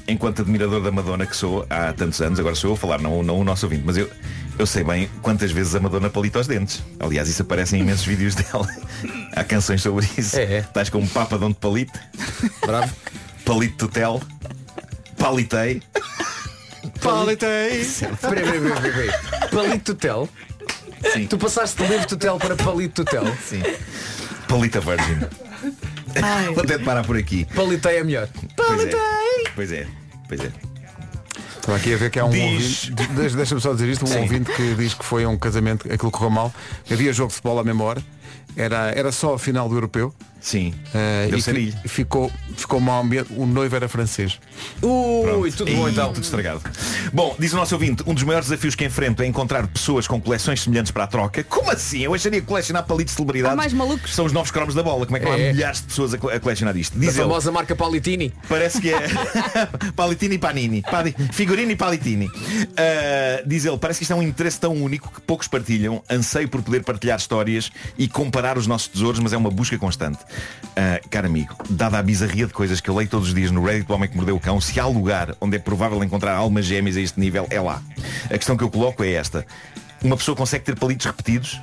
enquanto 0.07 0.41
admirador 0.41 0.81
da 0.81 0.91
Madonna 0.91 1.25
que 1.25 1.35
sou 1.37 1.65
há 1.69 1.93
tantos 1.93 2.19
anos, 2.21 2.39
agora 2.39 2.55
sou 2.55 2.71
eu 2.71 2.73
a 2.73 2.77
falar, 2.77 2.99
não, 2.99 3.23
não 3.23 3.39
o 3.39 3.43
nosso 3.43 3.65
ouvinte, 3.65 3.83
mas 3.85 3.95
eu, 3.95 4.09
eu 4.57 4.65
sei 4.65 4.83
bem 4.83 5.09
quantas 5.21 5.51
vezes 5.51 5.73
a 5.75 5.79
Madonna 5.79 6.09
palita 6.09 6.39
os 6.39 6.47
dentes. 6.47 6.83
Aliás, 6.99 7.29
isso 7.29 7.41
aparece 7.43 7.77
em 7.77 7.81
imensos 7.81 8.03
vídeos 8.07 8.35
dela. 8.35 8.67
Há 9.35 9.43
canções 9.43 9.81
sobre 9.81 10.05
isso. 10.17 10.37
É, 10.37 10.59
Estás 10.59 10.89
como 10.89 11.07
Papa 11.07 11.37
Dom 11.37 11.49
de 11.49 11.55
Palito. 11.55 11.97
Bravo. 12.65 12.93
Palito 13.49 13.87
Tutel. 13.87 14.21
Palitei. 15.17 15.81
Palitei. 17.01 17.81
Espera. 17.81 18.43
Palito 19.51 19.95
Tutel. 19.95 20.29
Sim. 21.11 21.25
Tu 21.25 21.35
passaste 21.35 21.81
de 21.81 21.89
livre 21.89 22.05
Tutel 22.05 22.37
para 22.37 22.55
Palito 22.55 23.03
Tutel. 23.03 23.25
Sim. 23.43 23.63
Palita 24.47 24.79
Virgin. 24.79 25.25
Vou 26.53 26.63
ter 26.63 26.77
de 26.77 26.85
parar 26.85 27.03
por 27.03 27.17
aqui. 27.17 27.45
Palitei 27.55 27.97
é 27.97 28.03
melhor. 28.03 28.29
Pois 28.55 28.83
é. 28.85 28.91
Pois 29.55 29.71
é. 29.71 29.87
Pois 30.27 30.41
é. 30.41 30.51
Estou 31.55 31.73
aqui 31.73 31.95
a 31.95 31.97
ver 31.97 32.11
que 32.11 32.19
há 32.19 32.25
um 32.25 32.29
Diz- 32.29 32.83
ouvinte, 32.89 33.13
deixa- 33.15 33.35
deixa-me 33.35 33.61
só 33.61 33.73
dizer 33.73 33.89
isto, 33.89 34.05
um 34.05 34.07
Sim. 34.07 34.19
ouvinte 34.19 34.51
que 34.53 34.75
diz 34.75 34.93
que 34.93 35.03
foi 35.03 35.25
um 35.25 35.37
casamento, 35.39 35.91
aquilo 35.91 36.11
correu 36.11 36.29
mal, 36.29 36.53
havia 36.89 37.11
jogo 37.11 37.29
de 37.29 37.35
futebol 37.35 37.59
à 37.59 37.83
hora, 37.83 38.03
era, 38.55 38.91
era 38.91 39.11
só 39.11 39.33
a 39.33 39.39
final 39.39 39.67
do 39.67 39.75
europeu. 39.75 40.13
Sim. 40.41 40.73
Eh, 40.93 41.27
Deu 41.29 41.57
e 41.57 41.71
ficou, 41.87 42.31
ficou 42.55 42.79
mau 42.79 43.01
ambiente, 43.03 43.31
o 43.35 43.45
noivo 43.45 43.75
era 43.75 43.87
francês. 43.89 44.39
Ui, 44.81 45.23
Pronto. 45.23 45.51
tudo 45.57 45.71
bom 45.75 45.87
Ih, 45.87 45.91
então. 45.91 46.13
Tudo 46.13 46.23
estragado. 46.23 46.61
Bom, 47.13 47.35
diz 47.37 47.51
o 47.53 47.55
nosso 47.57 47.75
ouvinte, 47.75 48.03
um 48.07 48.13
dos 48.13 48.23
maiores 48.23 48.47
desafios 48.49 48.73
que 48.75 48.85
enfrento 48.85 49.21
é 49.21 49.25
encontrar 49.27 49.67
pessoas 49.67 50.07
com 50.07 50.19
coleções 50.21 50.61
semelhantes 50.61 50.91
para 50.91 51.03
a 51.03 51.07
troca. 51.07 51.43
Como 51.43 51.69
assim? 51.69 51.99
Eu 52.03 52.13
acharia 52.13 52.39
que 52.41 52.47
colecionar 52.47 52.85
palitos 52.85 53.13
de 53.13 53.17
celebridades 53.17 53.53
Há 53.53 53.55
mais 53.55 53.73
malucos. 53.73 54.13
são 54.15 54.25
os 54.25 54.31
novos 54.31 54.51
cromos 54.51 54.73
da 54.73 54.81
bola. 54.83 55.05
Como 55.05 55.17
é 55.17 55.19
que 55.19 55.25
não 55.25 55.33
há 55.33 55.39
É. 55.39 55.51
milhares 55.53 55.81
de 55.81 55.87
pessoas 55.87 56.13
a, 56.13 56.17
co- 56.17 56.29
a 56.29 56.39
colecionar 56.39 56.75
isto? 56.77 56.97
Diz 56.97 57.09
ele, 57.15 57.23
famosa 57.23 57.51
marca 57.51 57.75
Palitini. 57.75 58.33
Parece 58.47 58.79
que 58.81 58.93
é 58.93 58.99
Palitini 59.95 60.35
e 60.35 60.37
Panini 60.37 60.81
Pali- 60.81 61.15
Figurini 61.33 61.73
e 61.73 61.75
Palitini 61.75 62.29
Ah, 62.77 63.43
Diz 63.45 63.65
ele, 63.65 63.77
parece 63.77 63.99
que 63.99 64.03
isto 64.03 64.11
é 64.13 64.15
um 64.15 64.23
interesse 64.23 64.59
tão 64.59 64.73
único 64.73 65.11
Que 65.11 65.21
poucos 65.21 65.47
partilham 65.47 66.01
Anseio 66.09 66.47
por 66.47 66.61
poder 66.61 66.83
partilhar 66.83 67.17
histórias 67.17 67.71
E 67.97 68.07
comparar 68.07 68.57
os 68.57 68.67
nossos 68.67 68.87
tesouros 68.87 69.19
Mas 69.19 69.33
é 69.33 69.37
uma 69.37 69.49
busca 69.51 69.77
constante 69.77 70.19
Caro 71.09 71.27
amigo, 71.27 71.53
dada 71.69 71.97
a 71.97 72.03
bizarria 72.03 72.47
de 72.47 72.53
coisas 72.53 72.79
Que 72.79 72.89
eu 72.89 72.95
leio 72.95 73.09
todos 73.09 73.27
os 73.27 73.33
dias 73.33 73.51
no 73.51 73.61
Reddit 73.63 73.85
do 73.85 73.93
Homem 73.93 74.07
que 74.07 74.15
Mordeu 74.15 74.37
o 74.37 74.39
Cão 74.39 74.61
Se 74.61 74.79
há 74.79 74.85
lugar 74.85 75.35
onde 75.41 75.57
é 75.57 75.59
provável 75.59 76.01
encontrar 76.03 76.35
almas 76.35 76.65
gêmeas 76.65 76.95
a 76.95 77.01
este 77.01 77.19
nível 77.19 77.45
É 77.49 77.59
lá. 77.59 77.81
A 78.25 78.37
questão 78.37 78.55
que 78.55 78.63
eu 78.63 78.69
coloco 78.69 79.03
é 79.03 79.11
esta. 79.11 79.45
Uma 80.01 80.15
pessoa 80.15 80.37
consegue 80.37 80.63
ter 80.63 80.79
palitos 80.79 81.05
repetidos 81.05 81.59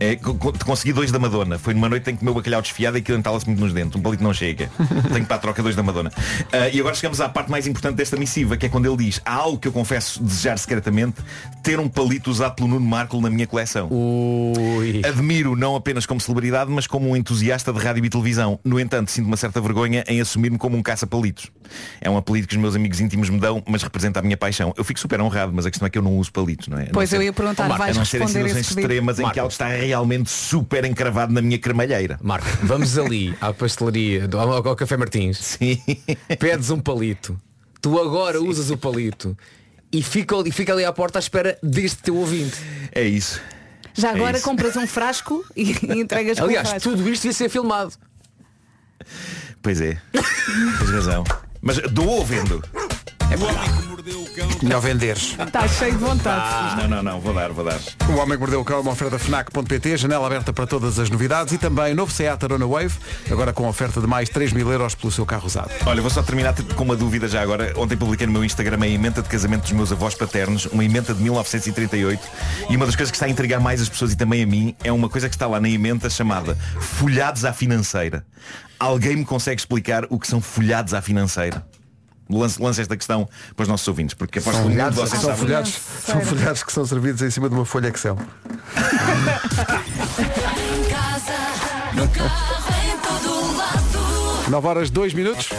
é, 0.00 0.16
co- 0.16 0.34
co- 0.34 0.52
consegui 0.64 0.92
dois 0.92 1.10
da 1.12 1.18
Madonna. 1.18 1.58
Foi 1.58 1.74
numa 1.74 1.88
noite 1.88 2.10
em 2.10 2.14
que 2.14 2.18
comeu 2.20 2.34
bacalhau 2.34 2.60
desfiado 2.62 2.96
e 2.96 3.00
aquilo 3.00 3.18
entala-se 3.18 3.46
muito 3.46 3.60
nos 3.60 3.72
dentes. 3.72 3.96
Um 3.98 4.02
palito 4.02 4.22
não 4.22 4.32
chega. 4.34 4.70
Tenho 5.12 5.24
para 5.26 5.36
a 5.36 5.38
troca 5.38 5.62
dois 5.62 5.76
da 5.76 5.82
Madonna. 5.82 6.12
Ah, 6.52 6.68
e 6.68 6.80
agora 6.80 6.94
chegamos 6.94 7.20
à 7.20 7.28
parte 7.28 7.50
mais 7.50 7.66
importante 7.66 7.96
desta 7.96 8.16
missiva, 8.16 8.56
que 8.56 8.66
é 8.66 8.68
quando 8.68 8.86
ele 8.86 8.96
diz 9.04 9.20
há 9.24 9.34
algo 9.34 9.58
que 9.58 9.68
eu 9.68 9.72
confesso 9.72 10.22
desejar 10.22 10.58
secretamente, 10.58 11.16
ter 11.62 11.78
um 11.80 11.88
palito 11.88 12.30
usado 12.30 12.54
pelo 12.54 12.68
Nuno 12.68 12.86
Marco 12.86 13.20
na 13.20 13.30
minha 13.30 13.46
coleção. 13.46 13.88
Ui. 13.90 15.02
Admiro 15.04 15.56
não 15.56 15.76
apenas 15.76 16.06
como 16.06 16.20
celebridade, 16.20 16.70
mas 16.70 16.86
como 16.86 17.08
um 17.10 17.16
entusiasta 17.16 17.72
de 17.72 17.78
rádio 17.78 18.04
e 18.04 18.08
televisão. 18.10 18.58
No 18.64 18.78
entanto, 18.80 19.10
sinto 19.10 19.26
uma 19.26 19.36
certa 19.36 19.60
vergonha 19.60 20.04
em 20.08 20.20
assumir-me 20.20 20.58
como 20.58 20.76
um 20.76 20.82
caça-palitos. 20.82 21.50
É 22.00 22.10
um 22.10 22.16
apelido 22.16 22.46
que 22.46 22.54
os 22.56 22.60
meus 22.60 22.76
amigos 22.76 23.00
íntimos 23.00 23.30
me 23.30 23.38
dão, 23.40 23.62
mas 23.66 23.82
representa 23.82 24.18
a 24.20 24.22
minha 24.22 24.36
paixão. 24.36 24.72
Eu 24.76 24.84
fico 24.84 25.00
super 25.00 25.20
honrado, 25.20 25.52
mas 25.54 25.64
a 25.66 25.70
questão 25.70 25.86
é 25.86 25.90
que 25.90 25.96
eu 25.98 26.02
não 26.02 26.16
uso 26.18 26.30
palitos, 26.32 26.68
não 26.68 26.78
é? 26.78 26.84
Não 26.84 26.92
Pois 26.92 27.08
ser- 27.10 27.16
eu 27.16 27.22
ia 27.22 27.32
perguntar, 27.32 27.68
Marco, 27.68 27.78
vais 27.84 27.96
a 27.96 28.00
não 28.00 28.04
ser 28.04 28.22
em 28.22 28.26
situações 28.26 28.56
extremas 28.70 29.18
em 29.18 29.22
Marco. 29.22 29.34
que 29.34 29.40
algo 29.40 29.52
está 29.52 29.68
realmente 29.84 30.30
super 30.30 30.84
encravado 30.84 31.32
na 31.32 31.40
minha 31.42 31.58
cremalheira. 31.58 32.18
Marco, 32.22 32.46
vamos 32.62 32.96
ali 32.98 33.36
à 33.40 33.52
pastelaria, 33.52 34.26
do- 34.28 34.38
ao, 34.38 34.52
ao 34.68 34.76
Café 34.76 34.96
Martins. 34.96 35.38
Sim. 35.38 35.80
Pedes 36.38 36.70
um 36.70 36.80
palito. 36.80 37.38
Tu 37.80 37.98
agora 38.00 38.40
usas 38.40 38.70
o 38.70 38.76
palito. 38.76 39.36
E 39.92 40.02
fica, 40.02 40.34
e 40.46 40.50
fica 40.50 40.72
ali 40.72 40.84
à 40.84 40.92
porta 40.92 41.18
à 41.18 41.20
espera 41.20 41.56
deste 41.62 42.02
teu 42.02 42.16
ouvinte. 42.16 42.56
É 42.92 43.02
isso. 43.04 43.40
Já 43.92 44.10
É 44.10 44.14
agora 44.14 44.36
isso. 44.38 44.44
compras 44.44 44.76
um 44.76 44.86
frasco 44.86 45.44
e, 45.56 45.70
e 45.94 46.00
entregas 46.00 46.36
com 46.38 46.44
o 46.44 46.48
Aliás, 46.48 46.68
frasco. 46.68 46.88
tudo 46.90 47.08
isto 47.08 47.22
devia 47.22 47.32
ser 47.32 47.48
filmado. 47.48 47.92
Pois 49.62 49.80
é. 49.80 49.96
Tens 50.78 50.90
razão. 50.90 51.24
Mas 51.60 51.78
dou 51.92 52.06
ou 52.08 52.24
vendo? 52.24 52.62
Melhor 54.62 54.80
venderes. 54.80 55.36
Está 55.38 55.68
cheio 55.68 55.92
de 55.92 55.98
vontade. 55.98 56.40
Ah, 56.42 56.76
não, 56.80 56.88
não, 56.88 57.02
não, 57.02 57.20
vou 57.20 57.34
dar, 57.34 57.52
vou 57.52 57.64
dar. 57.64 57.78
O 58.08 58.16
Homem 58.16 58.34
que 58.34 58.40
Mordeu 58.40 58.60
o 58.60 58.64
Cão, 58.64 58.80
uma 58.80 58.92
oferta 58.92 59.18
FNAC.pt, 59.18 59.96
janela 59.96 60.26
aberta 60.26 60.52
para 60.52 60.66
todas 60.66 60.98
as 60.98 61.10
novidades 61.10 61.52
e 61.52 61.58
também 61.58 61.94
novo 61.94 62.12
Seat 62.12 62.44
Arona 62.44 62.66
Wave, 62.66 62.94
agora 63.30 63.52
com 63.52 63.68
oferta 63.68 64.00
de 64.00 64.06
mais 64.06 64.28
3 64.28 64.52
mil 64.52 64.70
euros 64.70 64.94
pelo 64.94 65.12
seu 65.12 65.26
carro 65.26 65.46
usado. 65.46 65.70
Olha, 65.86 66.00
vou 66.00 66.10
só 66.10 66.22
terminar 66.22 66.54
com 66.74 66.84
uma 66.84 66.96
dúvida 66.96 67.28
já 67.28 67.42
agora. 67.42 67.72
Ontem 67.76 67.96
publiquei 67.96 68.26
no 68.26 68.32
meu 68.32 68.44
Instagram 68.44 68.78
a 68.82 68.88
emenda 68.88 69.22
de 69.22 69.28
casamento 69.28 69.62
dos 69.62 69.72
meus 69.72 69.92
avós 69.92 70.14
paternos, 70.14 70.66
uma 70.66 70.84
emenda 70.84 71.12
de 71.14 71.22
1938, 71.22 72.28
e 72.70 72.76
uma 72.76 72.86
das 72.86 72.96
coisas 72.96 73.10
que 73.10 73.16
está 73.16 73.26
a 73.26 73.28
intrigar 73.28 73.60
mais 73.60 73.80
as 73.80 73.88
pessoas 73.88 74.12
e 74.12 74.16
também 74.16 74.42
a 74.42 74.46
mim 74.46 74.74
é 74.82 74.92
uma 74.92 75.08
coisa 75.08 75.28
que 75.28 75.34
está 75.34 75.46
lá 75.46 75.60
na 75.60 75.68
emenda 75.68 76.08
chamada 76.08 76.56
folhados 76.80 77.44
à 77.44 77.52
financeira. 77.52 78.24
Alguém 78.78 79.16
me 79.16 79.24
consegue 79.24 79.60
explicar 79.60 80.04
o 80.10 80.18
que 80.18 80.26
são 80.26 80.40
folhados 80.40 80.94
à 80.94 81.00
financeira? 81.00 81.64
Lance, 82.28 82.60
lance 82.60 82.80
esta 82.80 82.96
questão 82.96 83.28
para 83.54 83.62
os 83.64 83.68
nossos 83.68 83.86
ouvintes, 83.86 84.14
porque 84.14 84.38
aposto 84.38 84.62
que 84.62 84.68
de 84.68 84.90
vocês 84.90 85.20
são, 85.20 85.30
sabe. 85.30 85.38
folhados, 85.38 85.78
são 86.06 86.20
folhados 86.22 86.62
que 86.62 86.72
são 86.72 86.86
servidos 86.86 87.20
em 87.22 87.30
cima 87.30 87.48
de 87.48 87.54
uma 87.54 87.66
folha 87.66 87.88
Excel. 87.88 88.18
Em 90.18 90.90
casa, 90.90 91.32
no 91.94 92.08
carro, 92.08 92.64
em 92.84 92.96
todo 92.98 93.56
lado. 93.56 94.50
9 94.50 94.66
horas 94.66 94.90
2 94.90 95.12
minutos. 95.14 95.50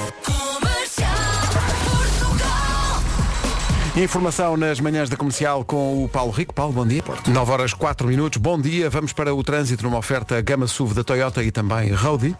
Informação 3.95 4.57
nas 4.57 4.81
manhãs 4.81 5.09
da 5.09 5.15
comercial 5.15 5.63
com 5.63 6.03
o 6.03 6.09
Paulo 6.09 6.31
Rico. 6.31 6.53
Paulo, 6.53 6.73
bom 6.73 6.85
dia. 6.85 7.01
9 7.27 7.51
horas 7.51 7.73
4 7.73 8.07
minutos. 8.09 8.41
Bom 8.41 8.59
dia. 8.59 8.89
Vamos 8.89 9.13
para 9.13 9.33
o 9.33 9.41
trânsito 9.41 9.83
numa 9.83 9.97
oferta 9.97 10.41
Gama 10.41 10.67
SUV 10.67 10.95
da 10.95 11.03
Toyota 11.03 11.41
e 11.41 11.49
também 11.49 11.93
Roadie. 11.93 12.35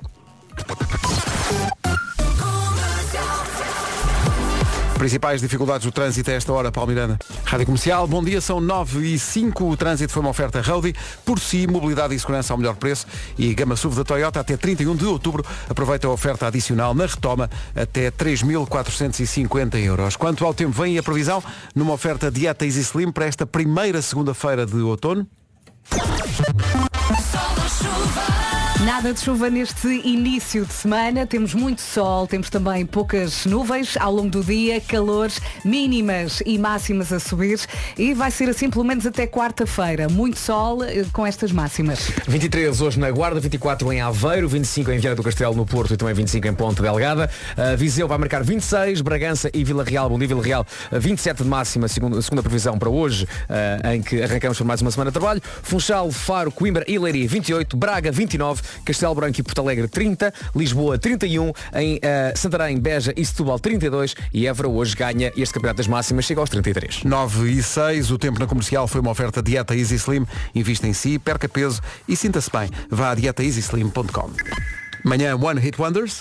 Principais 5.05 5.39
dificuldades 5.39 5.85
do 5.85 5.91
trânsito 5.91 6.31
a 6.31 6.33
esta 6.33 6.51
hora, 6.51 6.71
Paulo 6.71 6.89
Miranda. 6.89 7.19
Rádio 7.43 7.67
Comercial, 7.67 8.07
bom 8.07 8.23
dia, 8.23 8.41
são 8.41 8.59
9 8.59 9.05
e 9.07 9.19
5. 9.19 9.63
O 9.63 9.77
trânsito 9.77 10.11
foi 10.11 10.19
uma 10.19 10.31
oferta 10.31 10.59
Roadie. 10.61 10.95
Por 11.23 11.39
si, 11.39 11.67
mobilidade 11.67 12.15
e 12.15 12.19
segurança 12.19 12.51
ao 12.51 12.57
melhor 12.57 12.75
preço. 12.75 13.05
E 13.37 13.53
Gama 13.53 13.75
SUV 13.75 13.97
da 13.97 14.03
Toyota 14.03 14.39
até 14.39 14.57
31 14.57 14.95
de 14.95 15.05
outubro. 15.05 15.45
Aproveita 15.69 16.07
a 16.07 16.09
oferta 16.09 16.47
adicional 16.47 16.95
na 16.95 17.05
retoma 17.05 17.51
até 17.75 18.09
3.450 18.09 19.75
euros. 19.75 20.15
Quanto 20.15 20.43
ao 20.43 20.55
tempo, 20.55 20.71
vem 20.71 20.97
a 20.97 21.03
previsão 21.03 21.43
numa 21.75 21.93
oferta 21.93 22.31
Dieta 22.31 22.65
Easy 22.65 22.79
Slim 22.79 23.11
para 23.11 23.27
esta 23.27 23.45
primeira 23.45 24.01
segunda-feira 24.01 24.65
de 24.65 24.77
outono. 24.77 25.27
Sol 25.91 27.69
chuva. 27.69 28.34
Nada 28.83 29.13
de 29.13 29.19
chuva 29.21 29.49
neste 29.49 29.87
início 29.87 30.65
de 30.65 30.73
semana. 30.73 31.25
Temos 31.25 31.53
muito 31.53 31.81
sol, 31.81 32.27
temos 32.27 32.49
também 32.49 32.85
poucas 32.85 33.45
nuvens 33.45 33.95
ao 33.95 34.13
longo 34.13 34.29
do 34.29 34.43
dia, 34.43 34.81
calores 34.81 35.41
mínimas 35.63 36.43
e 36.45 36.59
máximas 36.59 37.11
a 37.13 37.19
subir. 37.19 37.57
E 37.97 38.13
vai 38.13 38.29
ser 38.29 38.49
assim 38.49 38.69
pelo 38.69 38.83
menos 38.83 39.05
até 39.05 39.25
quarta-feira. 39.25 40.09
Muito 40.09 40.37
sol 40.37 40.83
eh, 40.83 41.05
com 41.13 41.25
estas 41.25 41.53
máximas. 41.53 42.11
23 42.27 42.81
hoje 42.81 42.99
na 42.99 43.09
Guarda, 43.09 43.39
24 43.39 43.91
em 43.93 44.01
Aveiro, 44.01 44.49
25 44.49 44.91
em 44.91 44.99
Viana 44.99 45.15
do 45.15 45.23
Castelo 45.23 45.55
no 45.55 45.65
Porto 45.65 45.93
e 45.93 45.97
também 45.97 46.13
25 46.13 46.45
em 46.45 46.53
Ponte 46.53 46.81
Delgada. 46.81 47.29
Uh, 47.57 47.77
Viseu 47.77 48.09
vai 48.09 48.17
marcar 48.17 48.43
26, 48.43 48.99
Bragança 48.99 49.49
e 49.53 49.63
Vila 49.63 49.85
Real, 49.85 50.09
bom 50.09 50.19
dia 50.19 50.27
Vila 50.27 50.43
Real, 50.43 50.67
uh, 50.91 50.99
27 50.99 51.43
de 51.43 51.49
máxima, 51.49 51.87
segundo, 51.87 52.21
segunda 52.21 52.43
previsão 52.43 52.77
para 52.77 52.89
hoje, 52.89 53.23
uh, 53.23 53.87
em 53.93 54.01
que 54.01 54.21
arrancamos 54.21 54.57
por 54.57 54.65
mais 54.65 54.81
uma 54.81 54.91
semana 54.91 55.11
de 55.11 55.13
trabalho. 55.13 55.41
Funchal, 55.63 56.11
Faro, 56.11 56.51
Coimbra 56.51 56.83
e 56.87 56.99
Leiria 56.99 57.27
28, 57.27 57.77
Braga 57.77 58.11
29, 58.11 58.64
Castelo 58.85 59.15
Branco 59.15 59.39
e 59.39 59.43
Porto 59.43 59.59
Alegre 59.61 59.87
30, 59.87 60.33
Lisboa 60.55 60.97
31, 60.97 61.51
em 61.75 61.95
uh, 61.97 61.99
Santarém, 62.37 62.79
Beja 62.79 63.13
e 63.15 63.25
Setúbal 63.25 63.59
32 63.59 64.15
e 64.33 64.47
Évora 64.47 64.67
hoje 64.69 64.95
ganha 64.95 65.31
este 65.37 65.53
campeonato 65.53 65.77
das 65.77 65.87
máximas, 65.87 66.25
chega 66.25 66.39
aos 66.39 66.49
33. 66.49 67.03
9 67.03 67.51
e 67.51 67.63
6, 67.63 68.11
o 68.11 68.17
tempo 68.17 68.39
na 68.39 68.47
comercial 68.47 68.87
foi 68.87 69.01
uma 69.01 69.11
oferta 69.11 69.41
Dieta 69.41 69.75
Easy 69.75 69.95
Slim. 69.95 70.25
Invista 70.53 70.87
em 70.87 70.93
si, 70.93 71.17
perca 71.19 71.47
peso 71.49 71.81
e 72.07 72.15
sinta-se 72.15 72.49
bem. 72.51 72.69
Vá 72.89 73.11
a 73.11 73.15
dietaeasyslim.com. 73.15 74.29
Manhã 75.03 75.35
One 75.35 75.59
Hit 75.59 75.79
Wonders. 75.81 76.19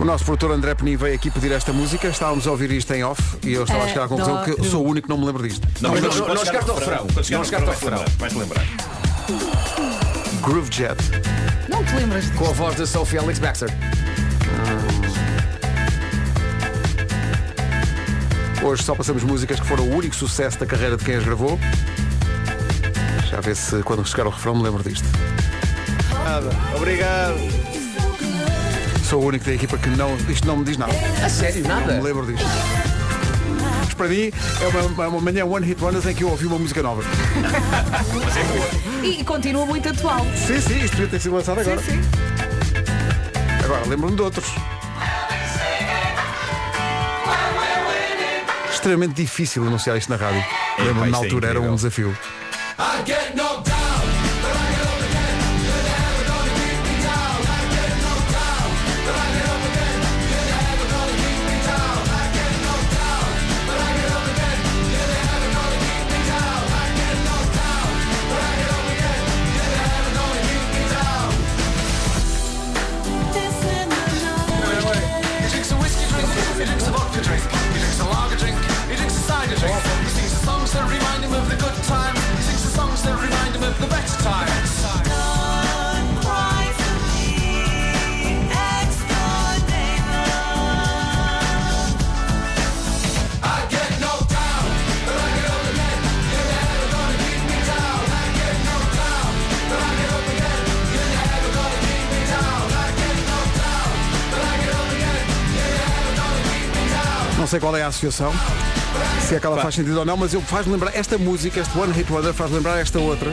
O 0.00 0.04
nosso 0.04 0.24
produtor 0.24 0.52
André 0.52 0.74
Penin 0.76 0.96
veio 0.96 1.14
aqui 1.14 1.28
pedir 1.30 1.50
esta 1.50 1.72
música, 1.72 2.06
estávamos 2.08 2.46
a 2.46 2.50
ouvir 2.52 2.70
isto 2.70 2.92
em 2.94 3.02
off 3.02 3.20
e 3.44 3.52
eu 3.52 3.64
estava 3.64 3.82
a 3.82 3.86
É, 3.86 3.88
chegar 3.88 4.04
à 4.04 4.08
conclusão 4.08 4.36
dó- 4.36 4.44
que 4.44 4.50
eu 4.52 4.64
sou 4.64 4.84
o 4.86 4.88
único 4.88 5.08
que 5.08 5.10
não 5.12 5.18
me 5.18 5.26
lembro 5.26 5.42
disto. 5.46 5.66
Não, 5.80 5.92
Não, 5.94 6.00
não, 6.00 6.34
não 6.34 6.44
chegaste 6.44 6.70
ao 6.70 6.76
ao 6.76 6.80
refrão. 6.80 7.06
Não 7.16 7.22
chegaste 7.24 7.54
ao 7.54 7.60
refrão, 7.66 8.04
vais 8.18 8.32
lembrar. 8.32 8.64
Groove 10.42 10.68
Jet. 10.70 10.96
Não 11.68 11.84
te 11.84 11.94
lembras 11.94 12.24
disto? 12.24 12.36
Com 12.36 12.46
a 12.48 12.52
voz 12.52 12.76
de 12.76 12.86
Sophie 12.86 13.18
Alex 13.18 13.38
Baxter. 13.38 13.68
Hoje 18.62 18.82
só 18.82 18.94
passamos 18.94 19.22
músicas 19.22 19.60
que 19.60 19.66
foram 19.66 19.84
o 19.84 19.94
único 19.96 20.14
sucesso 20.14 20.58
da 20.58 20.66
carreira 20.66 20.96
de 20.96 21.04
quem 21.04 21.14
as 21.14 21.24
gravou. 21.24 21.58
Já 23.30 23.40
vê 23.40 23.54
se 23.54 23.82
quando 23.82 24.04
chegar 24.06 24.26
ao 24.26 24.32
refrão 24.32 24.54
me 24.54 24.62
lembro 24.62 24.82
disto. 24.82 25.06
Obrigado. 26.76 27.38
Sou 29.08 29.22
o 29.22 29.26
único 29.26 29.44
da 29.44 29.52
equipa 29.52 29.78
que 29.78 29.88
não. 29.90 30.14
Isto 30.28 30.46
não 30.46 30.56
me 30.58 30.64
diz 30.64 30.76
nada. 30.76 30.92
A 31.24 31.28
sério, 31.28 31.62
Não 31.62 31.80
nada. 31.80 31.94
me 31.94 32.00
lembro 32.02 32.26
disto. 32.26 32.46
Para 33.98 34.06
mim 34.06 34.30
é 34.60 34.66
uma, 34.68 35.08
uma 35.08 35.20
manhã 35.20 35.44
One 35.44 35.66
Hit 35.66 35.82
Wonders 35.82 36.06
em 36.06 36.14
que 36.14 36.22
eu 36.22 36.30
ouvi 36.30 36.46
uma 36.46 36.56
música 36.56 36.80
nova. 36.80 37.02
E 39.02 39.24
continua 39.24 39.66
muito 39.66 39.88
atual. 39.88 40.24
Sim, 40.36 40.60
sim, 40.60 40.78
isto 40.78 40.96
devia 40.96 41.08
ter 41.08 41.20
sido 41.20 41.34
lançado 41.34 41.58
agora. 41.60 41.80
Sim, 41.82 42.00
sim. 42.00 42.00
Agora, 43.64 43.84
lembro-me 43.88 44.14
de 44.14 44.22
outros. 44.22 44.46
Extremamente 48.72 49.14
difícil 49.14 49.66
anunciar 49.66 49.98
isto 49.98 50.10
na 50.10 50.16
rádio. 50.16 50.44
Lembro-me 50.78 51.10
na 51.10 51.18
é 51.18 51.20
altura 51.20 51.48
era 51.48 51.60
um 51.60 51.76
Não 107.38 107.46
sei 107.46 107.60
qual 107.60 107.74
é 107.78 107.82
a 107.82 107.86
associação, 107.86 108.30
se 109.28 109.34
é 109.34 109.40
que 109.40 109.46
ela 109.46 109.60
faz 109.60 109.74
sentido 109.74 109.98
ou 109.98 110.04
não, 110.06 110.16
mas 110.16 110.32
eu 110.32 110.40
faz 110.40 110.66
lembrar 110.66 110.96
esta 110.96 111.18
música, 111.18 111.60
este 111.60 111.78
One 111.78 111.92
Hit 111.92 112.10
Wonder 112.10 112.32
faz 112.32 112.50
lembrar 112.50 112.78
esta 112.78 112.98
outra. 112.98 113.30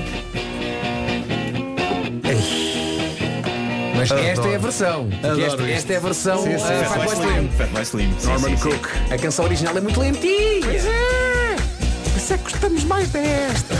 Mas 3.96 4.12
esta 4.12 4.41
Adoro. 4.41 4.50
é 4.50 4.56
a 4.56 4.60
versão. 4.60 5.10
Esta, 5.24 5.64
esta 5.64 5.93
é 5.93 5.96
a 5.96 6.00
versão 6.02 6.43
Sim, 6.43 6.50
sim. 6.50 6.66
uh, 6.66 6.89
Fatboy 6.89 7.50
Fatboy 7.58 7.82
Slim. 7.84 8.16
Sim, 8.20 8.28
Norman 8.28 8.50
sim, 8.50 8.58
sim. 8.58 8.70
Cook. 8.70 8.89
A 9.10 9.18
canção 9.18 9.46
original 9.46 9.78
é 9.78 9.80
muito 9.80 9.98
lentinha. 9.98 10.70
é! 10.70 11.56
Isso 12.18 12.34
é 12.34 12.38
que 12.38 12.43
gostamos 12.43 12.84
mais 12.84 13.08
desta. 13.10 13.76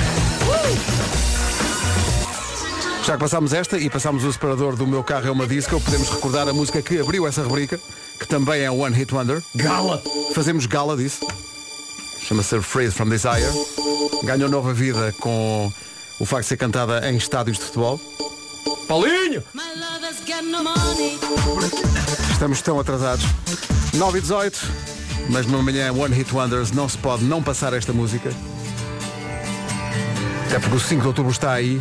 Já 3.04 3.14
que 3.14 3.20
passámos 3.20 3.52
esta 3.52 3.78
e 3.78 3.90
passámos 3.90 4.24
o 4.24 4.32
separador 4.32 4.78
do 4.78 4.88
meu 4.88 5.04
carro 5.04 5.28
é 5.28 5.32
uma 5.32 5.46
disco, 5.46 5.82
podemos 5.82 6.10
recordar 6.10 6.48
a 6.48 6.54
música 6.54 6.82
que 6.82 6.98
abriu 6.98 7.28
essa 7.28 7.44
rubrica, 7.44 7.78
que 8.18 8.26
também 8.26 8.62
é 8.62 8.72
um 8.72 8.80
One 8.82 8.96
Hit 8.96 9.14
Wonder. 9.14 9.44
Gala. 9.54 10.02
Fazemos 10.34 10.66
gala 10.66 10.96
disso. 10.96 11.20
Chama-se 12.28 12.60
Freeze 12.60 12.96
from 12.96 13.10
Desire. 13.10 13.46
Ganhou 14.24 14.50
nova 14.50 14.74
vida 14.74 15.14
com 15.20 15.72
o 16.20 16.26
facto 16.26 16.42
de 16.42 16.48
ser 16.48 16.58
cantada 16.58 17.08
em 17.08 17.18
estádios 17.18 17.60
de 17.60 17.66
futebol. 17.66 18.02
Paulinho. 18.88 19.44
Estamos 22.32 22.64
tão 22.64 22.80
atrasados. 22.80 23.24
9 23.94 24.18
e 24.18 24.22
18, 24.22 24.60
mas 25.30 25.46
numa 25.46 25.62
manhã 25.62 25.94
One 25.94 26.16
Hit 26.16 26.34
Wonders 26.34 26.72
não 26.72 26.90
se 26.90 26.98
pode 26.98 27.24
não 27.24 27.44
passar 27.44 27.74
esta 27.74 27.94
música. 27.94 28.32
Até 30.48 30.58
porque 30.58 30.78
o 30.78 30.80
5 30.80 31.02
de 31.02 31.08
outubro 31.08 31.32
está 31.32 31.54
aí. 31.54 31.80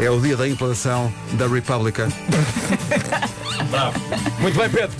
É 0.00 0.10
o 0.10 0.18
dia 0.18 0.38
da 0.38 0.48
implantação 0.48 1.12
da 1.32 1.46
República. 1.46 2.08
Muito 4.40 4.58
bem, 4.58 4.70
Pedro. 4.70 4.96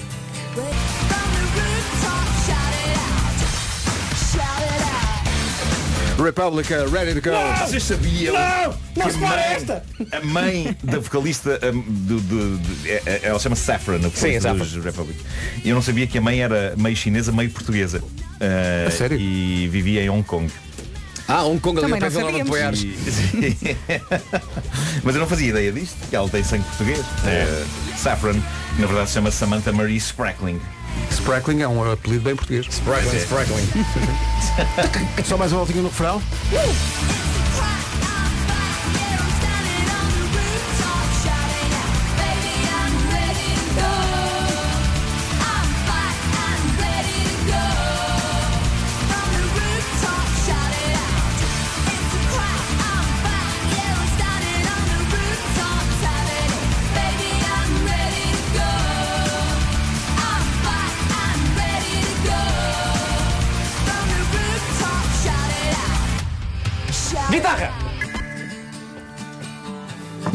República, 6.22 6.86
ready 6.88 7.20
to 7.20 7.30
go. 7.30 7.36
Vocês 7.66 7.82
sabiam 7.82 8.34
Não 8.96 9.06
que 9.06 9.12
se 9.12 9.18
a 9.24 9.28
para 9.28 9.36
mãe, 9.36 9.44
esta. 9.54 9.82
a 10.12 10.20
mãe 10.24 10.76
da 10.82 10.98
vocalista 10.98 11.60
um, 11.72 11.80
do, 11.82 12.20
do- 12.20 12.56
do- 12.58 12.88
é- 12.88 13.02
é- 13.06 13.20
ela 13.24 13.38
chama 13.38 13.54
Saffron, 13.56 13.96
a 13.96 14.10
Sim, 14.10 14.30
é 14.30 14.40
dos 14.40 14.74
Republic. 14.84 15.18
E 15.62 15.68
eu 15.68 15.74
não 15.74 15.82
sabia 15.82 16.06
que 16.06 16.16
a 16.16 16.20
mãe 16.20 16.40
era 16.40 16.74
meio 16.76 16.96
chinesa, 16.96 17.30
meio 17.32 17.50
portuguesa. 17.50 17.98
Uh, 18.00 18.88
A 18.88 18.90
sério? 18.90 19.18
E 19.18 19.68
vivia 19.68 20.02
em 20.02 20.10
Hong 20.10 20.22
Kong. 20.22 20.50
Ah, 21.28 21.42
Hong 21.42 21.58
Kong 21.60 21.78
ali 21.80 21.88
não 21.90 21.98
Vila 21.98 22.10
de 22.10 22.14
sabíamos. 22.14 22.48
Poiares. 22.48 22.82
E- 22.82 23.76
Mas 25.02 25.14
eu 25.14 25.20
não 25.20 25.26
fazia 25.28 25.48
ideia 25.50 25.72
disto, 25.72 25.96
que 26.08 26.14
ela 26.16 26.28
tem 26.28 26.42
sangue 26.44 26.64
português. 26.64 27.00
Uh, 27.00 27.98
Saffron, 27.98 28.34
na 28.78 28.86
verdade 28.86 29.08
se 29.08 29.14
chama 29.14 29.30
Samantha 29.30 29.72
Marie 29.72 29.96
Sprackling. 29.96 30.60
Sprackling 31.10 31.62
é 31.62 31.68
um 31.68 31.92
apelido 31.92 32.22
bem 32.22 32.36
português. 32.36 32.66
Spraggling, 32.68 33.16
Spraggling. 33.16 33.68
Só 35.24 35.36
mais 35.36 35.52
uma 35.52 35.64
voltinha 35.64 35.82
no 35.82 35.88
refrão. 35.88 36.22
Guitarra. 36.50 37.35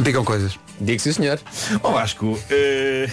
Digam 0.03 0.23
coisas. 0.25 0.57
Digo 0.79 0.99
sim, 1.01 1.11
senhor. 1.11 1.39
Ó 1.83 1.91
Vasco, 1.91 2.39
eh, 2.49 3.09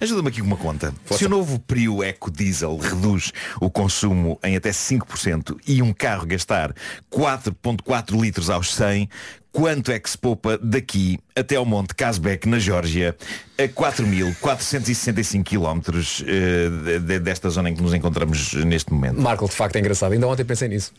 ajuda-me 0.00 0.28
aqui 0.28 0.40
com 0.40 0.46
uma 0.46 0.56
conta. 0.56 0.92
Se 1.10 1.24
o 1.26 1.28
novo 1.28 1.58
Prio 1.58 2.02
Eco 2.02 2.30
Diesel 2.30 2.76
reduz 2.76 3.32
o 3.60 3.68
consumo 3.70 4.38
em 4.44 4.56
até 4.56 4.70
5% 4.70 5.56
e 5.66 5.82
um 5.82 5.92
carro 5.92 6.26
gastar 6.26 6.72
4.4 7.10 8.20
litros 8.20 8.48
aos 8.50 8.72
100, 8.74 9.08
quanto 9.50 9.90
é 9.92 9.98
que 9.98 10.08
se 10.10 10.16
poupa 10.18 10.56
daqui 10.58 11.18
até 11.34 11.56
ao 11.56 11.64
Monte 11.64 11.94
Casbeck, 11.94 12.48
na 12.48 12.58
Geórgia, 12.58 13.16
a 13.58 13.66
4.465 13.68 15.42
quilómetros 15.44 16.24
eh, 16.26 16.68
de- 16.84 16.98
de- 17.00 17.18
desta 17.20 17.48
zona 17.50 17.70
em 17.70 17.74
que 17.74 17.82
nos 17.82 17.92
encontramos 17.94 18.52
neste 18.54 18.92
momento? 18.92 19.20
Marco, 19.20 19.46
de 19.48 19.54
facto 19.54 19.76
é 19.76 19.80
engraçado. 19.80 20.12
Ainda 20.12 20.26
ontem 20.28 20.44
pensei 20.44 20.68
nisso. 20.68 20.92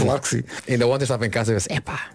Claro 0.00 0.20
que 0.20 0.28
sim. 0.28 0.42
Ainda 0.68 0.86
ontem 0.86 1.04
estava 1.04 1.26
em 1.26 1.30
casa 1.30 1.52
e 1.52 1.54
pensei, 1.54 1.76
epá, 1.76 2.10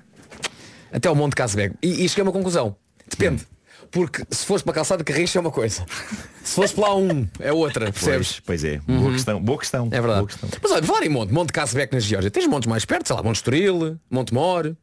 até 0.98 1.08
ao 1.08 1.16
Monte 1.16 1.36
Casbeg. 1.36 1.76
E, 1.82 2.06
e 2.06 2.10
cheguei 2.10 2.24
a 2.24 2.26
uma 2.26 2.32
conclusão. 2.32 2.76
Depende. 3.10 3.46
Porque 3.92 4.24
se 4.30 4.46
fosse 4.46 4.64
para 4.64 4.72
a 4.72 4.76
calçada 4.76 5.04
Carris 5.04 5.36
é 5.36 5.40
uma 5.40 5.52
coisa. 5.52 5.86
Se 6.44 6.56
fosse 6.56 6.74
para 6.74 6.88
lá 6.90 6.96
um, 6.96 7.28
é 7.40 7.54
outra, 7.54 7.92
percebes? 7.92 8.40
Pois, 8.46 8.62
pois 8.62 8.64
é, 8.64 8.78
boa 8.80 9.12
questão. 9.14 9.42
Boa 9.42 9.60
questão. 9.60 9.88
É 9.88 10.02
verdade. 10.02 10.20
Boa 10.20 10.28
questão. 10.28 10.50
Mas 10.62 10.72
olha, 10.72 10.84
falar 10.84 11.06
em 11.06 11.10
monte, 11.10 11.32
Monte 11.32 11.54
Casbeck 11.54 11.94
na 11.94 12.00
Geórgia. 12.00 12.30
Tens 12.30 12.48
montes 12.48 12.68
mais 12.68 12.86
perto, 12.86 13.08
sei 13.08 13.16
lá, 13.16 13.24
Monte 13.24 13.38
Estoril, 13.38 13.98
Monte 14.10 14.34
Mor, 14.34 14.76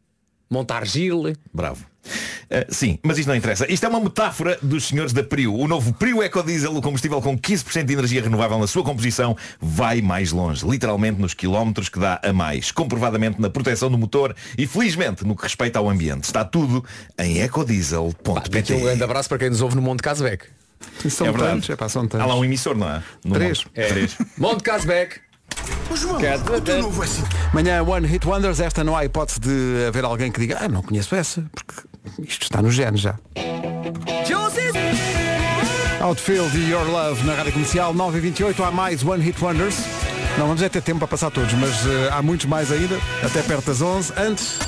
Monte 0.50 0.72
Argile. 0.72 1.36
Bravo. 1.52 1.84
Uh, 2.04 2.64
sim, 2.68 2.98
mas 3.02 3.18
isto 3.18 3.28
não 3.28 3.34
interessa. 3.34 3.70
Isto 3.70 3.86
é 3.86 3.88
uma 3.88 4.00
metáfora 4.00 4.58
dos 4.62 4.88
senhores 4.88 5.12
da 5.12 5.22
Prio. 5.22 5.54
O 5.54 5.66
novo 5.66 5.92
Prio 5.92 6.22
Ecodiesel, 6.22 6.76
o 6.76 6.82
combustível 6.82 7.20
com 7.20 7.38
15% 7.38 7.84
de 7.84 7.92
energia 7.92 8.22
renovável 8.22 8.58
na 8.58 8.66
sua 8.66 8.82
composição, 8.82 9.36
vai 9.60 10.00
mais 10.00 10.32
longe, 10.32 10.66
literalmente 10.66 11.20
nos 11.20 11.34
quilómetros 11.34 11.88
que 11.88 11.98
dá 11.98 12.20
a 12.22 12.32
mais, 12.32 12.70
comprovadamente 12.70 13.40
na 13.40 13.48
proteção 13.48 13.90
do 13.90 13.98
motor 13.98 14.34
e 14.56 14.66
felizmente 14.66 15.24
no 15.24 15.34
que 15.34 15.42
respeita 15.42 15.78
ao 15.78 15.88
ambiente. 15.88 16.24
Está 16.24 16.44
tudo 16.44 16.84
em 17.18 17.40
ecodiesel.pt. 17.40 18.74
Um 18.74 18.80
grande 18.80 19.02
abraço 19.02 19.28
para 19.28 19.38
quem 19.38 19.50
nos 19.50 19.60
ouve 19.60 19.76
no 19.76 19.82
Monte 19.82 20.02
Casbeck. 20.02 20.46
São 21.08 21.26
é 21.26 21.30
verdade. 21.30 21.54
tantos, 21.54 21.70
é 21.70 21.76
pá, 21.76 21.88
são 21.88 22.06
tantos. 22.06 22.20
Há 22.20 22.26
lá 22.26 22.36
um 22.36 22.44
emissor, 22.44 22.76
não 22.76 22.88
é? 22.88 23.02
No 23.24 23.34
Três. 23.34 23.64
Monte. 23.64 23.80
É. 23.80 23.86
Três. 23.86 24.16
Monte 24.36 24.62
Casbeck. 24.62 25.20
Manhã 27.52 27.82
One 27.82 28.06
Hit 28.06 28.26
Wonders, 28.26 28.60
esta 28.60 28.82
não 28.82 28.96
há 28.96 29.04
hipótese 29.04 29.40
de 29.40 29.86
haver 29.86 30.04
alguém 30.04 30.30
que 30.30 30.40
diga, 30.40 30.58
ah, 30.60 30.68
não 30.68 30.82
conheço 30.82 31.14
essa, 31.14 31.44
porque 31.54 31.74
isto 32.18 32.42
está 32.42 32.62
no 32.62 32.70
gene 32.70 32.96
já. 32.96 33.18
Outfield 36.00 36.54
e 36.58 36.70
Your 36.70 36.86
Love 36.86 37.24
na 37.24 37.34
Rádio 37.34 37.52
Comercial 37.52 37.94
9 37.94 38.18
e 38.18 38.20
28 38.20 38.62
há 38.62 38.70
mais 38.70 39.02
One 39.02 39.24
Hit 39.24 39.42
Wonders. 39.42 39.76
Não 40.36 40.46
vamos 40.46 40.60
é 40.60 40.68
ter 40.68 40.82
tempo 40.82 40.98
para 40.98 41.08
passar 41.08 41.30
todos, 41.30 41.52
mas 41.54 41.86
eh, 41.86 42.10
há 42.12 42.20
muitos 42.20 42.44
mais 42.46 42.70
ainda, 42.70 42.98
até 43.22 43.40
perto 43.40 43.66
das 43.66 43.80
11. 43.80 44.12
Antes, 44.16 44.58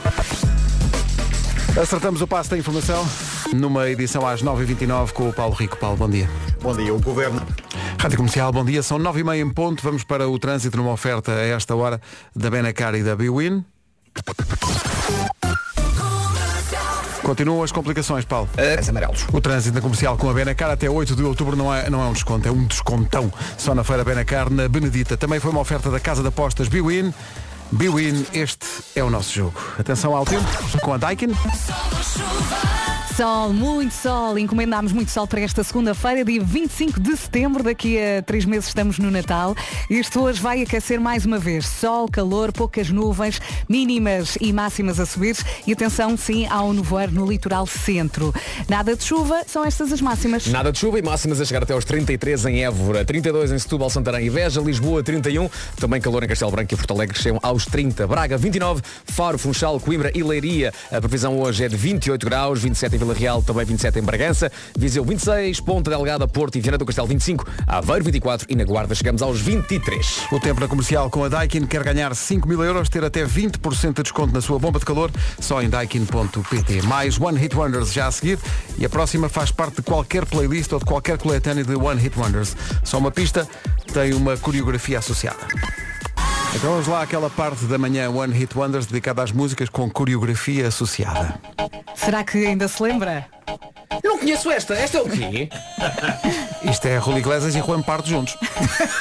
acertamos 1.78 2.22
o 2.22 2.26
passo 2.26 2.51
da 2.51 2.57
informação 2.57 3.07
numa 3.53 3.89
edição 3.91 4.26
às 4.26 4.43
9h29 4.43 5.12
com 5.12 5.28
o 5.28 5.32
Paulo 5.32 5.55
Rico. 5.55 5.76
Paulo, 5.76 5.97
bom 5.97 6.09
dia. 6.09 6.30
Bom 6.62 6.74
dia, 6.74 6.95
o 6.95 7.01
Governo. 7.01 7.43
Rádio 7.99 8.16
Comercial, 8.16 8.51
bom 8.53 8.64
dia. 8.64 8.82
São 8.82 8.99
9h30 8.99 9.37
em 9.39 9.51
ponto. 9.51 9.82
Vamos 9.82 10.05
para 10.05 10.28
o 10.28 10.39
trânsito 10.39 10.76
numa 10.76 10.93
oferta 10.93 11.32
a 11.32 11.47
esta 11.47 11.74
hora 11.74 12.01
da 12.34 12.49
Benacar 12.49 12.95
e 12.95 13.03
da 13.03 13.14
Biwin. 13.14 13.64
Continuam 17.27 17.64
as 17.64 17.72
complicações, 17.72 18.24
Paulo. 18.24 18.49
As 18.57 18.89
amarelos. 18.89 19.27
O 19.33 19.41
trânsito 19.41 19.74
na 19.74 19.81
comercial 19.81 20.16
com 20.16 20.31
a 20.31 20.33
Benacar 20.33 20.70
até 20.70 20.89
8 20.89 21.16
de 21.16 21.24
outubro 21.24 21.57
não 21.57 21.74
é, 21.74 21.91
não 21.91 22.01
é 22.01 22.07
um 22.07 22.12
desconto, 22.12 22.47
é 22.47 22.53
um 22.53 22.64
descontão. 22.64 23.33
Só 23.59 23.74
na 23.74 23.83
feira 23.83 24.05
Benacar, 24.05 24.49
na 24.49 24.68
Benedita. 24.68 25.16
Também 25.16 25.41
foi 25.41 25.51
uma 25.51 25.59
oferta 25.59 25.91
da 25.91 25.99
Casa 25.99 26.22
de 26.22 26.29
Apostas 26.29 26.68
Biwin. 26.68 27.12
Biwin, 27.72 28.24
este 28.33 28.64
é 28.95 29.03
o 29.03 29.11
nosso 29.11 29.35
jogo. 29.35 29.61
Atenção 29.77 30.14
ao 30.14 30.24
tempo 30.24 30.47
com 30.81 30.93
a 30.93 30.99
Daikin. 30.99 31.33
Sol, 33.17 33.51
muito 33.51 33.95
sol. 33.95 34.39
Encomendámos 34.39 34.93
muito 34.93 35.11
sol 35.11 35.27
para 35.27 35.41
esta 35.41 35.64
segunda-feira, 35.64 36.23
dia 36.23 36.39
25 36.39 37.01
de 37.01 37.17
setembro. 37.17 37.62
Daqui 37.62 37.97
a 37.99 38.21
três 38.21 38.45
meses 38.45 38.69
estamos 38.69 38.99
no 38.99 39.11
Natal. 39.11 39.57
Isto 39.89 40.21
hoje 40.21 40.39
vai 40.39 40.61
aquecer 40.61 41.01
mais 41.01 41.25
uma 41.25 41.39
vez. 41.39 41.67
Sol, 41.67 42.09
calor, 42.11 42.53
poucas 42.53 42.91
nuvens, 42.91 43.41
mínimas 43.67 44.37
e 44.39 44.53
máximas 44.53 45.01
a 45.01 45.07
subir. 45.07 45.35
E 45.67 45.73
atenção, 45.73 46.14
sim, 46.14 46.47
ao 46.47 46.75
nevoeiro 46.75 47.12
no 47.12 47.25
litoral 47.25 47.67
centro. 47.67 48.35
Nada 48.69 48.95
de 48.95 49.03
chuva, 49.03 49.45
são 49.47 49.64
estas 49.64 49.95
as 49.95 50.03
máximas. 50.03 50.47
Nada 50.49 50.71
de 50.71 50.79
chuva 50.79 50.99
e 50.99 51.03
máximas 51.03 51.41
a 51.41 51.47
chegar 51.47 51.62
até 51.62 51.73
aos 51.73 51.87
33 51.87 52.45
em 52.45 52.64
Évora, 52.64 53.03
32 53.03 53.51
em 53.51 53.59
Setúbal, 53.59 53.89
Santarém 53.89 54.27
e 54.27 54.29
Veja, 54.29 54.61
Lisboa 54.61 55.03
31, 55.03 55.49
também 55.81 56.03
calor 56.03 56.23
em 56.23 56.29
Castelo 56.29 56.51
Branco 56.51 56.75
e 56.75 56.77
Porto 56.77 56.91
Alegre 56.93 57.19
chegam 57.19 57.41
aos 57.43 57.64
30, 57.64 58.07
Braga 58.07 58.37
29, 58.37 58.83
Faro, 59.07 59.39
Funchal, 59.39 59.81
Coimbra 59.81 60.12
e 60.14 60.23
Leiria. 60.23 60.71
A 60.93 61.01
previsão 61.01 61.39
hoje 61.41 61.64
é 61.64 61.69
de 61.69 61.77
28 61.77 62.27
graus, 62.27 62.61
27 62.61 62.97
em 62.97 63.05
Vila 63.07 63.14
Real, 63.14 63.40
também 63.40 63.64
27 63.64 64.00
em 64.00 64.02
Bragança, 64.02 64.50
Viseu 64.76 65.04
26, 65.04 65.61
Ponta 65.61 65.90
Delgada, 65.90 66.26
Porto 66.26 66.57
e 66.57 66.61
Viana 66.61 66.76
do 66.76 66.84
Castelo 66.84 67.07
25, 67.07 67.46
Aveiro 67.66 68.04
24 68.04 68.46
e 68.50 68.57
na 68.57 68.64
Guarda 68.64 68.94
chegamos 68.94 69.22
aos 69.22 69.40
23. 69.40 70.22
O 70.32 70.40
tempo 70.40 70.61
na 70.61 70.66
comercial 70.66 71.09
com 71.09 71.22
a 71.22 71.28
Daikin 71.28 71.66
quer 71.66 71.84
ganhar 71.84 72.14
5 72.14 72.48
mil 72.48 72.62
euros, 72.64 72.88
ter 72.88 73.04
até 73.04 73.24
20% 73.24 73.94
de 73.94 74.02
desconto 74.02 74.34
na 74.34 74.40
sua 74.40 74.59
bomba 74.59 74.80
de 74.80 74.84
calor, 74.84 75.11
só 75.38 75.62
em 75.62 75.68
daikin.pt. 75.68 76.82
Mais 76.82 77.20
One 77.20 77.38
Hit 77.38 77.57
Wonders 77.57 77.92
já 77.92 78.09
a 78.09 78.11
seguir 78.11 78.38
e 78.76 78.84
a 78.84 78.88
próxima 78.88 79.28
faz 79.28 79.52
parte 79.52 79.76
de 79.76 79.82
qualquer 79.82 80.26
playlist 80.26 80.72
ou 80.72 80.80
de 80.80 80.84
qualquer 80.84 81.16
coletânea 81.16 81.62
de 81.62 81.76
One 81.76 82.00
Hit 82.00 82.18
Wonders. 82.18 82.57
Só 82.82 82.98
uma 82.98 83.12
pista, 83.12 83.46
tem 83.92 84.14
uma 84.14 84.36
coreografia 84.36 84.98
associada. 84.98 85.86
Então 86.55 86.70
vamos 86.70 86.86
lá 86.86 87.03
àquela 87.03 87.28
parte 87.28 87.64
da 87.66 87.76
manhã 87.78 88.11
One 88.11 88.32
Hit 88.32 88.57
Wonders 88.57 88.86
dedicada 88.86 89.22
às 89.22 89.32
músicas 89.32 89.68
com 89.68 89.90
coreografia 89.90 90.68
associada. 90.68 91.38
Será 91.94 92.24
que 92.24 92.47
ainda 92.47 92.68
se 92.68 92.82
lembra? 92.82 93.26
Não 94.03 94.18
conheço 94.18 94.51
esta, 94.51 94.74
esta 94.74 94.99
é 94.99 95.03
o 95.03 95.09
quê? 95.09 95.49
Isto 96.70 96.86
é 96.86 96.99
Rui 96.99 97.18
Iglesias 97.18 97.55
e 97.55 97.61
Juan 97.61 97.82
Pardo 97.82 98.09
juntos. 98.09 98.36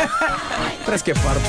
Parece 0.85 1.03
que 1.03 1.11
é 1.11 1.13
pardo. 1.15 1.41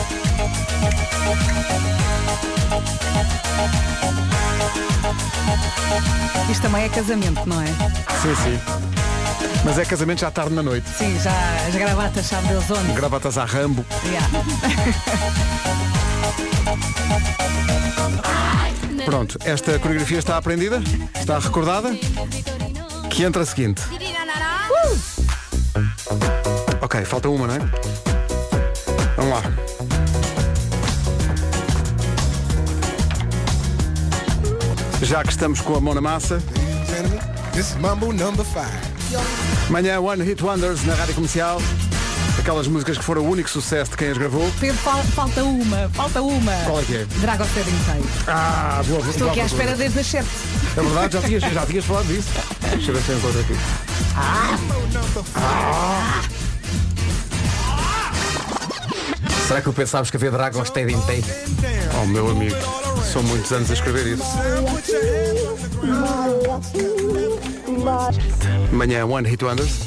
Isto 6.51 6.63
também 6.63 6.85
é 6.85 6.89
casamento, 6.89 7.43
não 7.47 7.61
é? 7.61 7.67
Sim, 7.67 8.35
sim. 8.37 8.96
Mas 9.67 9.79
é 9.81 9.85
casamento 9.85 10.21
já 10.21 10.31
tarde 10.31 10.55
na 10.55 10.63
noite. 10.63 10.89
Sim, 10.97 11.19
já 11.19 11.33
as 11.67 11.75
gravatas 11.75 12.25
sabe 12.25 12.47
Deus 12.47 12.71
onde. 12.71 12.93
Gravatas 12.93 13.37
a 13.37 13.45
Rambo. 13.45 13.85
Yeah. 14.05 14.29
Pronto, 19.05 19.37
esta 19.45 19.77
coreografia 19.81 20.21
está 20.21 20.37
aprendida? 20.37 20.81
Está 21.19 21.41
recordada? 21.41 21.91
Que 23.11 23.25
entra 23.25 23.43
a 23.43 23.47
seguinte. 23.47 23.83
Ok, 26.81 27.05
falta 27.05 27.29
uma, 27.29 27.49
não 27.49 27.55
é? 27.57 27.59
Vamos 29.17 29.33
lá. 29.33 29.43
Já 35.03 35.25
que 35.25 35.31
estamos 35.31 35.61
com 35.61 35.75
a 35.75 35.81
mão 35.81 35.93
na 35.93 36.01
massa. 36.01 36.41
Manhã 39.71 40.01
One 40.01 40.23
Hit 40.23 40.43
Wonders 40.43 40.85
na 40.85 40.95
Rádio 40.95 41.15
Comercial. 41.15 41.61
Aquelas 42.39 42.69
músicas 42.69 42.99
que 42.99 43.05
foram 43.05 43.23
o 43.23 43.31
único 43.31 43.49
sucesso 43.51 43.91
de 43.91 43.97
quem 43.97 44.09
as 44.11 44.19
gravou. 44.19 44.49
Pedro, 44.61 44.77
fal- 44.79 45.03
falta 45.03 45.43
uma, 45.43 45.89
falta 45.95 46.23
uma. 46.23 46.53
Qual 46.65 46.81
é 46.81 46.85
que 46.85 46.97
é? 46.97 47.05
Dragon 47.21 47.45
Setting 47.45 47.71
Sun. 47.71 48.07
Ah, 48.29 48.83
boa, 48.87 49.01
boa, 49.01 49.11
Estou 49.11 49.31
aqui 49.31 49.41
à 49.41 49.45
boa, 49.45 49.47
espera 49.47 49.65
boa. 49.71 49.77
desde 49.79 49.99
as 49.99 50.07
7. 50.07 50.27
É 50.77 50.81
verdade, 50.81 51.13
já 51.15 51.23
tinhas, 51.23 51.43
já 51.43 51.67
tinhas 51.67 51.85
falado 51.85 52.07
disso. 52.07 52.29
Deixa 52.71 52.91
eu 52.91 52.95
ver 52.95 53.03
se 53.03 53.11
eu 53.11 53.19
encontro 53.19 53.41
aqui. 53.41 53.55
Será 59.47 59.61
que 59.63 59.69
o 59.69 59.73
Pedro 59.73 59.91
sabes 59.91 60.11
que 60.11 60.17
havia 60.17 60.31
Dragon 60.31 60.65
Steady 60.65 60.97
Tay? 61.07 61.23
Oh, 62.03 62.07
meu 62.07 62.29
amigo, 62.31 62.57
são 63.13 63.23
muitos 63.23 63.53
anos 63.53 63.71
a 63.71 63.75
escrever 63.75 64.07
isso. 64.07 64.25
Manhã 68.73 69.07
One 69.07 69.29
Hit 69.29 69.45
Wonders. 69.45 69.79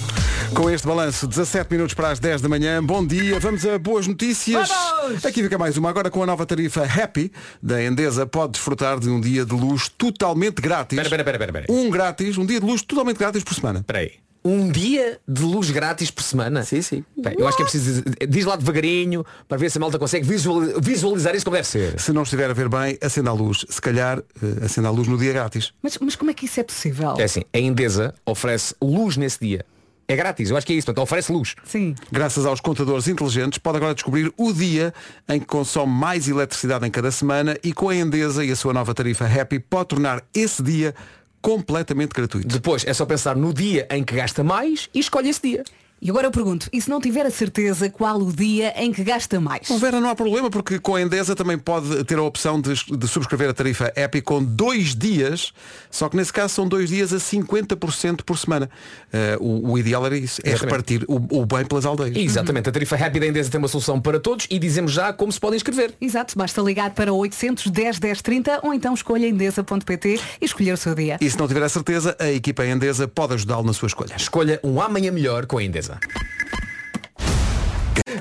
Com 0.53 0.69
este 0.69 0.87
balanço, 0.87 1.27
17 1.27 1.69
minutos 1.69 1.93
para 1.93 2.11
as 2.11 2.19
10 2.19 2.41
da 2.41 2.47
manhã. 2.47 2.81
Bom 2.81 3.05
dia, 3.05 3.37
vamos 3.41 3.65
a 3.65 3.77
boas 3.77 4.07
notícias. 4.07 4.69
Vamos! 4.69 5.25
Aqui 5.25 5.43
fica 5.43 5.57
mais 5.57 5.75
uma. 5.75 5.89
Agora 5.89 6.09
com 6.09 6.23
a 6.23 6.25
nova 6.25 6.45
tarifa 6.45 6.85
Happy 6.85 7.29
da 7.61 7.83
Endesa, 7.83 8.25
pode 8.25 8.53
desfrutar 8.53 8.99
de 8.99 9.09
um 9.09 9.19
dia 9.19 9.45
de 9.45 9.53
luz 9.53 9.89
totalmente 9.89 10.61
grátis. 10.61 10.97
Espera, 10.97 11.21
espera, 11.21 11.37
espera, 11.37 11.59
espera. 11.59 11.77
Um 11.77 11.89
grátis, 11.89 12.37
um 12.37 12.45
dia 12.45 12.61
de 12.61 12.65
luz 12.65 12.81
totalmente 12.81 13.17
grátis 13.17 13.43
por 13.43 13.53
semana. 13.53 13.79
Espera 13.79 13.99
aí. 13.99 14.28
Um 14.43 14.71
dia 14.71 15.19
de 15.27 15.41
luz 15.41 15.69
grátis 15.69 16.09
por 16.09 16.23
semana? 16.23 16.63
Sim, 16.63 16.81
sim. 16.81 17.03
Bem, 17.17 17.35
eu 17.37 17.45
acho 17.47 17.57
que 17.57 17.63
é 17.63 17.65
preciso. 17.65 18.03
Diz 18.29 18.45
lá 18.45 18.55
devagarinho 18.55 19.25
para 19.47 19.57
ver 19.57 19.69
se 19.69 19.77
a 19.77 19.81
malta 19.81 19.99
consegue 19.99 20.25
visual- 20.25 20.79
visualizar 20.81 21.35
isso 21.35 21.43
como 21.43 21.57
deve 21.57 21.67
ser. 21.67 21.99
Se 21.99 22.13
não 22.13 22.23
estiver 22.23 22.49
a 22.49 22.53
ver 22.53 22.69
bem, 22.69 22.97
acenda 23.01 23.29
a 23.29 23.33
luz. 23.33 23.65
Se 23.69 23.81
calhar, 23.81 24.19
eh, 24.41 24.65
acenda 24.65 24.87
a 24.87 24.91
luz 24.91 25.07
no 25.09 25.17
dia 25.17 25.33
grátis. 25.33 25.73
Mas, 25.83 25.97
mas 25.99 26.15
como 26.15 26.31
é 26.31 26.33
que 26.33 26.45
isso 26.45 26.59
é 26.59 26.63
possível? 26.63 27.15
É 27.19 27.23
assim, 27.23 27.41
a 27.53 27.59
Endesa 27.59 28.15
oferece 28.25 28.73
luz 28.81 29.17
nesse 29.17 29.39
dia. 29.39 29.65
É 30.07 30.15
grátis, 30.15 30.49
eu 30.49 30.57
acho 30.57 30.65
que 30.65 30.73
é 30.73 30.75
isso, 30.75 30.85
portanto 30.85 31.03
oferece 31.03 31.31
luz. 31.31 31.53
Sim. 31.63 31.93
Graças 32.11 32.43
aos 32.43 32.59
contadores 32.59 33.07
inteligentes, 33.07 33.59
pode 33.59 33.77
agora 33.77 33.93
descobrir 33.93 34.33
o 34.37 34.51
dia 34.51 34.91
em 35.27 35.39
que 35.39 35.45
consome 35.45 35.93
mais 35.93 36.27
eletricidade 36.27 36.87
em 36.87 36.89
cada 36.89 37.11
semana 37.11 37.55
e 37.63 37.71
com 37.73 37.89
a 37.89 37.95
Endesa 37.95 38.43
e 38.43 38.49
a 38.51 38.55
sua 38.55 38.73
nova 38.73 38.91
tarifa 38.95 39.25
Happy 39.27 39.59
pode 39.59 39.89
tornar 39.89 40.23
esse 40.33 40.63
dia 40.63 40.95
completamente 41.41 42.11
gratuito. 42.11 42.47
Depois 42.47 42.85
é 42.85 42.93
só 42.93 43.05
pensar 43.05 43.35
no 43.35 43.53
dia 43.53 43.87
em 43.91 44.03
que 44.03 44.15
gasta 44.15 44.43
mais 44.43 44.89
e 44.93 44.99
escolhe 44.99 45.29
esse 45.29 45.41
dia. 45.41 45.63
E 46.01 46.09
agora 46.09 46.27
eu 46.27 46.31
pergunto, 46.31 46.69
e 46.71 46.81
se 46.81 46.89
não 46.89 47.01
tiver 47.01 47.25
a 47.25 47.31
certeza 47.31 47.89
qual 47.89 48.19
o 48.19 48.31
dia 48.31 48.73
em 48.81 48.91
que 48.91 49.03
gasta 49.03 49.39
mais? 49.39 49.67
Bom, 49.67 49.77
Vera, 49.77 49.99
não 49.99 50.09
há 50.09 50.15
problema, 50.15 50.49
porque 50.49 50.79
com 50.79 50.95
a 50.95 51.01
Endesa 51.01 51.35
também 51.35 51.57
pode 51.57 52.03
ter 52.05 52.17
a 52.17 52.23
opção 52.23 52.59
de, 52.61 52.73
de 52.73 53.07
subscrever 53.07 53.49
a 53.49 53.53
tarifa 53.53 53.91
Happy 53.95 54.21
com 54.21 54.43
dois 54.43 54.95
dias, 54.95 55.51
só 55.91 56.07
que 56.07 56.15
nesse 56.15 56.31
caso 56.31 56.53
são 56.53 56.67
dois 56.67 56.89
dias 56.89 57.11
a 57.11 57.17
50% 57.17 58.21
por 58.23 58.37
semana. 58.37 58.69
Eh, 59.11 59.37
o, 59.41 59.71
o 59.71 59.77
ideal 59.77 60.05
era 60.05 60.17
isso, 60.17 60.41
é 60.43 60.51
Exatamente. 60.51 60.71
repartir 60.71 61.05
o, 61.07 61.41
o 61.41 61.45
bem 61.45 61.65
pelas 61.65 61.85
aldeias. 61.85 62.15
Exatamente, 62.15 62.69
a 62.69 62.71
tarifa 62.71 62.95
Happy 62.95 63.19
da 63.19 63.27
Endesa 63.27 63.49
tem 63.49 63.59
uma 63.59 63.67
solução 63.67 63.99
para 63.99 64.19
todos 64.19 64.47
e 64.49 64.57
dizemos 64.57 64.93
já 64.93 65.11
como 65.11 65.31
se 65.31 65.39
podem 65.39 65.57
inscrever. 65.57 65.93
Exato, 65.99 66.37
basta 66.37 66.61
ligar 66.61 66.91
para 66.91 67.11
810 67.11 67.99
1030 67.99 68.59
ou 68.63 68.73
então 68.73 68.93
escolha 68.93 69.27
endesa.pt 69.27 70.19
e 70.39 70.45
escolher 70.45 70.73
o 70.73 70.77
seu 70.77 70.95
dia. 70.95 71.17
E 71.19 71.29
se 71.29 71.37
não 71.37 71.47
tiver 71.47 71.63
a 71.63 71.69
certeza, 71.69 72.15
a 72.19 72.31
equipa 72.31 72.65
Endesa 72.65 73.07
pode 73.07 73.33
ajudá-lo 73.33 73.63
na 73.63 73.73
sua 73.73 73.87
escolha. 73.87 74.15
Escolha 74.15 74.59
um 74.63 74.81
amanhã 74.81 75.11
melhor 75.11 75.45
com 75.45 75.57
a 75.57 75.63
Endesa. 75.63 75.88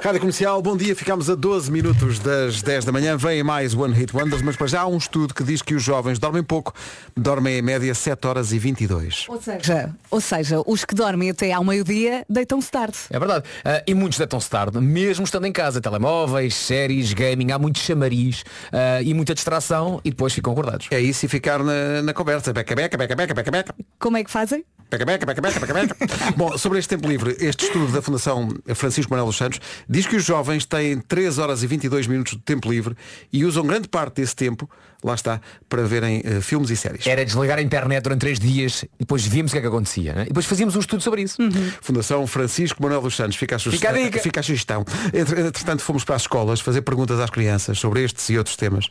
Rádio 0.02 0.20
Comercial, 0.20 0.62
bom 0.62 0.76
dia. 0.76 0.94
Ficamos 0.94 1.28
a 1.28 1.34
12 1.34 1.72
minutos 1.72 2.18
das 2.18 2.62
10 2.62 2.84
da 2.84 2.92
manhã. 2.92 3.16
Vem 3.16 3.42
mais 3.42 3.74
One 3.74 3.92
Hit 3.94 4.14
Wonders, 4.14 4.42
mas 4.42 4.54
para 4.54 4.66
já 4.66 4.82
há 4.82 4.86
um 4.86 4.96
estudo 4.96 5.34
que 5.34 5.42
diz 5.42 5.60
que 5.60 5.74
os 5.74 5.82
jovens 5.82 6.18
dormem 6.18 6.42
pouco, 6.42 6.72
dormem 7.16 7.58
em 7.58 7.62
média 7.62 7.92
7 7.94 8.26
horas 8.26 8.52
e 8.52 8.58
22. 8.58 9.26
Ou 9.28 9.40
seja, 9.40 9.94
ou 10.10 10.20
seja, 10.20 10.62
os 10.66 10.84
que 10.84 10.94
dormem 10.94 11.30
até 11.30 11.52
ao 11.52 11.64
meio-dia 11.64 12.24
deitam-se 12.28 12.70
tarde. 12.70 12.96
É 13.10 13.18
verdade. 13.18 13.44
Ah, 13.64 13.82
e 13.86 13.94
muitos 13.94 14.18
deitam-se 14.18 14.48
tarde, 14.48 14.78
mesmo 14.80 15.24
estando 15.24 15.46
em 15.46 15.52
casa. 15.52 15.80
Telemóveis, 15.80 16.54
séries, 16.54 17.12
gaming, 17.12 17.50
há 17.50 17.58
muito 17.58 17.78
chamariz 17.78 18.44
ah, 18.72 19.02
e 19.02 19.12
muita 19.14 19.34
distração 19.34 20.00
e 20.04 20.10
depois 20.10 20.32
ficam 20.32 20.52
acordados. 20.52 20.86
É 20.90 21.00
isso 21.00 21.26
e 21.26 21.28
ficar 21.28 21.62
na, 21.62 22.02
na 22.02 22.14
conversa. 22.14 22.52
Beca, 22.52 22.74
beca, 22.74 22.96
beca, 22.96 23.16
beca, 23.16 23.34
beca, 23.34 23.50
beca. 23.50 23.74
Como 23.98 24.16
é 24.16 24.22
que 24.22 24.30
fazem? 24.30 24.64
Beca, 24.90 25.04
beca, 25.04 25.26
beca, 25.26 25.40
beca, 25.42 25.60
beca, 25.60 25.74
beca. 25.74 25.96
Bom, 26.34 26.56
sobre 26.56 26.78
este 26.78 26.88
tempo 26.96 27.06
livre, 27.06 27.36
este 27.40 27.66
estudo 27.66 27.92
da 27.92 28.00
Fundação 28.00 28.48
Francisco 28.74 29.10
Manuel 29.10 29.26
dos 29.26 29.36
Santos 29.36 29.60
diz 29.86 30.06
que 30.06 30.16
os 30.16 30.24
jovens 30.24 30.64
têm 30.64 30.98
3 30.98 31.36
horas 31.38 31.62
e 31.62 31.66
22 31.66 32.06
minutos 32.06 32.32
de 32.32 32.38
tempo 32.38 32.70
livre 32.70 32.96
e 33.30 33.44
usam 33.44 33.66
grande 33.66 33.86
parte 33.86 34.16
desse 34.22 34.34
tempo, 34.34 34.68
lá 35.04 35.14
está, 35.14 35.42
para 35.68 35.82
verem 35.82 36.22
eh, 36.24 36.40
filmes 36.40 36.70
e 36.70 36.76
séries. 36.76 37.06
Era 37.06 37.22
desligar 37.22 37.58
a 37.58 37.62
internet 37.62 38.02
durante 38.02 38.20
três 38.20 38.38
dias 38.40 38.82
e 38.84 39.00
depois 39.00 39.26
víamos 39.26 39.52
o 39.52 39.54
que 39.54 39.58
é 39.58 39.60
que 39.60 39.66
acontecia. 39.68 40.14
né? 40.14 40.22
E 40.22 40.28
depois 40.28 40.46
fazíamos 40.46 40.74
um 40.74 40.80
estudo 40.80 41.02
sobre 41.02 41.20
isso. 41.20 41.36
Fundação 41.82 42.26
Francisco 42.26 42.82
Manuel 42.82 43.02
dos 43.02 43.14
Santos, 43.14 43.36
fica 43.36 43.56
a, 43.56 43.58
sugestão- 43.58 43.90
Fica 43.90 44.00
a 44.00 44.04
dica. 44.06 44.20
fica 44.20 44.40
a 44.40 44.42
sugestão. 44.42 44.86
Entre- 45.12 45.40
Entretanto, 45.42 45.82
fomos 45.82 46.02
para 46.02 46.16
as 46.16 46.22
escolas 46.22 46.60
fazer 46.60 46.80
perguntas 46.80 47.20
às 47.20 47.28
crianças 47.28 47.78
sobre 47.78 48.02
estes 48.04 48.26
e 48.30 48.38
outros 48.38 48.56
temas. 48.56 48.90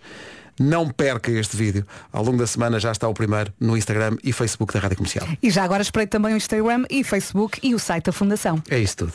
Não 0.59 0.89
perca 0.89 1.31
este 1.31 1.55
vídeo. 1.55 1.85
Ao 2.11 2.23
longo 2.23 2.37
da 2.37 2.47
semana 2.47 2.79
já 2.79 2.91
está 2.91 3.07
o 3.07 3.13
primeiro 3.13 3.53
no 3.59 3.77
Instagram 3.77 4.17
e 4.23 4.33
Facebook 4.33 4.73
da 4.73 4.79
Rádio 4.79 4.97
Comercial. 4.97 5.27
E 5.41 5.49
já 5.49 5.63
agora 5.63 5.81
espreite 5.81 6.09
também 6.09 6.33
o 6.33 6.37
Instagram 6.37 6.83
e 6.89 7.03
Facebook 7.03 7.59
e 7.61 7.75
o 7.75 7.79
site 7.79 8.05
da 8.05 8.11
Fundação. 8.11 8.61
É 8.69 8.79
isso 8.79 8.97
tudo. 8.97 9.13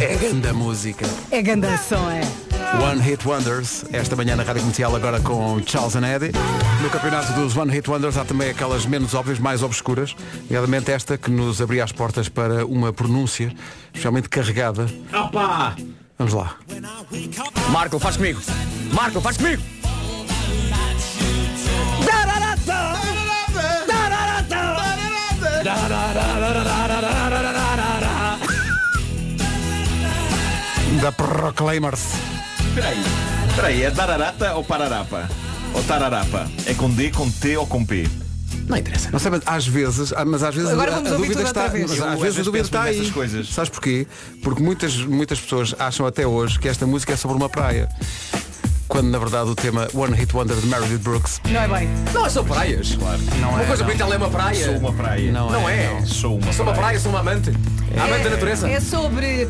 É 0.00 0.16
grande 0.16 0.52
música. 0.52 1.06
É 1.30 1.42
grande 1.42 1.66
som, 1.78 2.10
é. 2.10 2.22
One 2.82 3.00
Hit 3.00 3.26
Wonders, 3.26 3.84
esta 3.92 4.16
manhã 4.16 4.34
na 4.34 4.42
Rádio 4.42 4.62
Comercial 4.62 4.94
agora 4.96 5.20
com 5.20 5.60
Charles 5.64 5.94
and 5.94 6.06
Eddie. 6.06 6.32
No 6.82 6.90
campeonato 6.90 7.32
dos 7.34 7.56
One 7.56 7.72
Hit 7.72 7.88
Wonders 7.88 8.16
há 8.16 8.24
também 8.24 8.50
aquelas 8.50 8.84
menos 8.86 9.14
óbvias, 9.14 9.38
mais 9.38 9.62
obscuras, 9.62 10.16
nomeadamente 10.48 10.90
esta 10.90 11.16
que 11.16 11.30
nos 11.30 11.62
abria 11.62 11.84
as 11.84 11.92
portas 11.92 12.28
para 12.28 12.66
uma 12.66 12.92
pronúncia 12.92 13.54
especialmente 13.86 14.28
carregada. 14.28 14.86
Opa! 15.12 15.76
Vamos 16.18 16.34
lá. 16.34 16.56
Marco, 17.70 17.98
faz 17.98 18.16
comigo. 18.16 18.40
Marco, 18.92 19.20
faz 19.20 19.36
comigo. 19.36 19.62
Da 31.00 31.12
Proclaimers. 31.12 32.00
Peraí, 32.74 33.02
peraí, 33.54 33.82
é 33.82 33.90
dararata 33.90 34.54
ou 34.54 34.64
pararapa? 34.64 35.28
Ou 35.74 35.82
tararapa? 35.84 36.48
É 36.66 36.72
com 36.72 36.88
D, 36.88 37.10
com 37.10 37.30
T 37.30 37.56
ou 37.58 37.66
com 37.66 37.84
P? 37.84 38.08
Não 38.66 38.78
interessa. 38.78 39.10
Não 39.10 39.18
sei, 39.18 39.30
mas 39.30 39.42
às 39.44 39.66
vezes, 39.66 40.12
ah, 40.16 40.24
mas 40.24 40.42
às 40.42 40.54
vezes 40.54 40.70
Agora 40.70 40.92
a, 40.92 40.94
vamos 40.94 41.10
a 41.10 41.14
ouvir 41.16 41.28
dúvida 41.28 41.42
está, 41.46 41.62
outra 41.64 41.78
vez. 41.78 41.90
mas 41.90 41.98
Eu, 41.98 42.04
às 42.06 42.12
às 42.12 42.18
vezes 42.20 42.22
a 42.22 42.36
vezes, 42.36 42.44
dúvida 42.46 42.64
está 42.64 42.82
aí. 42.84 43.10
coisas. 43.10 43.48
Sabes 43.48 43.68
porquê? 43.70 44.06
Porque 44.42 44.62
muitas 44.62 44.96
muitas 44.96 45.38
pessoas 45.38 45.74
acham 45.78 46.06
até 46.06 46.26
hoje 46.26 46.58
que 46.58 46.68
esta 46.68 46.86
música 46.86 47.12
é 47.12 47.16
sobre 47.16 47.36
uma 47.36 47.50
praia. 47.50 47.88
Quando 48.88 49.08
na 49.08 49.18
verdade 49.18 49.50
o 49.50 49.54
tema 49.54 49.88
One 49.94 50.14
Hit 50.14 50.34
Wonder 50.36 50.56
de 50.56 50.66
Meredith 50.66 50.98
Brooks 50.98 51.40
Não 51.50 51.60
é 51.60 51.68
bem. 51.68 51.88
Não, 52.12 52.28
são 52.28 52.44
praias. 52.44 52.94
Claro. 52.94 53.20
Não 53.40 53.50
uma 53.50 53.62
é, 53.62 53.66
coisa 53.66 53.82
não. 53.82 53.86
bonita 53.86 54.04
ela 54.04 54.14
é 54.14 54.18
uma 54.18 54.30
praia. 54.30 54.64
Sou 54.64 54.76
uma 54.76 54.92
praia. 54.92 55.32
Não 55.32 55.50
Não 55.50 55.68
é, 55.68 55.84
é. 55.84 55.90
não. 55.90 56.06
Sou 56.06 56.38
uma 56.38 56.52
Sou 56.52 56.64
uma 56.66 56.74
praia, 56.74 57.00
sou 57.00 57.10
uma 57.10 57.20
amante. 57.20 57.50
Amante 57.96 58.24
da 58.24 58.30
natureza. 58.30 58.68
É 58.68 58.80
sobre. 58.80 59.48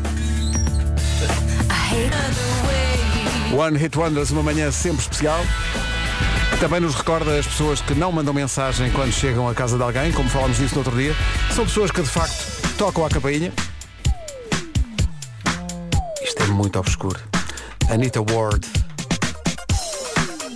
One 3.57 3.77
Hit 3.77 3.97
Wonders, 3.97 4.31
uma 4.31 4.43
manhã 4.43 4.71
sempre 4.71 5.01
especial. 5.01 5.39
que 6.51 6.57
Também 6.57 6.79
nos 6.79 6.95
recorda 6.95 7.37
as 7.37 7.45
pessoas 7.45 7.81
que 7.81 7.93
não 7.93 8.11
mandam 8.11 8.33
mensagem 8.33 8.89
quando 8.91 9.11
chegam 9.11 9.47
à 9.47 9.53
casa 9.53 9.77
de 9.77 9.83
alguém, 9.83 10.11
como 10.11 10.29
falámos 10.29 10.57
disso 10.57 10.75
no 10.75 10.81
outro 10.81 10.95
dia. 10.95 11.15
São 11.53 11.65
pessoas 11.65 11.91
que 11.91 12.01
de 12.01 12.09
facto 12.09 12.75
tocam 12.77 13.05
a 13.05 13.09
campainha. 13.09 13.51
Isto 16.23 16.43
é 16.43 16.47
muito 16.47 16.79
obscuro. 16.79 17.19
Anita 17.89 18.19
Ward 18.21 18.67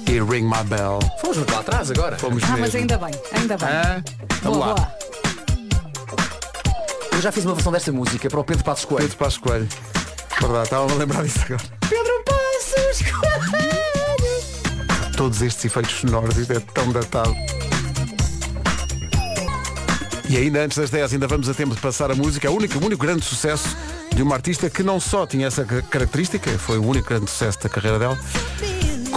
e 0.10 0.20
Ring 0.22 0.44
My 0.44 0.64
Bell. 0.66 1.00
Fomos 1.22 1.38
muito 1.38 1.52
lá 1.54 1.60
atrás 1.60 1.92
agora. 1.92 2.18
Fomos 2.18 2.44
Ah, 2.44 2.48
mesmo. 2.48 2.62
mas 2.62 2.76
ainda 2.76 2.98
bem, 2.98 3.12
ainda 3.32 3.58
bem. 3.58 3.68
Ah, 3.70 4.02
vamos 4.42 4.58
boa, 4.58 4.68
lá. 4.70 4.74
boa. 4.76 4.92
Eu 7.14 7.22
já 7.22 7.32
fiz 7.32 7.46
uma 7.46 7.54
versão 7.54 7.72
desta 7.72 7.92
música 7.92 8.30
para 8.30 8.40
o 8.40 8.44
Pedro 8.44 8.64
Passos 8.64 8.86
Coelho. 8.86 9.04
Pedro 9.04 9.18
Passos 9.18 9.38
Coelho. 9.40 9.68
Verdade, 10.40 10.64
estava 10.64 10.92
a 10.92 10.96
lembrar 10.96 11.24
disso 11.24 11.40
agora. 11.46 11.62
Pedro 11.90 12.24
Passos 12.26 13.02
Coelho. 13.12 13.60
Todos 15.18 15.42
estes 15.42 15.66
efeitos 15.66 15.92
sonoros, 16.00 16.38
isto 16.38 16.54
é 16.54 16.60
tão 16.60 16.92
datado. 16.92 17.36
E 20.30 20.38
ainda 20.38 20.62
antes 20.64 20.78
das 20.78 20.90
10 20.92 21.14
ainda 21.14 21.28
vamos 21.28 21.50
a 21.50 21.54
tempo 21.54 21.76
de 21.76 21.82
passar 21.82 22.10
a 22.12 22.16
música, 22.16 22.50
o 22.50 22.56
único, 22.56 22.78
o 22.80 22.86
único 22.86 23.02
grande 23.06 23.26
sucesso 23.26 23.76
de 24.16 24.22
uma 24.22 24.36
artista 24.36 24.70
que 24.70 24.82
não 24.84 25.00
só 25.00 25.26
tinha 25.26 25.48
essa 25.48 25.66
ca- 25.66 25.82
característica, 25.82 26.52
foi 26.58 26.78
o 26.78 26.86
único 26.86 27.10
grande 27.10 27.30
sucesso 27.32 27.60
da 27.62 27.68
carreira 27.68 27.98
dela, 28.00 28.18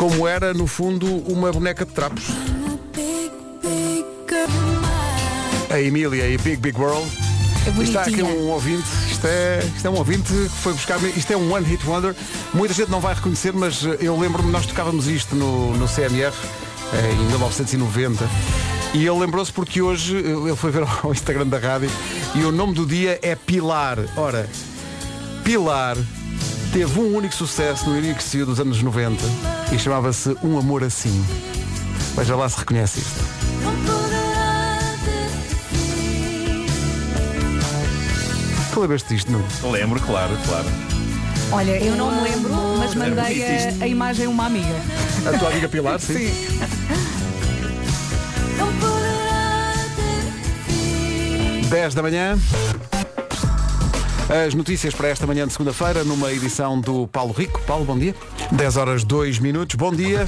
como 0.03 0.27
era, 0.27 0.53
no 0.53 0.67
fundo, 0.67 1.07
uma 1.31 1.53
boneca 1.53 1.87
de 1.87 1.93
trapos. 1.93 2.25
A 5.71 5.81
Emília 5.81 6.29
e 6.29 6.37
Big 6.39 6.57
Big 6.57 6.77
World. 6.77 7.09
É 7.65 7.83
Está 7.85 8.01
aqui 8.01 8.21
um 8.21 8.49
ouvinte, 8.49 8.89
isto 9.09 9.25
é, 9.29 9.61
isto 9.77 9.87
é 9.87 9.91
um 9.91 9.95
ouvinte 9.95 10.33
que 10.33 10.49
foi 10.49 10.73
buscar, 10.73 11.01
isto 11.17 11.33
é 11.33 11.37
um 11.37 11.53
One 11.53 11.65
Hit 11.65 11.87
Wonder, 11.87 12.17
muita 12.53 12.75
gente 12.75 12.91
não 12.91 13.01
vai 13.01 13.15
reconhecer, 13.15 13.53
mas 13.53 13.85
eu 14.01 14.19
lembro-me, 14.19 14.51
nós 14.51 14.67
tocávamos 14.67 15.07
isto 15.07 15.37
no, 15.37 15.73
no 15.77 15.87
CMR 15.87 16.35
eh, 16.95 17.13
em 17.13 17.27
1990 17.29 18.29
e 18.95 19.07
ele 19.07 19.21
lembrou-se 19.21 19.53
porque 19.53 19.81
hoje 19.81 20.17
eh, 20.17 20.31
ele 20.49 20.57
foi 20.57 20.73
ver 20.73 20.83
ao 21.05 21.13
Instagram 21.13 21.47
da 21.47 21.59
rádio 21.59 21.89
e 22.35 22.43
o 22.43 22.51
nome 22.51 22.75
do 22.75 22.85
dia 22.85 23.21
é 23.23 23.37
Pilar. 23.37 24.01
Ora, 24.17 24.49
Pilar 25.45 25.97
teve 26.73 26.99
um 26.99 27.17
único 27.17 27.37
sucesso 27.37 27.89
no 27.89 27.97
início 27.97 28.45
dos 28.45 28.59
anos 28.59 28.83
90 28.83 29.52
e 29.73 29.79
chamava-se 29.79 30.37
Um 30.43 30.59
Amor 30.59 30.85
Assim. 30.85 31.25
Veja 32.15 32.37
lá 32.37 32.49
se 32.49 32.59
reconhece 32.59 33.01
isto. 33.01 33.25
Tu 38.73 38.81
lembras-te 38.81 39.15
disto, 39.15 39.33
não? 39.33 39.71
Lembro, 39.71 40.01
claro, 40.01 40.37
claro. 40.47 40.69
Olha, 41.51 41.79
eu 41.83 41.97
não 41.97 42.11
me 42.15 42.23
lembro, 42.23 42.53
mas 42.79 42.95
mandei 42.95 43.45
a, 43.45 43.85
a 43.85 43.87
imagem 43.89 44.27
a 44.27 44.29
uma 44.29 44.47
amiga. 44.47 44.81
A 45.27 45.39
tua 45.39 45.49
amiga 45.49 45.69
Pilar, 45.69 45.99
sim. 46.01 46.15
Sim. 46.15 46.59
10 51.69 51.95
da 51.95 52.03
manhã. 52.03 52.39
As 54.47 54.55
notícias 54.55 54.95
para 54.95 55.09
esta 55.09 55.27
manhã 55.27 55.47
de 55.47 55.53
segunda-feira, 55.53 56.05
numa 56.05 56.31
edição 56.33 56.81
do 56.81 57.07
Paulo 57.07 57.33
Rico. 57.33 57.61
Paulo, 57.67 57.85
bom 57.85 57.99
dia. 57.99 58.15
10 58.53 58.77
horas 58.77 59.05
2 59.05 59.39
minutos. 59.39 59.77
Bom 59.77 59.93
dia. 59.93 60.27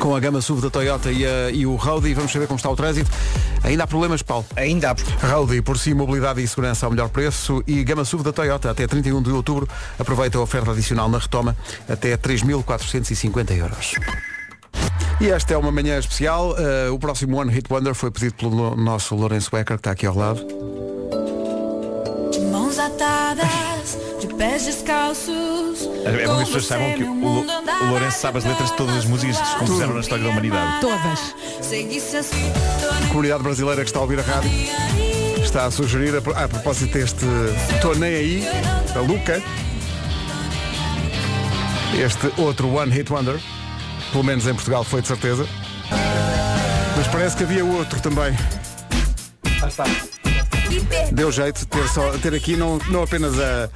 Com 0.00 0.16
a 0.16 0.20
gama 0.20 0.40
SUV 0.40 0.62
da 0.62 0.70
Toyota 0.70 1.10
e, 1.12 1.24
a- 1.24 1.50
e 1.50 1.64
o 1.64 1.76
Roadie, 1.76 2.14
vamos 2.14 2.32
saber 2.32 2.46
como 2.46 2.56
está 2.56 2.68
o 2.68 2.76
trânsito. 2.76 3.10
Ainda 3.62 3.84
há 3.84 3.86
problemas, 3.86 4.20
Paulo? 4.22 4.44
Ainda 4.56 4.90
há. 4.90 5.26
Roadie, 5.26 5.62
por 5.62 5.78
si, 5.78 5.94
mobilidade 5.94 6.42
e 6.42 6.48
segurança 6.48 6.86
ao 6.86 6.90
melhor 6.90 7.08
preço 7.08 7.62
e 7.66 7.84
gama 7.84 8.04
SUV 8.04 8.24
da 8.24 8.32
Toyota 8.32 8.70
até 8.70 8.86
31 8.86 9.22
de 9.22 9.30
outubro. 9.30 9.68
Aproveita 9.98 10.38
a 10.38 10.40
oferta 10.40 10.72
adicional 10.72 11.08
na 11.08 11.18
retoma 11.18 11.56
até 11.88 12.16
3.450 12.16 13.52
euros. 13.56 13.94
E 15.20 15.30
esta 15.30 15.54
é 15.54 15.56
uma 15.56 15.70
manhã 15.70 15.96
especial. 15.98 16.50
Uh, 16.56 16.92
o 16.92 16.98
próximo 16.98 17.36
One 17.38 17.52
Hit 17.52 17.72
Wonder 17.72 17.94
foi 17.94 18.10
pedido 18.10 18.34
pelo 18.34 18.50
no- 18.50 18.76
nosso 18.76 19.14
Lourenço 19.14 19.50
Becker, 19.52 19.76
que 19.76 19.80
está 19.80 19.92
aqui 19.92 20.06
ao 20.06 20.16
lado. 20.16 20.44
Mãos 22.50 22.76
atadas, 22.78 23.46
de 24.26 24.34
pés 24.34 24.64
descalços. 24.64 25.88
É 26.04 26.26
bom 26.26 26.36
que 26.36 26.42
as 26.42 26.48
pessoas 26.48 26.66
saibam 26.66 26.92
que 26.96 27.04
o, 27.04 27.14
Lo- 27.14 27.44
o 27.84 27.90
Lourenço 27.90 28.18
sabe 28.20 28.38
as 28.38 28.44
letras 28.44 28.70
de 28.70 28.76
todas 28.76 28.96
as 28.96 29.04
músicas 29.04 29.38
que 29.40 29.46
se 29.46 29.56
compuseram 29.56 29.94
na 29.94 30.00
história 30.00 30.24
da 30.24 30.30
humanidade. 30.30 30.80
Todas. 30.80 31.34
Assim, 31.58 32.52
Comunidade 33.08 33.42
brasileira 33.42 33.82
que 33.82 33.88
está 33.88 33.98
a 33.98 34.02
ouvir 34.02 34.18
a 34.20 34.22
rádio 34.22 34.50
está 35.42 35.64
a 35.66 35.70
sugerir, 35.70 36.14
a, 36.14 36.44
a 36.44 36.48
propósito 36.48 36.92
deste 36.96 37.26
Tô 37.82 37.92
Nem 37.94 38.14
Aí, 38.14 38.48
da 38.94 39.00
Luca, 39.00 39.42
este 41.94 42.32
outro 42.40 42.72
One 42.74 42.90
Hit 42.92 43.12
Wonder, 43.12 43.38
pelo 44.12 44.24
menos 44.24 44.46
em 44.46 44.54
Portugal 44.54 44.82
foi 44.84 45.02
de 45.02 45.08
certeza, 45.08 45.46
mas 46.96 47.06
parece 47.08 47.36
que 47.36 47.42
havia 47.44 47.64
outro 47.64 48.00
também. 48.00 48.32
Deu 51.12 51.30
jeito 51.30 51.60
de 51.60 51.66
ter, 51.66 51.88
só, 51.88 52.10
ter 52.18 52.34
aqui 52.34 52.56
não, 52.56 52.78
não 52.88 53.02
apenas 53.02 53.38
a, 53.38 53.68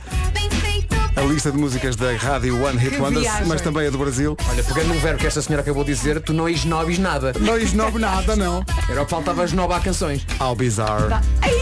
a 1.17 1.21
lista 1.23 1.51
de 1.51 1.59
músicas 1.59 1.97
da 1.97 2.15
rádio 2.17 2.63
One 2.65 2.79
Hit 2.79 2.97
Wonders, 3.01 3.29
mas 3.47 3.61
também 3.61 3.87
a 3.87 3.91
do 3.91 3.99
Brasil. 3.99 4.37
Olha, 4.49 4.63
pegando 4.63 4.89
num 4.89 5.01
verbo 5.01 5.19
que 5.21 5.27
esta 5.27 5.43
senhora 5.43 5.63
acabou 5.63 5.85
de 5.85 5.93
dizer, 5.95 6.21
tu 6.21 6.33
não 6.33 6.49
esnobes 6.49 6.99
nada. 6.99 7.33
Não 7.41 7.59
esnobe 7.59 7.99
nada, 7.99 8.37
não. 8.37 8.65
Era 8.89 9.03
o 9.03 9.05
que 9.05 9.11
faltava 9.11 9.45
esnobar 9.45 9.83
canções. 9.83 10.27
How 10.41 10.55
bizarre. 10.55 11.13
Ai, 11.43 11.53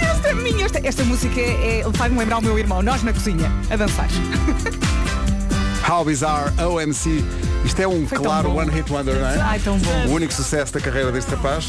esta 0.00 0.28
é 0.28 0.34
minha. 0.34 0.64
Esta, 0.66 0.80
esta 0.86 1.04
música 1.04 1.40
é, 1.40 1.80
é- 1.80 1.92
faz-me 1.94 2.18
lembrar 2.18 2.38
o 2.38 2.42
meu 2.42 2.58
irmão, 2.58 2.82
nós 2.82 3.02
na 3.02 3.12
cozinha, 3.12 3.50
a 3.70 3.76
dançar. 3.76 4.08
How 5.88 6.04
Bizarre, 6.04 6.50
OMC. 6.60 7.24
Isto 7.64 7.80
é 7.80 7.86
um 7.86 8.08
Foi 8.08 8.18
claro. 8.18 8.56
One 8.56 8.70
Hit 8.72 8.92
Wonder, 8.92 9.14
não 9.14 9.28
é? 9.28 9.40
Ai, 9.40 9.60
tão 9.60 9.78
bom. 9.78 10.06
O 10.08 10.14
único 10.14 10.32
sucesso 10.32 10.72
da 10.72 10.80
carreira 10.80 11.12
deste 11.12 11.30
rapaz. 11.30 11.68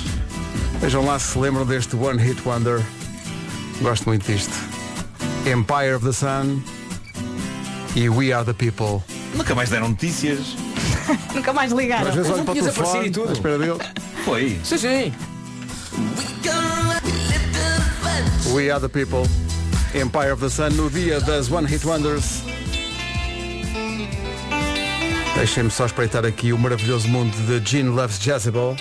Vejam 0.79 1.05
lá 1.05 1.17
se 1.17 1.37
lembram 1.37 1.65
deste 1.65 1.95
One 1.95 2.21
Hit 2.21 2.41
Wonder. 2.45 2.81
Gosto 3.81 4.05
muito 4.05 4.31
disto. 4.31 4.53
Empire 5.45 5.95
of 5.95 6.05
the 6.05 6.13
Sun 6.13 6.61
e 7.95 8.09
We 8.09 8.31
Are 8.31 8.45
the 8.45 8.53
People. 8.53 9.03
Nunca 9.35 9.55
mais 9.55 9.69
deram 9.69 9.89
notícias. 9.89 10.55
Nunca 11.33 11.51
mais 11.53 11.71
ligaram. 11.71 12.09
Às 12.09 12.15
vezes 12.15 12.31
olho 12.31 12.43
para 12.43 12.51
o 12.51 12.55
telefone, 12.55 13.07
e 13.07 13.11
tudo. 13.11 13.29
à 13.29 13.33
espera 13.33 13.57
dele. 13.57 13.79
Foi. 14.23 14.59
Sim, 14.63 14.77
sim. 14.77 15.13
We 18.53 18.71
Are 18.71 18.79
The 18.79 18.87
People, 18.87 19.23
Empire 19.93 20.31
of 20.31 20.41
the 20.41 20.49
Sun, 20.49 20.69
no 20.75 20.89
dia 20.89 21.19
das 21.21 21.51
One 21.51 21.67
Hit 21.67 21.85
Wonders. 21.85 22.41
Deixem-me 25.35 25.69
só 25.69 25.85
espreitar 25.85 26.25
aqui 26.25 26.51
o 26.51 26.57
maravilhoso 26.57 27.07
mundo 27.07 27.35
de 27.45 27.69
Gene 27.69 27.89
Loves 27.89 28.17
Jezebel. 28.19 28.75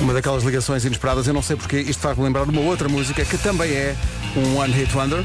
Uma 0.00 0.12
daquelas 0.12 0.42
ligações 0.44 0.84
inesperadas, 0.84 1.26
eu 1.26 1.34
não 1.34 1.42
sei 1.42 1.56
porque 1.56 1.78
isto 1.78 2.00
faz-me 2.00 2.24
lembrar 2.24 2.44
de 2.44 2.50
uma 2.50 2.60
outra 2.60 2.88
música 2.88 3.24
que 3.24 3.38
também 3.38 3.72
é 3.72 3.96
um 4.36 4.56
One 4.56 4.72
Hit 4.72 4.96
Wonder. 4.96 5.24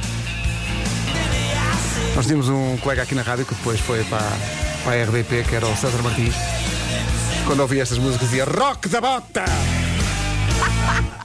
Nós 2.16 2.26
tínhamos 2.26 2.50
um 2.50 2.78
colega 2.78 3.04
aqui 3.04 3.14
na 3.16 3.22
rádio 3.22 3.46
que 3.46 3.54
depois 3.56 3.80
foi 3.80 4.04
para, 4.06 4.26
para 4.84 5.02
a 5.02 5.04
RDP, 5.04 5.44
que 5.48 5.56
era 5.56 5.66
o 5.66 5.76
César 5.76 6.02
Martins. 6.02 6.36
Quando 7.46 7.60
ouvia 7.62 7.82
estas 7.82 7.98
músicas 7.98 8.30
dizia 8.30 8.46
Rock 8.46 8.90
da 8.90 9.02
Bota! 9.02 9.46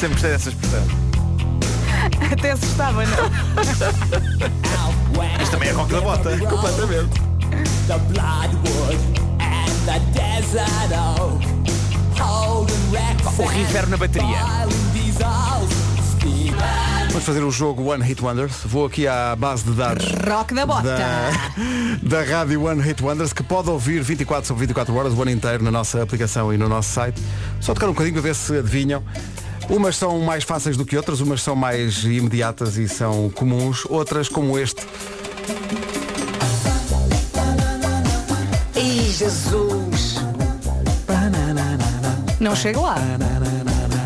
Sempre 0.00 0.14
gostei 0.14 0.30
dessa 0.32 0.48
expressão. 0.48 0.84
Até 2.32 2.50
assustava, 2.52 3.04
não? 3.06 3.30
Isto 5.40 5.52
também 5.52 5.68
é 5.68 5.72
rock 5.72 5.92
da 5.92 6.00
bota. 6.00 6.36
Completamente. 6.38 7.20
The 7.86 9.21
O 13.36 13.52
inferno 13.60 13.90
na 13.90 13.96
bateria. 13.96 14.38
Vamos 17.08 17.24
fazer 17.24 17.42
o 17.42 17.50
jogo 17.50 17.90
One 17.90 18.04
Hit 18.04 18.22
Wonders. 18.22 18.60
Vou 18.64 18.86
aqui 18.86 19.08
à 19.08 19.34
base 19.34 19.64
de 19.64 19.72
dados 19.72 20.06
Rock 20.24 20.54
da 20.54 20.64
bota. 20.64 20.82
da, 20.82 21.30
da 22.22 22.22
rádio 22.22 22.64
One 22.64 22.80
Hit 22.80 23.02
Wonders 23.02 23.32
que 23.32 23.42
pode 23.42 23.70
ouvir 23.70 24.02
24 24.02 24.46
sobre 24.46 24.66
24 24.66 24.94
horas 24.94 25.14
o 25.14 25.20
ano 25.20 25.32
inteiro 25.32 25.64
na 25.64 25.72
nossa 25.72 26.00
aplicação 26.00 26.54
e 26.54 26.56
no 26.56 26.68
nosso 26.68 26.90
site. 26.90 27.20
Só 27.60 27.74
tocar 27.74 27.86
um 27.88 27.92
bocadinho 27.92 28.14
para 28.14 28.22
ver 28.22 28.36
se 28.36 28.56
adivinham. 28.56 29.02
Umas 29.68 29.96
são 29.96 30.20
mais 30.20 30.44
fáceis 30.44 30.76
do 30.76 30.84
que 30.84 30.96
outras, 30.96 31.20
umas 31.20 31.42
são 31.42 31.56
mais 31.56 32.04
imediatas 32.04 32.76
e 32.76 32.88
são 32.88 33.28
comuns, 33.30 33.84
outras 33.88 34.28
como 34.28 34.56
este. 34.56 34.86
Ih, 38.82 39.12
Jesus! 39.12 40.16
Não 42.40 42.56
chego 42.56 42.82
lá. 42.82 42.96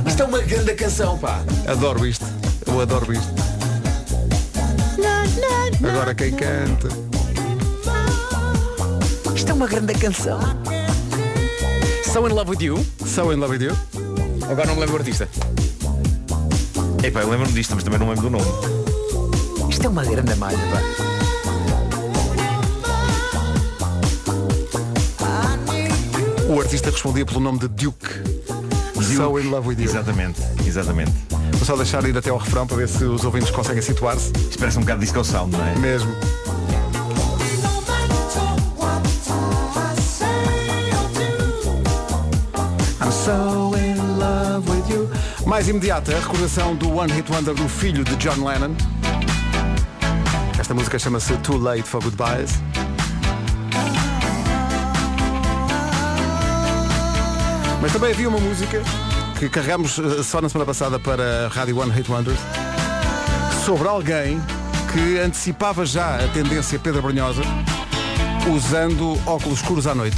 Isto 0.07 0.23
é 0.23 0.27
uma 0.27 0.43
grande 0.43 0.75
canção, 0.75 1.17
pá. 1.17 1.41
Adoro 1.67 2.07
isto. 2.07 2.27
Eu 2.67 2.83
adoro 2.83 3.11
isto. 3.11 3.33
Agora 5.83 6.15
quem 6.15 6.31
canta. 6.33 6.89
Isto 9.35 9.51
é 9.51 9.55
uma 9.55 9.67
grande 9.67 9.95
canção. 9.95 10.41
So 12.13 12.29
in 12.29 12.35
Love 12.35 12.51
With 12.51 12.63
You. 12.63 12.87
So 13.07 13.33
in 13.33 13.37
Love 13.37 13.57
With 13.57 13.65
You. 13.65 13.77
Agora 14.51 14.67
não 14.67 14.75
me 14.75 14.81
lembro 14.81 14.97
do 14.97 14.99
artista. 14.99 15.27
Epá, 17.03 17.23
eu 17.23 17.31
lembro-me 17.31 17.55
disto, 17.55 17.75
mas 17.75 17.83
também 17.83 17.99
não 17.99 18.11
lembro 18.11 18.29
do 18.29 18.31
nome. 18.31 18.45
Isto 19.71 19.87
é 19.87 19.89
uma 19.89 20.05
grande 20.05 20.35
malha, 20.35 20.59
pá. 20.59 21.16
O 26.49 26.61
artista 26.61 26.91
respondia 26.91 27.27
pelo 27.27 27.41
nome 27.41 27.59
de 27.59 27.69
Duke. 27.69 28.09
So 29.03 29.39
in 29.39 29.51
Love 29.51 29.69
With 29.69 29.79
You. 29.79 29.85
Exatamente, 29.85 30.41
exatamente. 30.65 31.13
Vou 31.53 31.65
só 31.65 31.77
deixar 31.77 32.05
ir 32.05 32.17
até 32.17 32.31
ao 32.31 32.39
refrão 32.39 32.67
para 32.67 32.77
ver 32.77 32.89
se 32.89 33.05
os 33.05 33.25
ouvintes 33.25 33.51
conseguem 33.51 33.83
situar-se. 33.83 34.31
Isto 34.33 34.59
parece 34.59 34.79
um 34.79 34.83
bocado 34.83 35.01
disco 35.01 35.25
sound, 35.25 35.57
não 35.57 35.67
é? 35.67 35.77
Mesmo. 35.77 36.11
I'm 43.01 43.11
so 43.11 43.77
in 43.77 44.19
love 44.19 44.71
with 44.71 44.89
you. 44.89 45.11
Mais 45.47 45.69
imediata, 45.69 46.15
a 46.17 46.21
recordação 46.21 46.77
do 46.77 46.95
One 46.95 47.13
Hit 47.13 47.31
Wonder 47.33 47.55
do 47.55 47.69
filho 47.69 48.05
de 48.05 48.15
John 48.17 48.45
Lennon. 48.45 48.75
Esta 50.59 50.75
música 50.75 50.99
chama-se 50.99 51.37
Too 51.39 51.59
Late 51.59 51.83
for 51.83 52.03
Goodbyes. 52.03 52.53
Mas 57.87 57.93
também 57.93 58.11
havia 58.11 58.29
uma 58.29 58.41
música 58.41 58.83
que 59.39 59.49
carregamos 59.49 59.97
eh, 59.97 60.21
só 60.21 60.41
na 60.41 60.49
semana 60.49 60.67
passada 60.67 60.99
para 60.99 61.47
a 61.47 61.49
Rádio 61.49 61.79
One 61.79 61.93
Hit 61.93 62.11
Wonders 62.11 62.41
sobre 63.65 63.87
alguém 63.87 64.43
que 64.93 65.21
antecipava 65.21 65.87
já 65.87 66.17
a 66.17 66.27
tendência 66.27 66.81
Pedro 66.81 67.01
Brunhosa 67.01 67.43
usando 68.53 69.17
óculos 69.25 69.61
escuros 69.61 69.87
à 69.87 69.95
noite. 69.95 70.17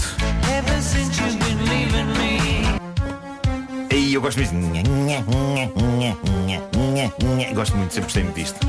E 3.93 4.15
eu 4.15 4.23
gosto 4.23 4.39
mesmo. 4.39 4.73
Gosto 7.55 7.77
muito, 7.77 7.93
sempre 7.93 8.05
gostei 8.05 8.23
muito 8.25 8.37
disto. 8.37 8.67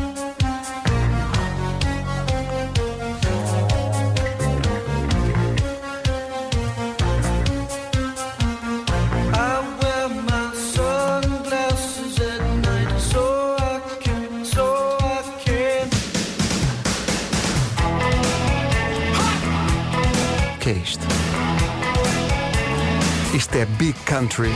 Big 23.79 23.95
Country. 24.05 24.51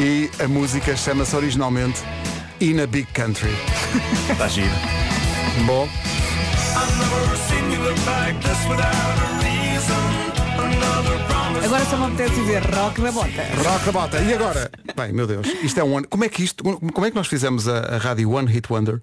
E 0.00 0.28
a 0.42 0.48
música 0.48 0.96
chama-se 0.96 1.34
originalmente 1.36 2.00
In 2.60 2.80
a 2.80 2.86
Big 2.86 3.06
Country. 3.12 3.54
Está 4.30 4.48
giro. 4.48 4.68
Bom, 5.66 5.88
Agora 11.64 11.84
só 11.84 11.96
me 11.98 12.06
apetece 12.06 12.34
dizer 12.40 12.62
rock 12.74 13.00
da 13.00 13.12
bota. 13.12 13.28
rock 13.64 13.88
a 13.88 13.92
bota. 13.92 14.18
E 14.18 14.34
agora? 14.34 14.70
Bem, 14.96 15.12
meu 15.12 15.26
Deus, 15.26 15.46
isto 15.62 15.78
é 15.78 15.84
um 15.84 15.98
ano. 15.98 16.08
Como 16.08 16.24
é 16.24 16.28
que 16.28 16.42
isto, 16.42 16.64
como 16.64 17.06
é 17.06 17.10
que 17.10 17.16
nós 17.16 17.28
fizemos 17.28 17.68
a, 17.68 17.94
a 17.94 17.98
rádio 17.98 18.28
One 18.32 18.50
Hit 18.50 18.72
Wonder 18.72 19.00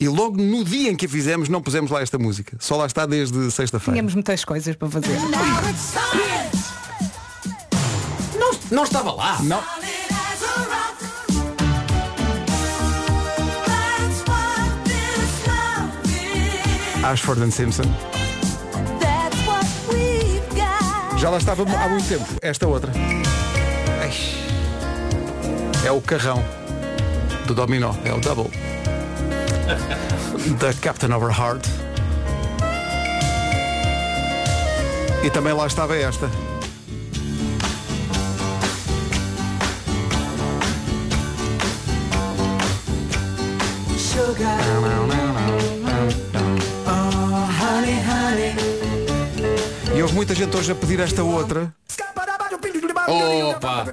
e 0.00 0.08
logo 0.08 0.38
no 0.42 0.64
dia 0.64 0.90
em 0.90 0.96
que 0.96 1.04
a 1.04 1.08
fizemos 1.08 1.48
não 1.50 1.60
pusemos 1.60 1.90
lá 1.90 2.00
esta 2.00 2.18
música? 2.18 2.56
Só 2.58 2.76
lá 2.76 2.86
está 2.86 3.04
desde 3.04 3.50
sexta-feira. 3.50 3.92
Tínhamos 3.96 4.14
muitas 4.14 4.44
coisas 4.44 4.74
para 4.76 4.88
fazer. 4.88 5.16
Não, 8.70 8.84
estava 8.84 9.12
lá. 9.12 9.38
Não. 9.42 9.62
Ashford 17.04 17.42
and 17.42 17.50
Simpson. 17.50 17.84
Já 21.18 21.30
lá 21.30 21.38
estava 21.38 21.62
há 21.62 21.88
muito 21.88 22.08
tempo. 22.08 22.26
Esta 22.42 22.66
outra. 22.66 22.92
É 25.86 25.92
o 25.92 26.00
carrão 26.00 26.44
do 27.46 27.54
Dominó. 27.54 27.94
É 28.04 28.12
o 28.12 28.20
Double. 28.20 28.50
The 30.58 30.74
Captain 30.80 31.12
of 31.12 31.24
Her 31.24 31.30
Heart. 31.30 31.64
E 35.22 35.30
também 35.30 35.52
lá 35.52 35.68
estava 35.68 35.96
esta. 35.96 36.28
E 49.94 50.02
houve 50.02 50.14
muita 50.14 50.34
gente 50.34 50.56
hoje 50.56 50.72
a 50.72 50.74
pedir 50.74 50.98
esta 50.98 51.22
outra. 51.22 51.72
Opa! 53.06 53.86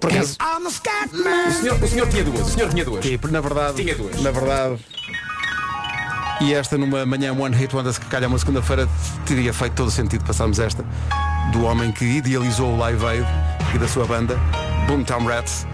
Por 0.00 0.10
acaso, 0.10 0.36
o 0.38 1.52
senhor, 1.52 1.82
o 1.82 1.86
senhor 1.88 2.08
tinha 2.08 2.24
duas. 2.24 2.40
O 2.40 2.50
senhor 2.50 2.70
tinha 2.70 2.84
duas. 2.84 3.00
Que, 3.04 3.20
na 3.30 3.40
verdade, 3.40 3.82
Tinha 3.82 3.94
duas. 3.94 4.22
na 4.22 4.30
verdade. 4.30 4.78
E 6.40 6.54
esta 6.54 6.78
numa 6.78 7.04
manhã 7.04 7.32
One 7.32 7.54
Hit 7.54 7.76
Wonder, 7.76 7.92
se 7.92 8.00
calhar 8.00 8.28
uma 8.28 8.38
segunda-feira 8.38 8.88
teria 9.26 9.52
feito 9.52 9.74
todo 9.74 9.88
o 9.88 9.90
sentido 9.90 10.24
passarmos 10.24 10.58
esta 10.58 10.84
do 11.52 11.64
homem 11.64 11.92
que 11.92 12.04
idealizou 12.04 12.72
o 12.74 12.78
Live 12.78 13.04
Aid 13.06 13.26
e 13.74 13.78
da 13.78 13.86
sua 13.86 14.06
banda, 14.06 14.36
Boomtown 14.86 15.24
Rats. 15.26 15.66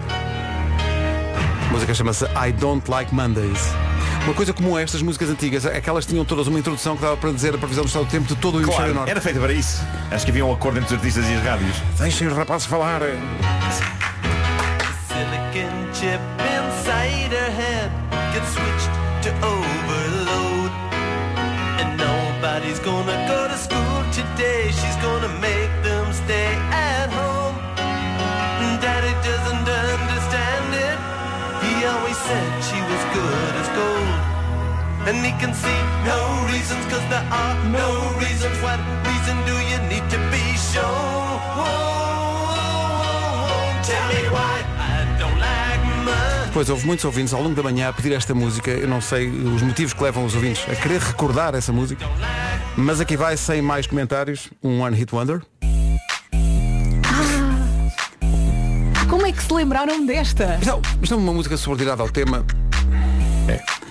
A 1.71 1.73
música 1.73 1.93
chama-se 1.93 2.25
I 2.25 2.51
Don't 2.51 2.91
Like 2.91 3.15
Mondays. 3.15 3.69
Uma 4.25 4.33
coisa 4.33 4.51
como 4.51 4.77
estas 4.77 5.01
músicas 5.01 5.29
antigas, 5.29 5.65
é 5.65 5.79
que 5.79 5.89
elas 5.89 6.05
tinham 6.05 6.25
todas 6.25 6.45
uma 6.47 6.59
introdução 6.59 6.97
que 6.97 7.01
dava 7.01 7.15
para 7.15 7.31
dizer 7.31 7.55
a 7.55 7.57
previsão 7.57 7.85
do 7.85 7.87
estado 7.87 8.03
do 8.03 8.11
tempo 8.11 8.27
de 8.27 8.35
todo 8.35 8.55
o 8.55 8.57
hemisfério 8.57 8.91
Claro, 8.91 8.93
norte. 8.93 9.09
era 9.09 9.21
feita 9.21 9.39
para 9.39 9.53
isso. 9.53 9.81
Acho 10.11 10.25
que 10.25 10.31
havia 10.31 10.45
um 10.45 10.51
acordo 10.51 10.79
entre 10.79 10.93
os 10.93 10.99
artistas 10.99 11.25
e 11.29 11.33
as 11.33 11.41
rádios. 11.41 11.77
Deixem 11.97 12.27
os 12.27 12.35
rapazes 12.35 12.67
falar. 12.67 12.99
Nobody's 21.97 22.79
gonna 22.79 23.27
go 23.27 23.47
to 23.47 23.57
school 23.57 24.03
today. 24.11 24.71
She's 24.71 24.95
gonna 24.97 25.29
make 25.39 25.71
them 25.83 26.11
stay 26.13 26.70
And 35.07 35.25
he 35.25 35.31
can 35.39 35.53
see 35.53 35.79
no 36.05 36.45
reasons, 36.47 36.85
cause 36.89 37.01
there 37.09 37.25
are 37.31 37.55
no 37.69 38.17
reasons. 38.19 38.55
What 38.61 38.79
reason 39.05 39.35
do 39.45 39.53
you 39.69 39.79
need 39.89 40.07
to 40.09 40.17
be 40.29 40.55
shown? 40.57 41.41
Tell 43.83 44.07
me 44.07 44.29
why 44.29 44.61
I 44.77 45.17
don't 45.19 45.39
like 45.39 45.83
money. 46.05 46.45
Depois 46.47 46.69
houve 46.69 46.85
muitos 46.85 47.03
ouvintes 47.05 47.33
ao 47.33 47.41
longo 47.41 47.55
da 47.55 47.63
manhã 47.63 47.89
a 47.89 47.93
pedir 47.93 48.13
esta 48.13 48.33
música. 48.35 48.69
Eu 48.71 48.87
não 48.87 49.01
sei 49.01 49.27
os 49.29 49.61
motivos 49.63 49.93
que 49.93 50.03
levam 50.03 50.23
os 50.23 50.35
ouvintes 50.35 50.63
a 50.69 50.75
querer 50.75 50.99
recordar 51.01 51.55
essa 51.55 51.73
música. 51.73 52.05
Mas 52.77 53.01
aqui 53.01 53.17
vai, 53.17 53.35
sem 53.35 53.61
mais 53.61 53.87
comentários, 53.87 54.49
um 54.63 54.81
One 54.81 54.95
Hit 54.95 55.13
Wonder. 55.13 55.41
Como 59.09 59.25
é 59.25 59.31
que 59.31 59.43
se 59.43 59.51
lembraram 59.53 60.05
desta? 60.05 60.57
Isto 60.61 60.69
é- 60.71 60.81
isto 61.01 61.13
é 61.13 61.17
uma 61.17 61.33
música 61.33 61.57
subordinada 61.57 62.01
ao 62.03 62.09
tema. 62.09 62.45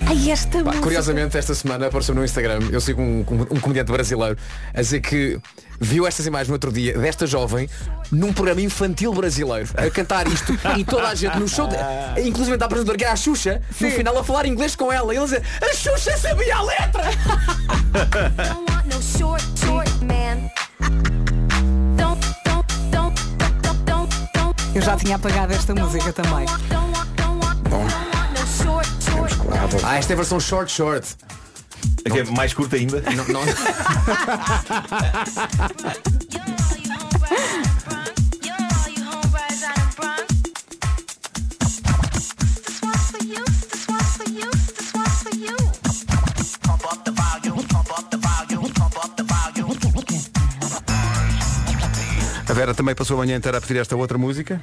Ai, 0.07 0.29
esta 0.31 0.57
Pá, 0.57 0.63
música. 0.65 0.81
curiosamente, 0.81 1.37
esta 1.37 1.53
semana 1.55 1.87
apareceu 1.87 2.13
no 2.13 2.23
Instagram, 2.23 2.59
eu 2.71 2.81
sigo 2.81 3.01
um, 3.01 3.19
um 3.49 3.59
comediante 3.59 3.91
brasileiro, 3.91 4.37
a 4.73 4.81
dizer 4.81 4.99
que 5.01 5.39
viu 5.79 6.05
estas 6.05 6.25
imagens 6.25 6.47
no 6.47 6.53
outro 6.55 6.71
dia 6.71 6.97
desta 6.97 7.25
jovem 7.25 7.69
num 8.11 8.31
programa 8.33 8.61
infantil 8.61 9.13
brasileiro 9.13 9.69
a 9.75 9.89
cantar 9.89 10.27
isto 10.27 10.53
e 10.77 10.83
toda 10.83 11.07
a 11.07 11.15
gente 11.15 11.37
no 11.39 11.47
show, 11.47 11.67
de, 11.67 11.75
inclusive 12.27 12.57
a 12.61 12.65
apresentadora 12.65 12.97
que 12.97 13.03
era 13.03 13.13
a 13.13 13.17
Xuxa, 13.17 13.61
no 13.79 13.89
Sim. 13.89 13.95
final 13.95 14.17
a 14.17 14.23
falar 14.23 14.45
inglês 14.45 14.75
com 14.75 14.91
ela 14.91 15.13
e 15.13 15.17
ele 15.17 15.23
a 15.23 15.25
dizer 15.25 15.43
a 15.61 15.73
Xuxa 15.73 16.17
sabia 16.17 16.55
a 16.55 16.61
letra! 16.61 17.03
No. 18.91 19.01
Eu 24.73 24.81
já 24.81 24.95
tinha 24.95 25.17
apagado 25.17 25.53
esta 25.53 25.75
música 25.75 26.13
também. 26.13 26.45
no 26.45 27.89
short, 27.89 28.10
short. 29.71 29.85
Ah, 29.85 29.97
esta 29.97 30.13
é 30.13 30.15
a 30.15 30.17
versão 30.17 30.39
short 30.39 30.71
short. 30.71 31.07
É 32.03 32.09
que 32.09 32.19
é 32.19 32.23
mais 32.25 32.53
curta 32.53 32.75
ainda. 32.75 33.01
Não, 33.01 33.27
não. 33.27 33.41
A 52.47 52.53
Vera 52.53 52.73
também 52.73 52.93
passou 52.93 53.15
a 53.15 53.19
manhã 53.19 53.37
inteira 53.37 53.59
a 53.59 53.61
pedir 53.61 53.79
esta 53.79 53.95
outra 53.95 54.17
música. 54.17 54.59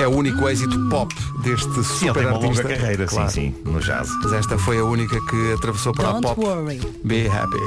É 0.00 0.08
o 0.08 0.10
único 0.10 0.48
êxito 0.48 0.78
pop 0.88 1.14
deste 1.42 1.66
Sim, 1.72 1.78
ele 1.78 1.84
super 1.84 2.14
tem 2.14 2.26
uma 2.26 2.32
longa 2.34 2.46
artista. 2.46 2.68
carreira, 2.68 3.06
Claro. 3.06 3.30
sim, 3.30 3.54
sim, 3.64 3.70
no 3.70 3.80
jazz. 3.80 4.08
Mas 4.22 4.32
esta 4.32 4.58
foi 4.58 4.78
a 4.78 4.84
única 4.84 5.20
que 5.26 5.52
atravessou 5.52 5.92
para 5.92 6.08
a 6.08 6.12
Don't 6.12 6.26
pop. 6.34 6.40
worry. 6.40 6.80
Be 7.04 7.28
happy. 7.28 7.58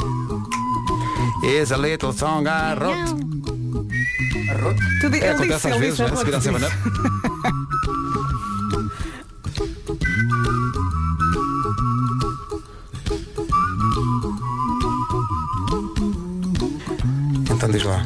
Is 1.48 1.72
a 1.72 1.78
little 1.78 2.12
song 2.12 2.46
I 2.48 2.76
wrote. 2.80 3.16
Tudo, 5.02 5.16
É, 5.16 5.18
ele 5.20 5.28
acontece 5.28 5.54
disse, 5.54 5.68
às 5.68 5.74
ele 5.76 5.80
vezes, 5.80 5.98
disse, 5.98 6.02
né? 6.04 6.08
ele 6.10 6.18
Seguir 6.18 6.36
a 6.36 6.42
semana. 6.42 6.70
Então 17.50 17.70
diz 17.70 17.84
lá. 17.84 18.06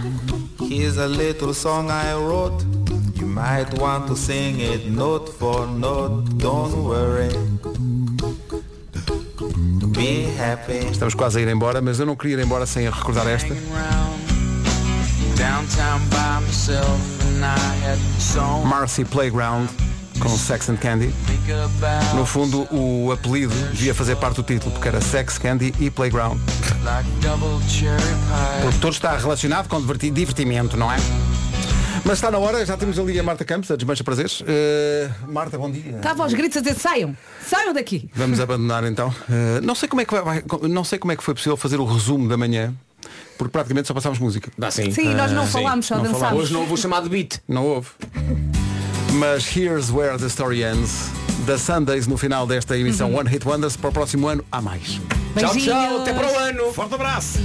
Here's 0.61 0.97
a 0.97 1.07
little 1.07 1.53
song 1.53 1.89
I 1.89 2.13
wrote. 2.15 2.65
Might 3.41 3.73
want 3.79 4.05
to 4.07 4.15
sing 4.15 4.59
it 4.59 4.85
note 4.91 5.27
for 5.27 5.65
note. 5.65 6.37
Don't 6.37 6.83
worry. 6.83 7.29
Be 9.97 10.25
happy. 10.37 10.85
Estamos 10.91 11.15
quase 11.15 11.39
a 11.39 11.41
ir 11.41 11.47
embora, 11.47 11.81
mas 11.81 11.99
eu 11.99 12.05
não 12.05 12.15
queria 12.15 12.37
ir 12.37 12.43
embora 12.45 12.67
sem 12.67 12.87
recordar 12.87 13.27
esta. 13.27 13.55
Marcy 18.65 19.03
Playground 19.05 19.67
com 20.19 20.29
Sex 20.37 20.69
and 20.69 20.77
Candy. 20.77 21.11
No 22.15 22.25
fundo, 22.25 22.67
o 22.71 23.11
apelido 23.11 23.53
devia 23.71 23.95
fazer 23.95 24.15
parte 24.17 24.35
do 24.35 24.43
título, 24.43 24.71
porque 24.71 24.87
era 24.87 25.01
Sex, 25.01 25.39
Candy 25.39 25.73
e 25.79 25.89
Playground. 25.89 26.39
Porque 28.61 28.77
todo 28.79 28.93
está 28.93 29.17
relacionado 29.17 29.67
com 29.67 29.81
diverti- 29.81 30.11
divertimento, 30.11 30.77
não 30.77 30.91
é? 30.91 30.97
Mas 32.03 32.17
está 32.17 32.31
na 32.31 32.39
hora, 32.39 32.65
já 32.65 32.75
temos 32.75 32.97
ali 32.97 33.19
a 33.19 33.23
Marta 33.23 33.45
Campos, 33.45 33.69
a 33.69 33.75
Desmancha 33.75 34.03
Prazeres. 34.03 34.43
Eh, 34.47 35.09
Marta, 35.27 35.57
bom 35.57 35.69
dia. 35.69 35.95
Estava 35.97 36.23
aos 36.23 36.33
gritos 36.33 36.57
a 36.57 36.61
dizer 36.61 36.75
saiam, 36.75 37.15
saiam 37.47 37.73
daqui. 37.73 38.09
Vamos 38.15 38.39
abandonar 38.39 38.83
então. 38.85 39.13
Eh, 39.29 39.61
não 39.61 39.75
sei 39.75 39.87
como 39.87 40.01
é 40.01 40.05
que 40.05 40.13
vai, 40.13 40.23
vai- 40.23 40.43
não 40.69 40.83
sei 40.83 40.97
como 40.97 41.11
é 41.11 41.15
que 41.15 41.23
foi 41.23 41.33
possível 41.35 41.55
fazer 41.55 41.79
o 41.79 41.85
resumo 41.85 42.27
da 42.27 42.35
manhã, 42.37 42.73
porque 43.37 43.51
praticamente 43.51 43.87
só 43.87 43.93
passámos 43.93 44.17
música. 44.17 44.51
Dá 44.57 44.71
sim. 44.71 44.89
Sim, 44.91 45.13
nós 45.13 45.31
não 45.31 45.43
Ah, 45.43 45.47
falámos, 45.47 45.85
só 45.85 45.95
não 45.95 46.03
dançámos. 46.03 46.19
falámos. 46.21 46.43
Hoje 46.43 46.53
não 46.53 46.61
houve 46.61 46.73
o 46.73 46.77
chamado 46.77 47.07
beat. 47.07 47.37
Não 47.47 47.65
houve. 47.65 47.89
Mas 49.13 49.45
here's 49.55 49.91
where 49.91 50.17
the 50.17 50.25
story 50.27 50.63
ends. 50.63 51.09
Da 51.45 51.57
Sundays 51.57 52.07
no 52.07 52.17
final 52.17 52.47
desta 52.47 52.77
emissão 52.77 53.13
One 53.13 53.29
Hit 53.29 53.47
Wonders. 53.47 53.75
Para 53.77 53.89
o 53.89 53.93
próximo 53.93 54.27
ano 54.27 54.43
há 54.51 54.59
mais. 54.61 54.99
Tchau, 55.37 55.53
Beijinhos. 55.53 55.63
tchau, 55.65 56.01
até 56.01 56.13
para 56.13 56.27
o 56.31 56.37
ano. 56.37 56.73
Forte 56.73 56.95
abraço! 56.95 57.39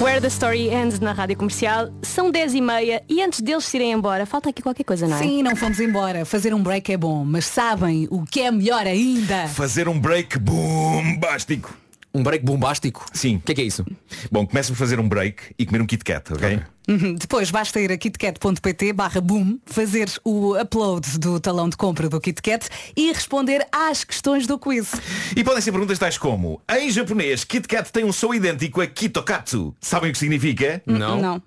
Where 0.00 0.20
the 0.20 0.28
Story 0.28 0.68
Ends 0.68 1.00
na 1.00 1.12
Rádio 1.12 1.36
Comercial. 1.36 1.90
São 2.02 2.30
10 2.30 2.54
e 2.54 2.60
meia 2.60 3.02
e 3.08 3.20
antes 3.20 3.40
deles 3.40 3.64
se 3.64 3.76
irem 3.76 3.90
embora, 3.90 4.24
falta 4.24 4.50
aqui 4.50 4.62
qualquer 4.62 4.84
coisa, 4.84 5.08
não 5.08 5.16
é? 5.16 5.18
Sim, 5.18 5.42
não 5.42 5.56
fomos 5.56 5.80
embora. 5.80 6.24
Fazer 6.24 6.54
um 6.54 6.62
break 6.62 6.92
é 6.92 6.96
bom, 6.96 7.24
mas 7.24 7.46
sabem 7.46 8.06
o 8.08 8.24
que 8.24 8.42
é 8.42 8.50
melhor 8.50 8.86
ainda? 8.86 9.48
Fazer 9.48 9.88
um 9.88 9.98
break 9.98 10.38
bombástico. 10.38 11.76
Um 12.14 12.22
break 12.22 12.44
bombástico? 12.44 13.04
Sim. 13.12 13.36
O 13.36 13.40
que 13.40 13.52
é 13.52 13.54
que 13.56 13.60
é 13.60 13.64
isso? 13.64 13.84
Bom, 14.30 14.46
começa 14.46 14.72
por 14.72 14.78
fazer 14.78 14.98
um 14.98 15.08
break 15.08 15.54
e 15.58 15.66
comer 15.66 15.82
um 15.82 15.86
Kit 15.86 16.04
Kat, 16.04 16.32
ok? 16.32 16.60
Uhum. 16.88 17.14
Depois 17.16 17.50
basta 17.50 17.78
ir 17.80 17.92
a 17.92 17.98
kitkat.pt 17.98 18.94
barra 18.94 19.20
boom, 19.20 19.58
fazer 19.66 20.10
o 20.24 20.58
upload 20.58 21.18
do 21.18 21.38
talão 21.38 21.68
de 21.68 21.76
compra 21.76 22.08
do 22.08 22.18
KitKat 22.18 22.66
e 22.96 23.12
responder 23.12 23.66
às 23.70 24.04
questões 24.04 24.46
do 24.46 24.58
quiz. 24.58 24.92
E 25.36 25.44
podem 25.44 25.60
ser 25.60 25.70
perguntas 25.70 25.98
tais 25.98 26.16
como 26.16 26.62
Em 26.70 26.90
japonês, 26.90 27.44
Kit 27.44 27.68
Kat 27.68 27.92
tem 27.92 28.04
um 28.04 28.12
som 28.12 28.32
idêntico 28.32 28.80
a 28.80 28.86
Kitokatsu 28.86 29.74
Sabem 29.80 30.10
o 30.10 30.12
que 30.12 30.18
significa? 30.18 30.82
Não. 30.86 31.20
Não. 31.20 31.42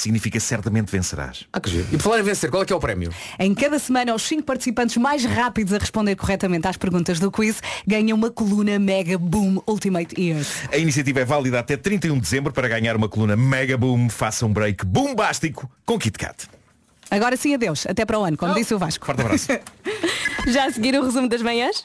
Significa 0.00 0.40
certamente 0.40 0.90
vencerás 0.90 1.46
Ah, 1.52 1.60
que 1.60 1.70
giro. 1.70 1.86
E 1.92 1.96
por 1.96 2.02
falar 2.04 2.20
em 2.20 2.22
vencer, 2.22 2.50
qual 2.50 2.62
é 2.62 2.66
que 2.66 2.72
é 2.72 2.76
o 2.76 2.80
prémio? 2.80 3.12
Em 3.38 3.54
cada 3.54 3.78
semana, 3.78 4.14
os 4.14 4.22
cinco 4.22 4.42
participantes 4.44 4.96
mais 4.96 5.24
rápidos 5.24 5.72
a 5.74 5.78
responder 5.78 6.16
corretamente 6.16 6.66
às 6.66 6.76
perguntas 6.76 7.18
do 7.20 7.30
quiz 7.30 7.60
ganham 7.86 8.16
uma 8.16 8.30
coluna 8.30 8.78
Mega 8.78 9.18
Boom 9.18 9.62
Ultimate 9.66 10.20
Ears. 10.20 10.48
A 10.72 10.76
iniciativa 10.76 11.20
é 11.20 11.24
válida 11.24 11.58
até 11.58 11.76
31 11.76 12.14
de 12.14 12.20
dezembro 12.20 12.52
Para 12.52 12.68
ganhar 12.68 12.96
uma 12.96 13.08
coluna 13.08 13.36
Mega 13.36 13.76
Boom 13.76 14.08
Faça 14.08 14.46
um 14.46 14.52
break 14.52 14.84
bombástico 14.86 15.70
com 15.84 15.98
Kit 15.98 16.18
Kat 16.18 16.48
Agora 17.10 17.36
sim, 17.36 17.54
adeus. 17.54 17.86
Até 17.86 18.04
para 18.04 18.18
o 18.18 18.24
ano, 18.24 18.36
como 18.36 18.54
disse 18.54 18.72
o 18.72 18.78
Vasco. 18.78 19.04
Forte 19.04 19.20
abraço 19.20 19.48
Já 20.46 20.66
a 20.66 20.72
seguir 20.72 20.94
o 20.94 21.04
resumo 21.04 21.28
das 21.28 21.42
manhãs? 21.42 21.84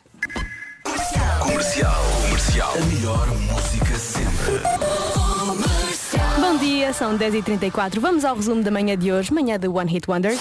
Comercial. 1.40 2.04
Comercial. 2.22 2.74
A 2.78 2.86
melhor 2.86 3.28
música 3.28 3.95
dia, 6.76 6.92
são 6.92 7.18
10h34. 7.18 8.00
Vamos 8.00 8.26
ao 8.26 8.36
resumo 8.36 8.62
da 8.62 8.70
manhã 8.70 8.98
de 8.98 9.10
hoje, 9.10 9.34
manhã 9.34 9.58
de 9.58 9.66
One 9.66 9.90
Hit 9.90 10.06
Comercial. 10.08 10.38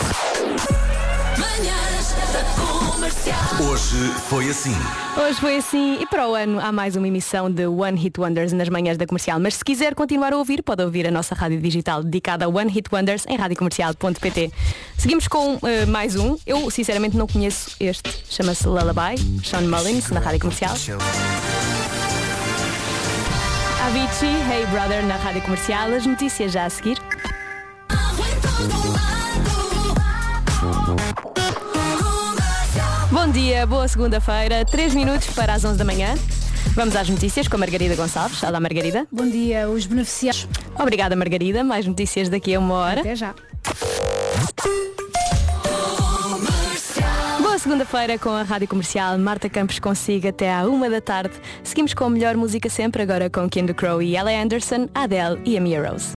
Hoje 3.70 3.96
foi 4.28 4.48
assim. 4.50 4.74
Hoje 5.16 5.40
foi 5.40 5.56
assim 5.58 5.98
e 6.00 6.06
para 6.06 6.28
o 6.28 6.34
ano 6.34 6.58
há 6.58 6.72
mais 6.72 6.96
uma 6.96 7.06
emissão 7.06 7.48
de 7.48 7.66
One 7.68 7.96
Hit 7.96 8.18
Wonders 8.18 8.52
nas 8.52 8.68
manhãs 8.68 8.98
da 8.98 9.06
comercial. 9.06 9.38
Mas 9.38 9.54
se 9.54 9.64
quiser 9.64 9.94
continuar 9.94 10.32
a 10.32 10.36
ouvir, 10.36 10.60
pode 10.60 10.82
ouvir 10.82 11.06
a 11.06 11.10
nossa 11.10 11.36
rádio 11.36 11.60
digital 11.60 12.02
dedicada 12.02 12.46
a 12.46 12.48
One 12.48 12.70
Hit 12.70 12.88
Wonders 12.92 13.24
em 13.28 13.36
radiocomercial.pt. 13.36 14.50
Seguimos 14.98 15.28
com 15.28 15.58
eh, 15.62 15.86
mais 15.86 16.16
um. 16.16 16.36
Eu 16.44 16.68
sinceramente 16.68 17.16
não 17.16 17.28
conheço 17.28 17.76
este. 17.78 18.10
Chama-se 18.28 18.66
Lullaby, 18.66 19.14
Sean 19.44 19.62
Mullins, 19.62 20.10
na 20.10 20.18
rádio 20.18 20.40
comercial. 20.40 20.74
Avicii, 23.86 24.40
Hey 24.50 24.64
Brother, 24.70 25.04
na 25.04 25.16
rádio 25.16 25.42
comercial. 25.42 25.92
As 25.92 26.06
notícias 26.06 26.52
já 26.52 26.64
a 26.64 26.70
seguir. 26.70 26.96
Bom 33.10 33.28
dia, 33.30 33.66
boa 33.66 33.86
segunda-feira, 33.86 34.64
3 34.64 34.94
minutos 34.94 35.28
para 35.34 35.52
as 35.52 35.66
11 35.66 35.76
da 35.76 35.84
manhã. 35.84 36.14
Vamos 36.74 36.96
às 36.96 37.10
notícias 37.10 37.46
com 37.46 37.56
a 37.56 37.58
Margarida 37.58 37.94
Gonçalves. 37.94 38.42
Olá, 38.42 38.58
Margarida. 38.58 39.06
Bom 39.12 39.28
dia, 39.28 39.68
os 39.68 39.84
beneficiários. 39.84 40.48
Obrigada, 40.78 41.14
Margarida. 41.14 41.62
Mais 41.62 41.86
notícias 41.86 42.30
daqui 42.30 42.54
a 42.54 42.58
uma 42.58 42.74
hora. 42.74 43.00
Até 43.00 43.14
já. 43.14 43.34
Segunda-feira 47.64 48.18
com 48.18 48.28
a 48.28 48.42
Rádio 48.42 48.68
Comercial. 48.68 49.16
Marta 49.16 49.48
Campos 49.48 49.78
consigo 49.78 50.28
até 50.28 50.52
à 50.52 50.66
uma 50.66 50.90
da 50.90 51.00
tarde. 51.00 51.32
Seguimos 51.62 51.94
com 51.94 52.04
a 52.04 52.10
melhor 52.10 52.36
música 52.36 52.68
sempre, 52.68 53.02
agora 53.02 53.30
com 53.30 53.48
Kim 53.48 53.66
Crow 53.68 54.02
e 54.02 54.14
Ella 54.14 54.32
Anderson, 54.32 54.86
Adele 54.94 55.40
e 55.46 55.56
a 55.56 55.62
Mia 55.62 55.90
Rose. 55.90 56.12